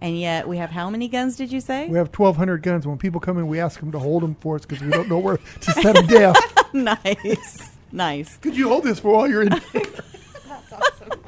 And 0.00 0.18
yet 0.18 0.46
we 0.46 0.58
have 0.58 0.70
how 0.70 0.90
many 0.90 1.08
guns 1.08 1.36
did 1.36 1.50
you 1.50 1.60
say? 1.60 1.88
We 1.88 1.96
have 1.96 2.08
1,200 2.16 2.62
guns. 2.62 2.86
When 2.86 2.98
people 2.98 3.20
come 3.20 3.38
in, 3.38 3.48
we 3.48 3.58
ask 3.60 3.80
them 3.80 3.90
to 3.92 3.98
hold 3.98 4.22
them 4.22 4.34
for 4.36 4.56
us 4.56 4.62
because 4.62 4.82
we 4.82 4.90
don't 4.90 5.08
know 5.08 5.18
where 5.18 5.38
to 5.38 5.72
set 5.72 5.94
them 5.94 6.06
down. 6.06 6.34
nice. 6.74 7.70
Nice. 7.92 8.36
Could 8.38 8.56
you 8.56 8.68
hold 8.68 8.84
this 8.84 8.98
for 9.00 9.12
while 9.14 9.28
you're 9.28 9.42
in? 9.42 9.48
That's 9.72 10.72
awesome. 10.72 11.20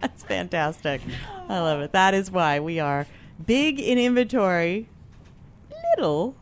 That's 0.00 0.24
fantastic. 0.24 1.00
I 1.48 1.60
love 1.60 1.80
it. 1.80 1.92
That 1.92 2.14
is 2.14 2.30
why 2.30 2.58
we 2.58 2.80
are 2.80 3.06
big 3.46 3.78
in 3.78 3.96
inventory, 3.98 4.88
little 5.96 6.34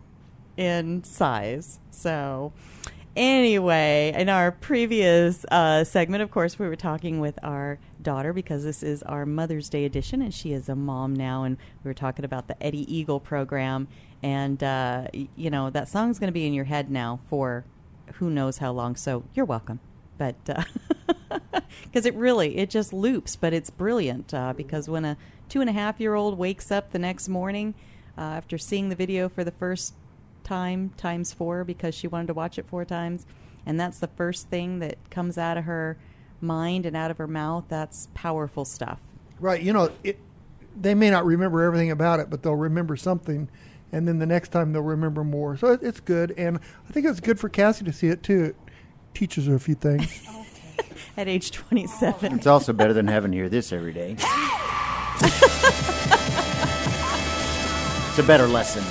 in 0.56 1.04
size. 1.04 1.80
So, 1.90 2.52
anyway, 3.16 4.12
in 4.16 4.28
our 4.28 4.52
previous 4.52 5.44
uh, 5.50 5.84
segment, 5.84 6.22
of 6.22 6.30
course, 6.30 6.58
we 6.58 6.66
were 6.66 6.76
talking 6.76 7.20
with 7.20 7.38
our 7.42 7.78
daughter 8.00 8.32
because 8.32 8.64
this 8.64 8.82
is 8.82 9.02
our 9.04 9.24
Mother's 9.26 9.68
Day 9.68 9.84
edition, 9.84 10.22
and 10.22 10.32
she 10.32 10.52
is 10.52 10.68
a 10.68 10.74
mom 10.74 11.14
now. 11.14 11.44
And 11.44 11.56
we 11.82 11.88
were 11.88 11.94
talking 11.94 12.24
about 12.24 12.48
the 12.48 12.62
Eddie 12.62 12.92
Eagle 12.94 13.20
program. 13.20 13.88
And, 14.22 14.62
uh, 14.62 15.08
you 15.12 15.50
know, 15.50 15.70
that 15.70 15.88
song's 15.88 16.18
going 16.18 16.28
to 16.28 16.32
be 16.32 16.46
in 16.46 16.54
your 16.54 16.64
head 16.64 16.90
now 16.90 17.20
for 17.28 17.64
who 18.14 18.30
knows 18.30 18.58
how 18.58 18.72
long. 18.72 18.96
So, 18.96 19.24
you're 19.34 19.44
welcome. 19.44 19.80
But, 20.16 20.36
because 21.82 22.06
it 22.06 22.14
really, 22.14 22.56
it 22.56 22.70
just 22.70 22.92
loops, 22.92 23.36
but 23.36 23.52
it's 23.52 23.70
brilliant 23.70 24.32
uh, 24.32 24.52
because 24.52 24.88
when 24.88 25.04
a 25.04 25.16
two 25.48 25.60
and 25.60 25.68
a 25.68 25.72
half 25.72 26.00
year 26.00 26.14
old 26.14 26.38
wakes 26.38 26.70
up 26.70 26.92
the 26.92 26.98
next 26.98 27.28
morning 27.28 27.74
uh, 28.16 28.20
after 28.20 28.58
seeing 28.58 28.88
the 28.88 28.96
video 28.96 29.28
for 29.28 29.44
the 29.44 29.50
first 29.50 29.94
time 30.44 30.90
times 30.96 31.32
four 31.32 31.64
because 31.64 31.94
she 31.94 32.06
wanted 32.06 32.28
to 32.28 32.34
watch 32.34 32.58
it 32.58 32.66
four 32.66 32.84
times 32.84 33.26
and 33.66 33.80
that's 33.80 33.98
the 33.98 34.08
first 34.08 34.48
thing 34.48 34.78
that 34.78 34.98
comes 35.10 35.36
out 35.38 35.56
of 35.56 35.64
her 35.64 35.96
mind 36.40 36.86
and 36.86 36.94
out 36.94 37.10
of 37.10 37.18
her 37.18 37.26
mouth 37.26 37.64
that's 37.68 38.08
powerful 38.14 38.64
stuff 38.64 39.00
right. 39.40 39.62
You 39.62 39.72
know, 39.72 39.90
it, 40.02 40.18
they 40.76 40.94
may 40.94 41.10
not 41.10 41.24
remember 41.24 41.62
everything 41.62 41.90
about 41.90 42.20
it, 42.20 42.30
but 42.30 42.42
they'll 42.42 42.54
remember 42.54 42.96
something. 42.96 43.48
And 43.92 44.08
then 44.08 44.18
the 44.18 44.26
next 44.26 44.48
time 44.48 44.72
they'll 44.72 44.82
remember 44.82 45.22
more. 45.22 45.56
So 45.56 45.68
it, 45.68 45.82
it's 45.82 46.00
good. 46.00 46.34
And 46.36 46.58
I 46.88 46.92
think 46.92 47.06
it's 47.06 47.20
good 47.20 47.38
for 47.38 47.48
Cassie 47.48 47.84
to 47.84 47.92
see 47.92 48.08
it 48.08 48.22
too. 48.22 48.44
It 48.44 48.56
teaches 49.12 49.46
her 49.46 49.54
a 49.54 49.60
few 49.60 49.76
things. 49.76 50.26
at 51.16 51.28
age 51.28 51.52
27 51.52 52.34
It's 52.34 52.48
also 52.48 52.72
better 52.72 52.92
than 52.92 53.06
having 53.06 53.30
to 53.30 53.36
hear 53.36 53.48
this 53.48 53.72
every 53.72 53.92
day. 53.92 54.16
it's 58.08 58.18
a 58.18 58.22
better 58.24 58.48
lesson. 58.48 58.82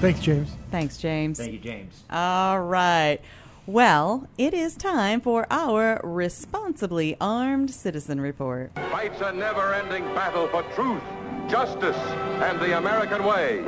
Thanks, 0.00 0.20
James. 0.20 0.50
thanks 0.70 0.96
james 0.96 1.38
Thank 1.38 1.52
you, 1.52 1.58
James. 1.58 2.04
all 2.10 2.60
right 2.60 3.18
well 3.66 4.28
it 4.38 4.54
is 4.54 4.76
time 4.76 5.20
for 5.20 5.46
our 5.50 6.00
responsibly 6.04 7.16
armed 7.20 7.70
citizen 7.70 8.20
report 8.20 8.70
Fights 8.90 9.20
a 9.20 9.32
never 9.32 9.74
ending 9.74 10.04
battle 10.14 10.46
for 10.48 10.62
truth, 10.74 11.02
justice, 11.48 11.96
and 11.96 12.58
the 12.60 12.78
American 12.78 13.24
way. 13.24 13.62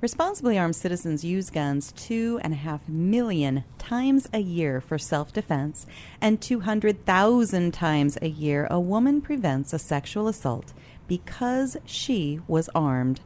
Responsibly 0.00 0.58
armed 0.58 0.76
citizens 0.76 1.24
use 1.24 1.50
guns 1.50 1.92
two 1.92 2.40
and 2.42 2.52
a 2.54 2.56
half 2.56 2.88
million 2.88 3.64
times 3.78 4.28
a 4.32 4.38
year 4.38 4.80
for 4.80 4.98
self 4.98 5.32
defense, 5.32 5.86
and 6.20 6.40
200,000 6.40 7.72
times 7.74 8.16
a 8.22 8.28
year 8.28 8.66
a 8.70 8.80
woman 8.80 9.20
prevents 9.20 9.72
a 9.72 9.78
sexual 9.78 10.26
assault 10.28 10.72
because 11.06 11.76
she 11.84 12.40
was 12.48 12.70
armed. 12.74 13.20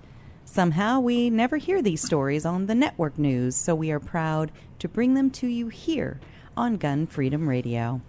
Somehow 0.54 1.00
we 1.00 1.30
never 1.30 1.56
hear 1.56 1.82
these 1.82 2.00
stories 2.00 2.46
on 2.46 2.66
the 2.66 2.76
network 2.76 3.18
news, 3.18 3.56
so 3.56 3.74
we 3.74 3.90
are 3.90 3.98
proud 3.98 4.52
to 4.78 4.86
bring 4.86 5.14
them 5.14 5.28
to 5.32 5.48
you 5.48 5.66
here 5.66 6.20
on 6.56 6.76
Gun 6.76 7.08
Freedom 7.08 7.48
Radio. 7.48 8.00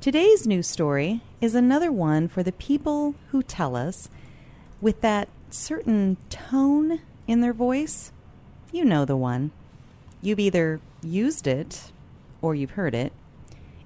Today's 0.00 0.46
news 0.46 0.68
story 0.68 1.20
is 1.40 1.56
another 1.56 1.90
one 1.90 2.28
for 2.28 2.44
the 2.44 2.52
people 2.52 3.16
who 3.32 3.42
tell 3.42 3.74
us, 3.74 4.08
with 4.80 5.00
that 5.00 5.28
certain 5.50 6.16
tone 6.30 7.00
in 7.26 7.40
their 7.40 7.52
voice. 7.52 8.12
You 8.70 8.84
know 8.84 9.04
the 9.04 9.16
one. 9.16 9.50
You've 10.22 10.38
either 10.38 10.80
used 11.02 11.48
it 11.48 11.90
or 12.40 12.54
you've 12.54 12.78
heard 12.78 12.94
it. 12.94 13.12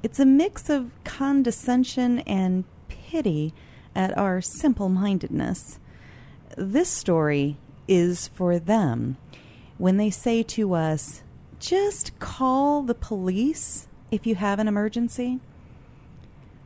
It's 0.03 0.20
a 0.20 0.27
mix 0.27 0.68
of 0.68 0.91
condescension 1.05 2.18
and 2.27 2.64
pity 2.89 3.55
at 3.95 4.14
our 4.18 4.43
simple 4.43 4.91
mindedness. 4.91 5.79
This 6.57 6.88
story 6.88 7.57
is 7.88 8.28
for 8.28 8.59
them 8.59 9.16
when 9.78 9.96
they 9.96 10.11
say 10.11 10.42
to 10.42 10.74
us, 10.74 11.22
just 11.59 12.18
call 12.18 12.82
the 12.82 12.94
police 12.94 13.88
if 14.11 14.26
you 14.26 14.34
have 14.34 14.59
an 14.59 14.68
emergency. 14.68 15.40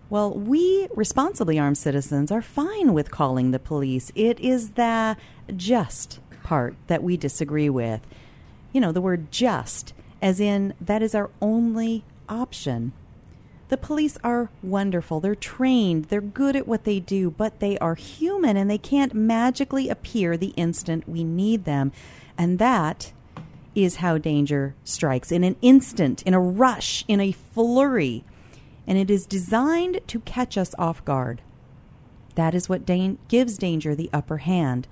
Well, 0.09 0.32
we 0.32 0.89
responsibly 0.95 1.59
armed 1.59 1.78
citizens 1.78 2.30
are 2.30 2.43
fine 2.43 2.93
with 2.93 3.11
calling 3.11 3.51
the 3.51 3.59
police. 3.59 4.12
It 4.14 4.39
is 4.41 4.70
the 4.70 5.16
just 5.55 6.20
part 6.43 6.76
that 6.87 7.03
we 7.03 7.16
disagree 7.16 7.68
with. 7.68 8.01
You 8.72 8.80
know, 8.80 8.93
the 8.93 9.01
word 9.01 9.32
just, 9.32 9.95
as 10.22 10.39
in 10.39 10.74
that 10.80 11.03
is 11.03 11.14
our 11.14 11.30
only 11.41 12.05
option. 12.28 12.93
The 13.69 13.77
police 13.77 14.17
are 14.23 14.51
wonderful. 14.62 15.21
They're 15.21 15.35
trained. 15.35 16.07
They're 16.07 16.21
good 16.21 16.55
at 16.55 16.69
what 16.69 16.85
they 16.85 17.01
do, 17.01 17.31
but 17.31 17.61
they 17.61 17.79
are 17.79 17.97
human 17.97 18.57
and 18.57 18.71
they 18.71 18.79
can't 18.79 19.14
magically 19.14 19.89
appear 19.89 20.37
the 20.37 20.55
instant 20.57 21.09
we 21.09 21.25
need 21.25 21.64
them. 21.64 21.93
And 22.39 22.59
that 22.59 23.12
is 23.75 23.97
how 23.97 24.19
danger 24.19 24.75
strikes 24.85 25.33
in 25.33 25.45
an 25.45 25.57
instant, 25.62 26.23
in 26.23 26.33
a 26.33 26.41
rush, 26.41 27.05
in 27.09 27.21
a 27.21 27.33
flurry. 27.33 28.25
And 28.87 28.97
it 28.97 29.11
is 29.11 29.27
designed 29.27 30.01
to 30.07 30.21
catch 30.21 30.57
us 30.57 30.75
off 30.79 31.05
guard. 31.05 31.43
That 32.37 32.55
is 32.55 32.69
what 32.69 32.87
dan- 32.87 33.19
gives 33.29 33.59
danger 33.59 33.95
the 33.95 34.11
upper 34.12 34.39
hand 34.39 34.87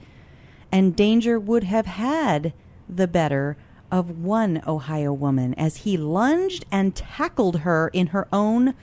and 0.75 0.97
danger 0.97 1.39
would 1.39 1.63
have 1.63 1.87
had 1.87 2.53
the 2.89 3.07
better 3.07 3.57
of 3.95 4.19
one 4.19 4.61
Ohio 4.67 5.13
woman 5.13 5.55
as 5.55 5.77
he 5.79 5.97
lunged 5.97 6.65
and 6.73 6.97
tackled 6.97 7.61
her 7.61 7.89
in 7.93 8.09
her 8.09 8.27
own 8.33 8.75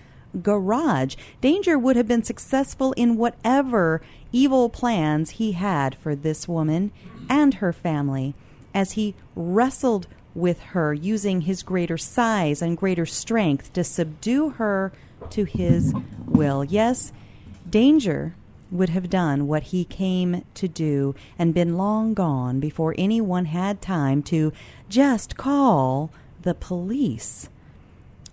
garage. 0.42 1.18
Danger 1.42 1.78
would 1.78 1.98
have 1.98 2.08
been 2.08 2.24
successful 2.24 2.94
in 2.94 3.18
whatever 3.18 4.02
evil 4.32 4.70
plans 4.70 5.32
he 5.32 5.52
had 5.52 5.96
for 5.96 6.16
this 6.16 6.48
woman 6.48 6.94
and 7.30 7.56
her 7.56 7.74
family 7.74 8.34
as 8.74 8.94
he 8.94 9.14
wrestled 9.36 10.08
with 10.34 10.62
her 10.62 10.94
using 10.94 11.42
his 11.42 11.62
greater 11.62 11.98
size 11.98 12.62
and 12.62 12.78
greater 12.78 13.06
strength 13.06 13.74
to 13.74 13.84
subdue 13.84 14.52
her 14.52 14.94
to 15.30 15.44
his 15.44 15.94
will. 16.26 16.64
Yes, 16.64 17.12
danger 17.70 18.34
would 18.72 18.90
have 18.90 19.10
done 19.10 19.48
what 19.48 19.64
he 19.64 19.84
came 19.84 20.46
to 20.54 20.68
do 20.68 21.14
and 21.38 21.54
been 21.54 21.78
long 21.78 22.14
gone 22.14 22.60
before 22.60 22.96
anyone 22.98 23.46
had 23.46 23.82
time 23.82 24.24
to 24.24 24.54
just 24.90 25.36
call 25.36 26.10
the 26.42 26.54
police. 26.54 27.50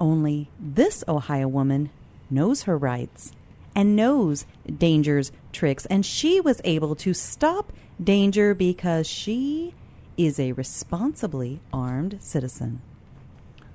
Only 0.00 0.48
this 0.58 1.02
Ohio 1.08 1.48
woman 1.48 1.90
knows 2.30 2.62
her 2.62 2.78
rights 2.78 3.32
and 3.74 3.96
knows 3.96 4.46
Danger's 4.66 5.32
tricks, 5.52 5.86
and 5.86 6.04
she 6.06 6.40
was 6.40 6.60
able 6.64 6.94
to 6.96 7.12
stop 7.14 7.72
Danger 8.02 8.54
because 8.54 9.08
she 9.08 9.74
is 10.16 10.38
a 10.38 10.52
responsibly 10.52 11.60
armed 11.72 12.18
citizen. 12.20 12.80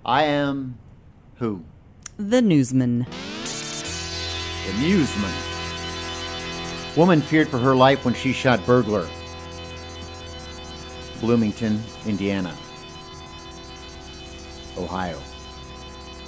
I 0.06 0.24
am 0.24 0.78
who? 1.36 1.64
The 2.18 2.42
newsman. 2.42 3.06
The 4.66 4.74
newsman. 4.80 5.53
Woman 6.96 7.22
feared 7.22 7.48
for 7.48 7.58
her 7.58 7.76
life 7.76 8.06
when 8.06 8.14
she 8.14 8.34
shot 8.34 8.64
burglar. 8.68 9.08
Bloomington, 11.20 11.82
Indiana. 12.06 12.56
Ohio. 14.78 15.18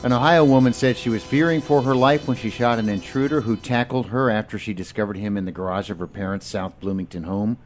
An 0.04 0.12
Ohio 0.12 0.44
woman 0.44 0.74
said 0.74 0.98
she 0.98 1.10
was 1.10 1.24
fearing 1.24 1.62
for 1.62 1.84
her 1.84 1.96
life 1.96 2.28
when 2.28 2.38
she 2.38 2.50
shot 2.50 2.80
an 2.80 2.90
intruder 2.90 3.42
who 3.42 3.56
tackled 3.56 4.08
her 4.08 4.30
after 4.32 4.58
she 4.58 4.74
discovered 4.74 5.18
him 5.18 5.38
in 5.38 5.46
the 5.46 5.52
garage 5.52 5.90
of 5.90 6.00
her 6.00 6.08
parents' 6.08 6.48
South 6.48 6.80
Bloomington 6.80 7.24
home 7.24 7.58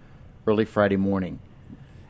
early 0.46 0.66
Friday 0.66 0.98
morning. 0.98 1.40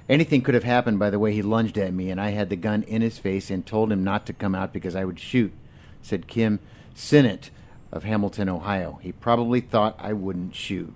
Anything 0.07 0.41
could 0.41 0.55
have 0.55 0.63
happened 0.63 0.97
by 0.97 1.11
the 1.11 1.19
way 1.19 1.33
he 1.33 1.43
lunged 1.43 1.77
at 1.77 1.93
me, 1.93 2.09
and 2.09 2.19
I 2.19 2.31
had 2.31 2.49
the 2.49 2.55
gun 2.55 2.81
in 2.83 3.03
his 3.03 3.19
face 3.19 3.51
and 3.51 3.63
told 3.63 3.91
him 3.91 4.03
not 4.03 4.25
to 4.25 4.33
come 4.33 4.55
out 4.55 4.73
because 4.73 4.95
I 4.95 5.05
would 5.05 5.19
shoot, 5.19 5.53
said 6.01 6.27
Kim 6.27 6.59
Sinnott 6.95 7.51
of 7.91 8.03
Hamilton, 8.03 8.49
Ohio. 8.49 8.99
He 9.01 9.11
probably 9.11 9.61
thought 9.61 9.99
I 9.99 10.13
wouldn't 10.13 10.55
shoot. 10.55 10.93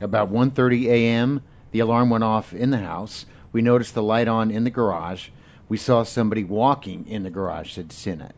About 0.00 0.30
1:30 0.30 0.86
a.m., 0.86 1.42
the 1.70 1.80
alarm 1.80 2.10
went 2.10 2.24
off 2.24 2.52
in 2.52 2.70
the 2.70 2.78
house. 2.78 3.26
We 3.52 3.62
noticed 3.62 3.94
the 3.94 4.02
light 4.02 4.28
on 4.28 4.50
in 4.50 4.64
the 4.64 4.70
garage. 4.70 5.28
We 5.68 5.76
saw 5.76 6.02
somebody 6.02 6.44
walking 6.44 7.06
in 7.06 7.22
the 7.22 7.30
garage, 7.30 7.72
said 7.72 7.92
Sinnott. 7.92 8.34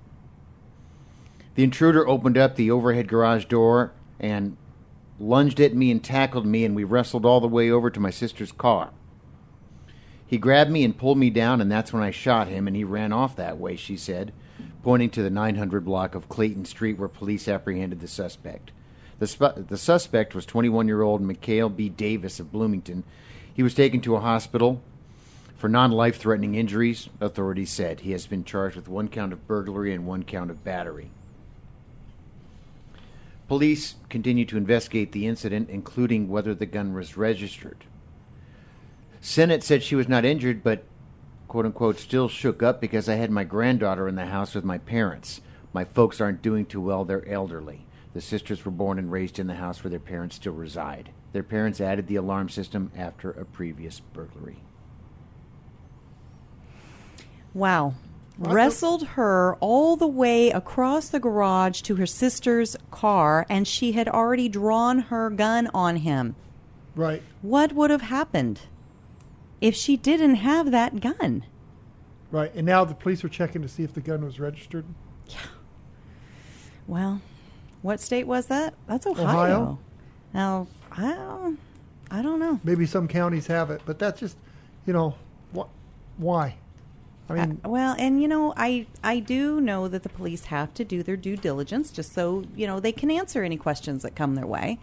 The 1.54 1.64
intruder 1.64 2.06
opened 2.06 2.38
up 2.38 2.54
the 2.54 2.70
overhead 2.70 3.08
garage 3.08 3.46
door 3.46 3.92
and 4.20 4.56
lunged 5.18 5.58
at 5.60 5.74
me 5.74 5.90
and 5.90 6.04
tackled 6.04 6.46
me, 6.46 6.64
and 6.64 6.76
we 6.76 6.84
wrestled 6.84 7.24
all 7.24 7.40
the 7.40 7.48
way 7.48 7.70
over 7.70 7.90
to 7.90 8.00
my 8.00 8.10
sister's 8.10 8.52
car. 8.52 8.90
He 10.26 10.38
grabbed 10.38 10.70
me 10.70 10.84
and 10.84 10.96
pulled 10.96 11.18
me 11.18 11.30
down, 11.30 11.60
and 11.60 11.70
that's 11.70 11.92
when 11.92 12.02
I 12.02 12.10
shot 12.10 12.48
him, 12.48 12.66
and 12.66 12.76
he 12.76 12.84
ran 12.84 13.12
off 13.12 13.36
that 13.36 13.58
way, 13.58 13.76
she 13.76 13.96
said, 13.96 14.32
pointing 14.82 15.10
to 15.10 15.22
the 15.22 15.30
900 15.30 15.84
block 15.84 16.14
of 16.14 16.28
Clayton 16.28 16.64
Street 16.64 16.98
where 16.98 17.08
police 17.08 17.48
apprehended 17.48 18.00
the 18.00 18.08
suspect. 18.08 18.70
The, 19.18 19.26
sp- 19.26 19.68
the 19.68 19.78
suspect 19.78 20.34
was 20.34 20.46
21 20.46 20.86
year 20.88 21.02
old 21.02 21.22
Mikhail 21.22 21.68
B. 21.68 21.88
Davis 21.88 22.38
of 22.40 22.52
Bloomington. 22.52 23.04
He 23.52 23.62
was 23.62 23.74
taken 23.74 24.00
to 24.02 24.16
a 24.16 24.20
hospital 24.20 24.82
for 25.56 25.68
non 25.68 25.90
life 25.90 26.18
threatening 26.18 26.54
injuries, 26.54 27.08
authorities 27.20 27.70
said. 27.70 28.00
He 28.00 28.12
has 28.12 28.26
been 28.26 28.44
charged 28.44 28.76
with 28.76 28.88
one 28.88 29.08
count 29.08 29.32
of 29.32 29.46
burglary 29.46 29.94
and 29.94 30.06
one 30.06 30.22
count 30.22 30.50
of 30.50 30.62
battery. 30.62 31.10
Police 33.48 33.94
continue 34.08 34.44
to 34.44 34.56
investigate 34.56 35.12
the 35.12 35.26
incident, 35.26 35.70
including 35.70 36.28
whether 36.28 36.54
the 36.54 36.66
gun 36.66 36.94
was 36.94 37.16
registered. 37.16 37.84
Sinnott 39.20 39.62
said 39.62 39.82
she 39.82 39.94
was 39.94 40.08
not 40.08 40.24
injured, 40.24 40.62
but 40.62 40.84
quote 41.48 41.66
unquote 41.66 41.98
still 41.98 42.28
shook 42.28 42.62
up 42.62 42.80
because 42.80 43.08
I 43.08 43.14
had 43.14 43.30
my 43.30 43.44
granddaughter 43.44 44.08
in 44.08 44.16
the 44.16 44.26
house 44.26 44.54
with 44.54 44.64
my 44.64 44.78
parents. 44.78 45.40
My 45.72 45.84
folks 45.84 46.20
aren't 46.20 46.42
doing 46.42 46.66
too 46.66 46.80
well, 46.80 47.04
they're 47.04 47.28
elderly. 47.28 47.86
The 48.14 48.20
sisters 48.20 48.64
were 48.64 48.70
born 48.70 48.98
and 48.98 49.12
raised 49.12 49.38
in 49.38 49.46
the 49.46 49.56
house 49.56 49.84
where 49.84 49.90
their 49.90 50.00
parents 50.00 50.36
still 50.36 50.54
reside. 50.54 51.10
Their 51.32 51.42
parents 51.42 51.82
added 51.82 52.06
the 52.06 52.16
alarm 52.16 52.48
system 52.48 52.90
after 52.96 53.30
a 53.30 53.44
previous 53.44 54.00
burglary. 54.00 54.62
Wow. 57.52 57.94
Wrestled 58.38 59.06
her 59.08 59.56
all 59.60 59.96
the 59.96 60.06
way 60.06 60.50
across 60.50 61.08
the 61.08 61.20
garage 61.20 61.80
to 61.82 61.96
her 61.96 62.06
sister's 62.06 62.76
car, 62.90 63.46
and 63.48 63.66
she 63.66 63.92
had 63.92 64.08
already 64.08 64.48
drawn 64.48 64.98
her 65.00 65.30
gun 65.30 65.68
on 65.74 65.96
him. 65.96 66.36
Right. 66.94 67.22
What 67.42 67.72
would 67.72 67.90
have 67.90 68.02
happened 68.02 68.60
if 69.60 69.74
she 69.74 69.96
didn't 69.96 70.36
have 70.36 70.70
that 70.70 71.00
gun? 71.00 71.44
Right. 72.30 72.52
And 72.54 72.66
now 72.66 72.84
the 72.84 72.94
police 72.94 73.24
are 73.24 73.28
checking 73.28 73.62
to 73.62 73.68
see 73.68 73.82
if 73.82 73.94
the 73.94 74.00
gun 74.00 74.24
was 74.24 74.38
registered. 74.40 74.84
Yeah. 75.28 75.36
Well, 76.86 77.20
what 77.82 78.00
state 78.00 78.26
was 78.26 78.46
that? 78.46 78.74
That's 78.86 79.06
Ohio. 79.06 79.24
Ohio. 79.26 79.78
Now, 80.34 80.66
I 80.92 81.12
don't, 81.14 81.58
I 82.10 82.22
don't 82.22 82.38
know. 82.38 82.60
Maybe 82.64 82.86
some 82.86 83.08
counties 83.08 83.46
have 83.46 83.70
it, 83.70 83.80
but 83.86 83.98
that's 83.98 84.20
just, 84.20 84.36
you 84.86 84.92
know, 84.92 85.14
wh- 85.56 85.68
why? 86.16 86.56
I 87.28 87.34
mean, 87.34 87.60
Uh, 87.64 87.68
well, 87.70 87.96
and 87.98 88.22
you 88.22 88.28
know, 88.28 88.54
I 88.56 88.86
I 89.02 89.18
do 89.18 89.60
know 89.60 89.88
that 89.88 90.04
the 90.04 90.08
police 90.08 90.44
have 90.44 90.72
to 90.74 90.84
do 90.84 91.02
their 91.02 91.16
due 91.16 91.36
diligence 91.36 91.90
just 91.90 92.12
so 92.12 92.44
you 92.54 92.68
know 92.68 92.78
they 92.78 92.92
can 92.92 93.10
answer 93.10 93.42
any 93.42 93.56
questions 93.56 94.02
that 94.04 94.14
come 94.14 94.36
their 94.36 94.46
way, 94.46 94.78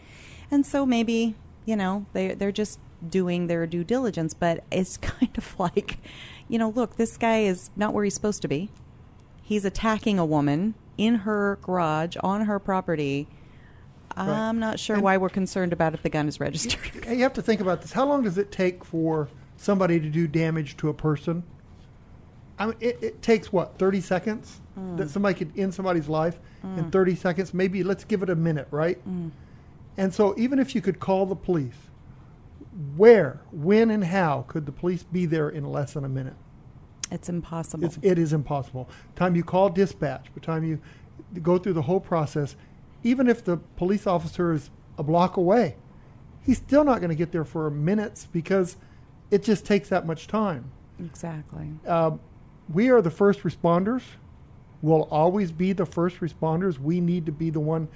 and 0.52 0.66
so 0.66 0.86
maybe 0.86 1.36
you 1.64 1.78
know 1.78 2.06
they 2.12 2.34
they're 2.34 2.52
just 2.52 2.80
doing 3.10 3.48
their 3.48 3.66
due 3.68 3.84
diligence. 3.84 4.34
But 4.34 4.64
it's 4.72 4.98
kind 5.12 5.38
of 5.38 5.58
like, 5.60 6.00
you 6.48 6.58
know, 6.60 6.70
look, 6.70 6.96
this 6.98 7.18
guy 7.18 7.40
is 7.42 7.70
not 7.76 7.94
where 7.94 8.04
he's 8.04 8.14
supposed 8.14 8.42
to 8.44 8.48
be. 8.48 8.70
He's 9.42 9.66
attacking 9.66 10.20
a 10.20 10.26
woman 10.26 10.74
in 10.98 11.16
her 11.16 11.60
garage 11.62 12.16
on 12.22 12.46
her 12.46 12.60
property. 12.60 13.28
I'm 14.16 14.60
not 14.60 14.80
sure 14.80 15.00
why 15.00 15.18
we're 15.18 15.30
concerned 15.30 15.74
about 15.74 15.94
if 15.96 16.04
the 16.04 16.10
gun 16.10 16.28
is 16.28 16.40
registered. 16.40 17.06
you 17.08 17.24
have 17.24 17.34
to 17.34 17.42
think 17.42 17.62
about 17.62 17.82
this. 17.82 17.94
How 17.94 18.06
long 18.06 18.22
does 18.24 18.38
it 18.38 18.52
take 18.52 18.86
for 18.86 19.28
somebody 19.58 20.00
to 20.00 20.10
do 20.10 20.28
damage 20.28 20.78
to 20.78 20.90
a 20.90 20.94
person. 20.94 21.44
I 22.60 22.68
mean, 22.68 22.76
it, 22.80 23.00
it 23.02 23.22
takes 23.22 23.52
what 23.52 23.78
thirty 23.78 24.02
seconds 24.02 24.60
Mm. 24.78 24.98
that 24.98 25.08
somebody 25.12 25.36
could 25.38 25.52
end 25.56 25.72
somebody's 25.72 26.10
life 26.10 26.40
in 26.64 26.86
Mm. 26.86 26.92
thirty 26.92 27.14
seconds. 27.16 27.54
Maybe 27.54 27.84
let's 27.84 28.04
give 28.06 28.24
it 28.24 28.30
a 28.32 28.36
minute, 28.36 28.68
right? 28.72 28.98
Mm. 29.08 29.30
And 29.98 30.12
so, 30.12 30.34
even 30.36 30.58
if 30.58 30.74
you 30.74 30.82
could 30.82 31.00
call 31.00 31.28
the 31.28 31.36
police, 31.36 31.76
where, 32.96 33.42
when, 33.52 33.90
and 33.92 34.04
how 34.04 34.46
could 34.48 34.66
the 34.66 34.72
police 34.72 35.04
be 35.04 35.26
there 35.26 35.50
in 35.50 35.72
less 35.72 35.94
than 35.94 36.06
a 36.06 36.10
minute? 36.10 36.36
It's 37.12 37.30
impossible. 37.30 37.86
It's, 37.86 38.00
it 38.02 38.18
is 38.18 38.34
impossible. 38.34 38.90
Time 39.16 39.36
you 39.36 39.44
call 39.44 39.70
dispatch, 39.70 40.26
by 40.26 40.32
the 40.36 40.40
time 40.40 40.64
you 40.64 40.80
go 41.42 41.58
through 41.58 41.74
the 41.74 41.84
whole 41.84 42.00
process, 42.00 42.56
even 43.04 43.28
if 43.28 43.44
the 43.44 43.58
police 43.58 44.08
officer 44.08 44.54
is 44.54 44.72
a 44.98 45.04
block 45.04 45.38
away, 45.38 45.76
he's 46.42 46.58
still 46.58 46.84
not 46.84 47.00
going 47.00 47.10
to 47.10 47.16
get 47.16 47.32
there 47.32 47.46
for 47.46 47.70
minutes 47.70 48.28
because 48.32 48.78
it 49.30 49.44
just 49.44 49.66
takes 49.66 49.90
that 49.90 50.06
much 50.06 50.28
time. 50.28 50.72
exactly. 51.00 51.68
Uh, 51.88 52.12
we 52.74 52.90
are 52.90 53.02
the 53.02 53.12
first 53.12 53.42
responders. 53.42 54.02
We'll 54.82 55.04
always 55.04 55.52
be 55.52 55.74
the 55.74 55.86
first 55.86 56.20
responders. 56.20 56.80
We 56.80 57.00
need 57.00 57.26
to 57.26 57.32
be 57.32 57.50
the 57.50 57.60
one 57.60 57.88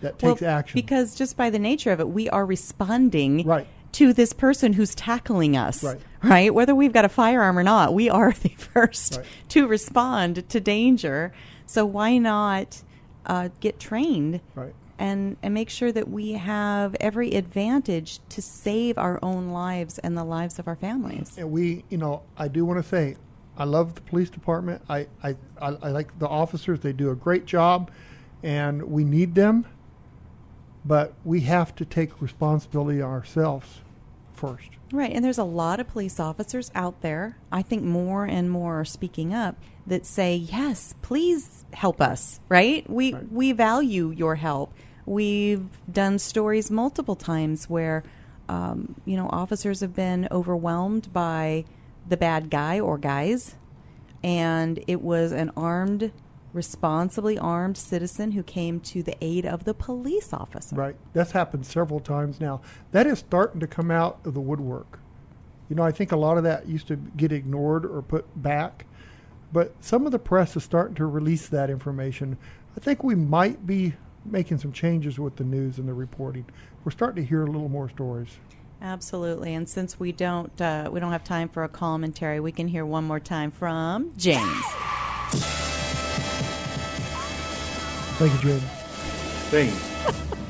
that 0.00 0.18
takes 0.18 0.40
Well, 0.40 0.50
action. 0.50 0.78
Because 0.78 1.14
just 1.14 1.36
by 1.36 1.50
the 1.50 1.58
nature 1.58 1.90
of 1.90 2.00
it, 2.00 2.08
we 2.08 2.28
are 2.30 2.44
responding 2.44 3.44
Right. 3.46 3.66
To 3.94 4.12
this 4.12 4.32
person 4.32 4.72
who's 4.74 4.94
tackling 4.94 5.56
us. 5.56 5.82
Right. 5.82 6.00
Right? 6.22 6.52
Whether 6.54 6.74
we've 6.74 6.92
got 6.92 7.04
a 7.04 7.08
firearm 7.08 7.58
or 7.58 7.62
not, 7.62 7.94
we 7.94 8.10
are 8.10 8.32
the 8.42 8.48
first 8.50 9.16
Right. 9.18 9.26
to 9.50 9.66
respond 9.66 10.48
to 10.48 10.60
danger. 10.60 11.32
So 11.66 11.84
why 11.86 12.18
not 12.18 12.82
uh, 13.26 13.48
get 13.60 13.78
trained 13.80 14.40
Right. 14.54 14.74
and, 14.98 15.36
and 15.42 15.54
make 15.54 15.70
sure 15.70 15.92
that 15.92 16.08
we 16.10 16.32
have 16.32 16.96
every 17.00 17.30
advantage 17.34 18.20
to 18.30 18.42
save 18.42 18.98
our 18.98 19.18
own 19.22 19.50
lives 19.50 19.98
and 19.98 20.16
the 20.16 20.24
lives 20.24 20.58
of 20.58 20.66
our 20.68 20.76
families? 20.76 21.36
and 21.38 21.50
we, 21.50 21.84
you 21.88 21.98
know, 21.98 22.22
I 22.36 22.48
do 22.48 22.64
want 22.64 22.82
to 22.82 22.88
say, 22.88 23.16
I 23.56 23.64
love 23.64 23.94
the 23.94 24.00
police 24.00 24.28
department. 24.30 24.82
I, 24.88 25.06
I, 25.22 25.36
I, 25.62 25.68
I 25.82 25.88
like 25.90 26.18
the 26.18 26.26
officers. 26.26 26.80
They 26.80 26.92
do 26.92 27.10
a 27.10 27.14
great 27.14 27.46
job, 27.46 27.90
and 28.42 28.82
we 28.82 29.04
need 29.04 29.36
them. 29.36 29.66
But 30.84 31.14
we 31.24 31.40
have 31.42 31.74
to 31.76 31.84
take 31.84 32.20
responsibility 32.20 33.00
ourselves 33.00 33.80
first. 34.36 34.68
Right, 34.92 35.12
and 35.12 35.24
there's 35.24 35.38
a 35.38 35.44
lot 35.44 35.80
of 35.80 35.88
police 35.88 36.20
officers 36.20 36.70
out 36.74 37.00
there. 37.00 37.36
I 37.50 37.62
think 37.62 37.82
more 37.82 38.24
and 38.24 38.50
more 38.50 38.80
are 38.80 38.84
speaking 38.84 39.34
up 39.34 39.56
that 39.86 40.06
say, 40.06 40.36
"Yes, 40.36 40.94
please 41.02 41.64
help 41.72 42.00
us." 42.00 42.40
Right? 42.48 42.88
We 42.88 43.14
we 43.30 43.52
value 43.52 44.10
your 44.10 44.36
help. 44.36 44.72
We've 45.06 45.66
done 45.90 46.18
stories 46.18 46.70
multiple 46.70 47.16
times 47.16 47.68
where, 47.68 48.04
um, 48.48 48.94
you 49.04 49.16
know, 49.16 49.28
officers 49.30 49.80
have 49.80 49.94
been 49.94 50.28
overwhelmed 50.30 51.12
by 51.12 51.64
the 52.08 52.16
bad 52.16 52.50
guy 52.50 52.78
or 52.80 52.96
guys, 52.98 53.56
and 54.22 54.82
it 54.86 55.02
was 55.02 55.32
an 55.32 55.50
armed, 55.56 56.12
responsibly 56.54 57.36
armed 57.36 57.76
citizen 57.76 58.32
who 58.32 58.42
came 58.42 58.80
to 58.80 59.02
the 59.02 59.16
aid 59.20 59.44
of 59.44 59.64
the 59.64 59.74
police 59.74 60.32
officer. 60.32 60.76
Right. 60.76 60.96
That's 61.12 61.32
happened 61.32 61.66
several 61.66 62.00
times 62.00 62.40
now. 62.40 62.60
That 62.92 63.06
is 63.06 63.18
starting 63.18 63.60
to 63.60 63.66
come 63.66 63.90
out 63.90 64.20
of 64.24 64.34
the 64.34 64.40
woodwork. 64.40 65.00
You 65.68 65.76
know, 65.76 65.82
I 65.82 65.92
think 65.92 66.12
a 66.12 66.16
lot 66.16 66.38
of 66.38 66.44
that 66.44 66.68
used 66.68 66.86
to 66.88 66.96
get 66.96 67.32
ignored 67.32 67.84
or 67.84 68.02
put 68.02 68.26
back, 68.40 68.86
but 69.52 69.74
some 69.80 70.06
of 70.06 70.12
the 70.12 70.18
press 70.18 70.56
is 70.56 70.62
starting 70.62 70.94
to 70.96 71.06
release 71.06 71.48
that 71.48 71.70
information. 71.70 72.38
I 72.76 72.80
think 72.80 73.02
we 73.02 73.14
might 73.14 73.66
be 73.66 73.94
making 74.24 74.58
some 74.58 74.72
changes 74.72 75.18
with 75.18 75.36
the 75.36 75.44
news 75.44 75.78
and 75.78 75.88
the 75.88 75.94
reporting. 75.94 76.46
We're 76.84 76.92
starting 76.92 77.22
to 77.24 77.28
hear 77.28 77.42
a 77.42 77.46
little 77.46 77.68
more 77.68 77.88
stories. 77.88 78.38
Absolutely, 78.82 79.54
and 79.54 79.68
since 79.68 79.98
we 79.98 80.12
don't 80.12 80.60
uh, 80.60 80.90
we 80.92 81.00
don't 81.00 81.12
have 81.12 81.24
time 81.24 81.48
for 81.48 81.64
a 81.64 81.68
commentary, 81.68 82.40
we 82.40 82.52
can 82.52 82.68
hear 82.68 82.84
one 82.84 83.04
more 83.04 83.20
time 83.20 83.50
from 83.50 84.12
James. 84.16 85.63
Thank 88.16 88.32
you, 88.44 88.50
Jaden. 88.50 88.60
Thank 89.50 89.70
you. 89.70 89.76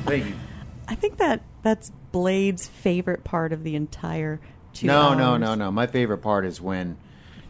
Thank 0.06 0.26
you. 0.26 0.34
I 0.88 0.94
think 0.94 1.16
that 1.18 1.42
that's 1.62 1.90
Blade's 2.12 2.66
favorite 2.68 3.24
part 3.24 3.52
of 3.52 3.64
the 3.64 3.74
entire 3.74 4.40
two 4.74 4.86
No, 4.86 5.00
hours. 5.00 5.18
no, 5.18 5.36
no, 5.38 5.54
no. 5.54 5.70
My 5.70 5.86
favorite 5.86 6.18
part 6.18 6.44
is 6.44 6.60
when 6.60 6.96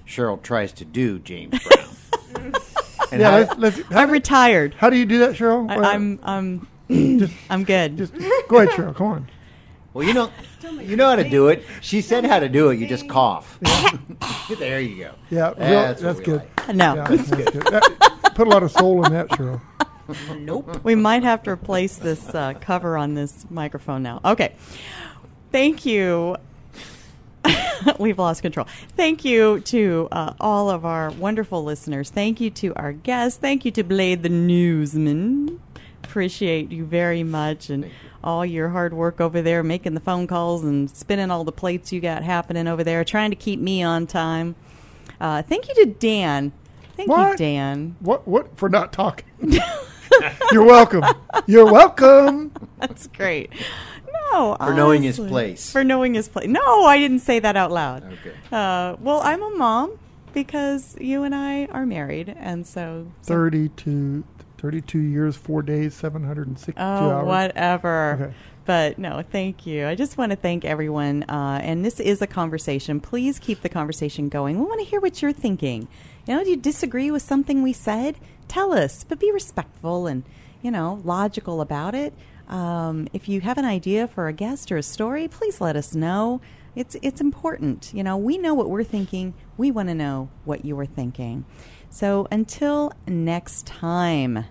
Cheryl 0.06 0.40
tries 0.40 0.72
to 0.74 0.84
do 0.84 1.18
James 1.18 1.58
Brown. 1.62 2.52
And 3.12 3.20
yeah, 3.20 3.30
how- 3.30 3.38
let's, 3.38 3.56
let's, 3.76 3.80
how, 3.92 4.00
I'm 4.00 4.10
retired. 4.10 4.74
how 4.74 4.90
do 4.90 4.96
you 4.96 5.04
do 5.04 5.18
that, 5.20 5.32
Cheryl? 5.36 5.70
I, 5.70 5.76
Well, 5.76 5.84
I'm 5.84 6.18
I'm 6.24 6.68
just, 7.18 7.32
I'm 7.48 7.62
good. 7.62 7.96
just 7.96 8.12
go 8.48 8.56
ahead, 8.58 8.70
Cheryl. 8.70 8.94
Come 8.96 9.06
on. 9.06 9.30
well, 9.92 10.04
you 10.06 10.14
know, 10.14 10.30
you 10.80 10.96
know 10.96 11.08
how 11.10 11.14
to 11.16 11.28
do 11.28 11.46
it. 11.48 11.64
She 11.80 12.00
said 12.00 12.24
how 12.24 12.40
to 12.40 12.48
do 12.48 12.70
it. 12.70 12.78
You 12.80 12.88
just 12.88 13.08
cough. 13.08 13.60
there 14.58 14.80
you 14.80 15.04
go. 15.04 15.14
Yeah, 15.30 15.48
real- 15.50 15.54
That's, 15.58 16.00
that's, 16.02 16.20
good. 16.20 16.42
like. 16.58 16.74
no, 16.74 16.94
Yeah, 16.96 17.06
that's 17.08 17.30
good. 17.30 17.46
That- 17.52 18.32
put 18.34 18.48
a 18.48 18.50
lot 18.50 18.64
of 18.64 18.72
soul 18.72 19.04
in 19.04 19.12
that, 19.12 19.28
Cheryl. 19.28 19.60
We 20.82 20.94
might 20.94 21.22
have 21.22 21.42
to 21.44 21.50
replace 21.50 21.96
this 21.96 22.34
uh, 22.34 22.54
cover 22.60 22.96
on 22.96 23.14
this 23.14 23.46
microphone 23.50 24.02
now. 24.02 24.20
Okay, 24.24 24.54
thank 25.52 25.86
you. 25.86 26.36
We've 27.98 28.18
lost 28.18 28.42
control. 28.42 28.66
Thank 28.96 29.24
you 29.24 29.60
to 29.60 30.08
uh, 30.10 30.32
all 30.40 30.70
of 30.70 30.84
our 30.84 31.10
wonderful 31.10 31.62
listeners. 31.62 32.10
Thank 32.10 32.40
you 32.40 32.50
to 32.50 32.74
our 32.74 32.92
guests. 32.92 33.38
Thank 33.38 33.64
you 33.64 33.70
to 33.72 33.84
Blade 33.84 34.22
the 34.22 34.30
Newsman. 34.30 35.60
Appreciate 36.02 36.70
you 36.70 36.84
very 36.84 37.22
much 37.22 37.70
and 37.70 37.90
all 38.22 38.46
your 38.46 38.70
hard 38.70 38.94
work 38.94 39.20
over 39.20 39.42
there, 39.42 39.62
making 39.62 39.94
the 39.94 40.00
phone 40.00 40.26
calls 40.26 40.64
and 40.64 40.90
spinning 40.90 41.30
all 41.30 41.44
the 41.44 41.52
plates 41.52 41.92
you 41.92 42.00
got 42.00 42.22
happening 42.22 42.66
over 42.66 42.82
there, 42.82 43.04
trying 43.04 43.30
to 43.30 43.36
keep 43.36 43.60
me 43.60 43.82
on 43.82 44.06
time. 44.06 44.54
Uh, 45.20 45.42
thank 45.42 45.68
you 45.68 45.74
to 45.74 45.86
Dan. 45.86 46.52
Thank 46.96 47.10
you, 47.10 47.36
Dan. 47.36 47.96
What? 48.00 48.26
What 48.26 48.56
for 48.56 48.68
not 48.68 48.92
talking? 48.92 49.26
You're 50.52 50.64
welcome. 50.64 51.04
You're 51.46 51.70
welcome. 51.70 52.52
That's 52.78 53.06
great. 53.08 53.50
No, 54.32 54.56
For 54.58 54.74
knowing 54.74 55.02
his 55.02 55.18
honestly. 55.18 55.30
place. 55.30 55.72
For 55.72 55.84
knowing 55.84 56.14
his 56.14 56.28
place. 56.28 56.46
No, 56.48 56.84
I 56.84 56.98
didn't 56.98 57.20
say 57.20 57.38
that 57.40 57.56
out 57.56 57.70
loud. 57.72 58.04
Okay. 58.04 58.34
Uh, 58.50 58.96
well, 59.00 59.20
I'm 59.22 59.42
a 59.42 59.50
mom 59.50 59.98
because 60.32 60.96
you 61.00 61.22
and 61.22 61.34
I 61.34 61.66
are 61.66 61.86
married, 61.86 62.34
and 62.38 62.66
so. 62.66 63.06
so 63.22 63.28
32, 63.34 64.24
32 64.64 64.98
years, 64.98 65.36
four 65.36 65.60
days, 65.60 65.92
762 65.92 66.80
oh, 66.80 66.82
hours. 66.82 67.26
whatever. 67.26 68.18
Okay. 68.18 68.34
But 68.64 68.98
no, 68.98 69.22
thank 69.30 69.66
you. 69.66 69.86
I 69.86 69.94
just 69.94 70.16
want 70.16 70.30
to 70.32 70.36
thank 70.36 70.64
everyone. 70.64 71.24
Uh, 71.24 71.60
and 71.62 71.84
this 71.84 72.00
is 72.00 72.22
a 72.22 72.26
conversation. 72.26 72.98
Please 72.98 73.38
keep 73.38 73.60
the 73.60 73.68
conversation 73.68 74.30
going. 74.30 74.58
We 74.58 74.64
want 74.64 74.80
to 74.80 74.86
hear 74.86 75.00
what 75.00 75.20
you're 75.20 75.34
thinking. 75.34 75.86
You 76.26 76.36
know, 76.36 76.44
do 76.44 76.48
you 76.48 76.56
disagree 76.56 77.10
with 77.10 77.20
something 77.20 77.62
we 77.62 77.74
said? 77.74 78.16
Tell 78.48 78.72
us, 78.72 79.04
but 79.04 79.20
be 79.20 79.30
respectful 79.30 80.06
and, 80.06 80.22
you 80.62 80.70
know, 80.70 81.02
logical 81.04 81.60
about 81.60 81.94
it. 81.94 82.14
Um, 82.48 83.06
if 83.12 83.28
you 83.28 83.42
have 83.42 83.58
an 83.58 83.66
idea 83.66 84.08
for 84.08 84.28
a 84.28 84.32
guest 84.32 84.72
or 84.72 84.78
a 84.78 84.82
story, 84.82 85.28
please 85.28 85.60
let 85.60 85.76
us 85.76 85.94
know. 85.94 86.40
It's 86.74 86.96
it's 87.02 87.20
important. 87.20 87.92
You 87.92 88.02
know, 88.02 88.16
we 88.16 88.38
know 88.38 88.54
what 88.54 88.70
we're 88.70 88.82
thinking. 88.82 89.34
We 89.58 89.70
want 89.70 89.90
to 89.90 89.94
know 89.94 90.30
what 90.46 90.64
you 90.64 90.78
are 90.80 90.86
thinking. 90.86 91.44
So 91.90 92.26
until 92.32 92.92
next 93.06 93.66
time, 93.66 94.46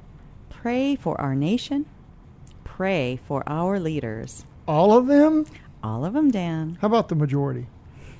pray 0.63 0.95
for 0.95 1.19
our 1.19 1.35
nation. 1.35 1.85
Pray 2.63 3.19
for 3.27 3.43
our 3.47 3.81
leaders. 3.81 4.45
All 4.65 4.97
of 4.97 5.07
them? 5.07 5.45
All 5.83 6.05
of 6.05 6.13
them, 6.13 6.31
Dan. 6.31 6.77
How 6.79 6.87
about 6.87 7.09
the 7.09 7.15
majority? 7.15 7.67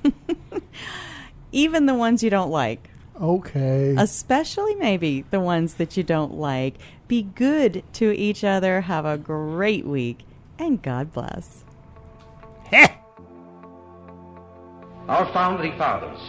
Even 1.52 1.86
the 1.86 1.94
ones 1.94 2.22
you 2.22 2.28
don't 2.28 2.50
like. 2.50 2.90
Okay. 3.18 3.94
Especially 3.96 4.74
maybe 4.74 5.24
the 5.30 5.40
ones 5.40 5.74
that 5.76 5.96
you 5.96 6.02
don't 6.02 6.34
like. 6.34 6.74
Be 7.08 7.22
good 7.22 7.82
to 7.94 8.12
each 8.12 8.44
other. 8.44 8.82
Have 8.82 9.06
a 9.06 9.16
great 9.16 9.86
week. 9.86 10.18
And 10.58 10.82
God 10.82 11.14
bless. 11.14 11.64
Our 15.08 15.32
founding 15.32 15.78
fathers 15.78 16.20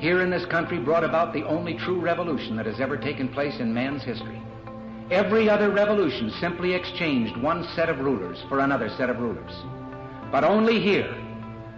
here 0.00 0.22
in 0.22 0.30
this 0.30 0.44
country 0.46 0.78
brought 0.78 1.04
about 1.04 1.32
the 1.32 1.46
only 1.46 1.74
true 1.74 2.00
revolution 2.00 2.56
that 2.56 2.66
has 2.66 2.80
ever 2.80 2.96
taken 2.96 3.28
place 3.28 3.60
in 3.60 3.72
man's 3.72 4.02
history. 4.02 4.43
Every 5.10 5.50
other 5.50 5.70
revolution 5.70 6.30
simply 6.40 6.72
exchanged 6.72 7.36
one 7.36 7.64
set 7.74 7.90
of 7.90 8.00
rulers 8.00 8.42
for 8.48 8.60
another 8.60 8.88
set 8.88 9.10
of 9.10 9.18
rulers. 9.18 9.52
But 10.32 10.44
only 10.44 10.80
here 10.80 11.14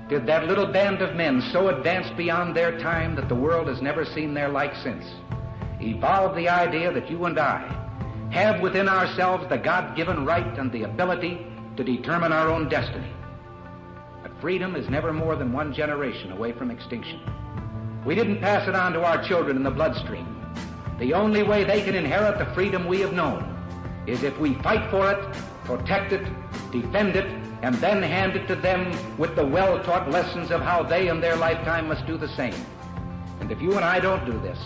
did 0.09 0.27
that 0.27 0.47
little 0.47 0.66
band 0.66 1.03
of 1.03 1.16
men 1.16 1.43
so 1.53 1.68
advance 1.68 2.09
beyond 2.16 2.55
their 2.55 2.79
time 2.79 3.16
that 3.16 3.29
the 3.29 3.35
world 3.35 3.66
has 3.66 3.83
never 3.83 4.05
seen 4.05 4.33
their 4.33 4.49
like 4.49 4.74
since 4.77 5.05
evolve 5.81 6.37
the 6.37 6.49
idea 6.49 6.93
that 6.93 7.11
you 7.11 7.24
and 7.24 7.39
I 7.39 7.72
have 8.31 8.61
within 8.61 8.89
ourselves 8.89 9.49
the 9.49 9.59
God 9.59 9.97
given 9.97 10.24
right 10.24 10.59
and 10.59 10.70
the 10.70 10.85
ability 10.85 11.47
to 11.77 11.85
determine 11.85 12.33
our 12.33 12.49
own 12.49 12.68
destiny. 12.68 13.11
But 14.22 14.41
freedom 14.41 14.77
is 14.77 14.89
never 14.89 15.12
more 15.12 15.35
than 15.35 15.53
one 15.53 15.74
generation 15.74 16.31
away 16.31 16.53
from 16.53 16.70
extinction. 16.70 17.20
We 18.05 18.14
didn't 18.14 18.41
pass 18.41 18.68
it 18.68 18.77
on 18.77 18.93
to 18.93 19.03
our 19.03 19.22
children 19.27 19.57
in 19.57 19.64
the 19.64 19.70
bloodstream. 19.70 20.36
The 20.99 21.12
only 21.12 21.42
way 21.42 21.62
they 21.62 21.82
can 21.82 21.94
inherit 21.94 22.38
the 22.38 22.47
freedom 22.55 22.86
we 22.86 23.01
have 23.01 23.12
known 23.12 23.53
is 24.07 24.22
if 24.22 24.38
we 24.38 24.55
fight 24.55 24.90
for 24.90 25.11
it, 25.11 25.36
protect 25.64 26.12
it, 26.12 26.26
defend 26.72 27.16
it, 27.16 27.26
and 27.62 27.74
then 27.76 28.03
hand 28.03 28.36
it 28.36 28.47
to 28.49 28.55
them 28.55 28.97
with 29.18 29.36
the 29.36 29.47
well-taught 29.47 30.11
lessons 30.11 30.51
of 30.51 30.62
how 30.62 30.82
they 30.82 31.09
in 31.09 31.20
their 31.20 31.36
lifetime 31.36 31.88
must 31.88 32.07
do 32.07 32.16
the 32.16 32.28
same. 32.28 32.55
And 33.40 33.51
if 33.53 33.61
you 33.61 33.74
and 33.74 33.84
I 33.84 34.01
don't 34.01 34.24
do 34.24 34.38
this, 34.40 34.59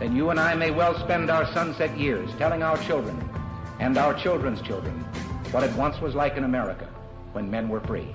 then 0.00 0.16
you 0.16 0.30
and 0.30 0.40
I 0.40 0.54
may 0.54 0.72
well 0.72 0.98
spend 0.98 1.30
our 1.30 1.46
sunset 1.52 1.96
years 1.96 2.30
telling 2.38 2.62
our 2.62 2.76
children 2.78 3.16
and 3.78 3.96
our 3.98 4.14
children's 4.14 4.60
children 4.60 4.94
what 5.52 5.62
it 5.62 5.72
once 5.76 6.00
was 6.00 6.14
like 6.14 6.36
in 6.36 6.44
America 6.44 6.88
when 7.32 7.48
men 7.50 7.68
were 7.68 7.80
free. 7.80 8.12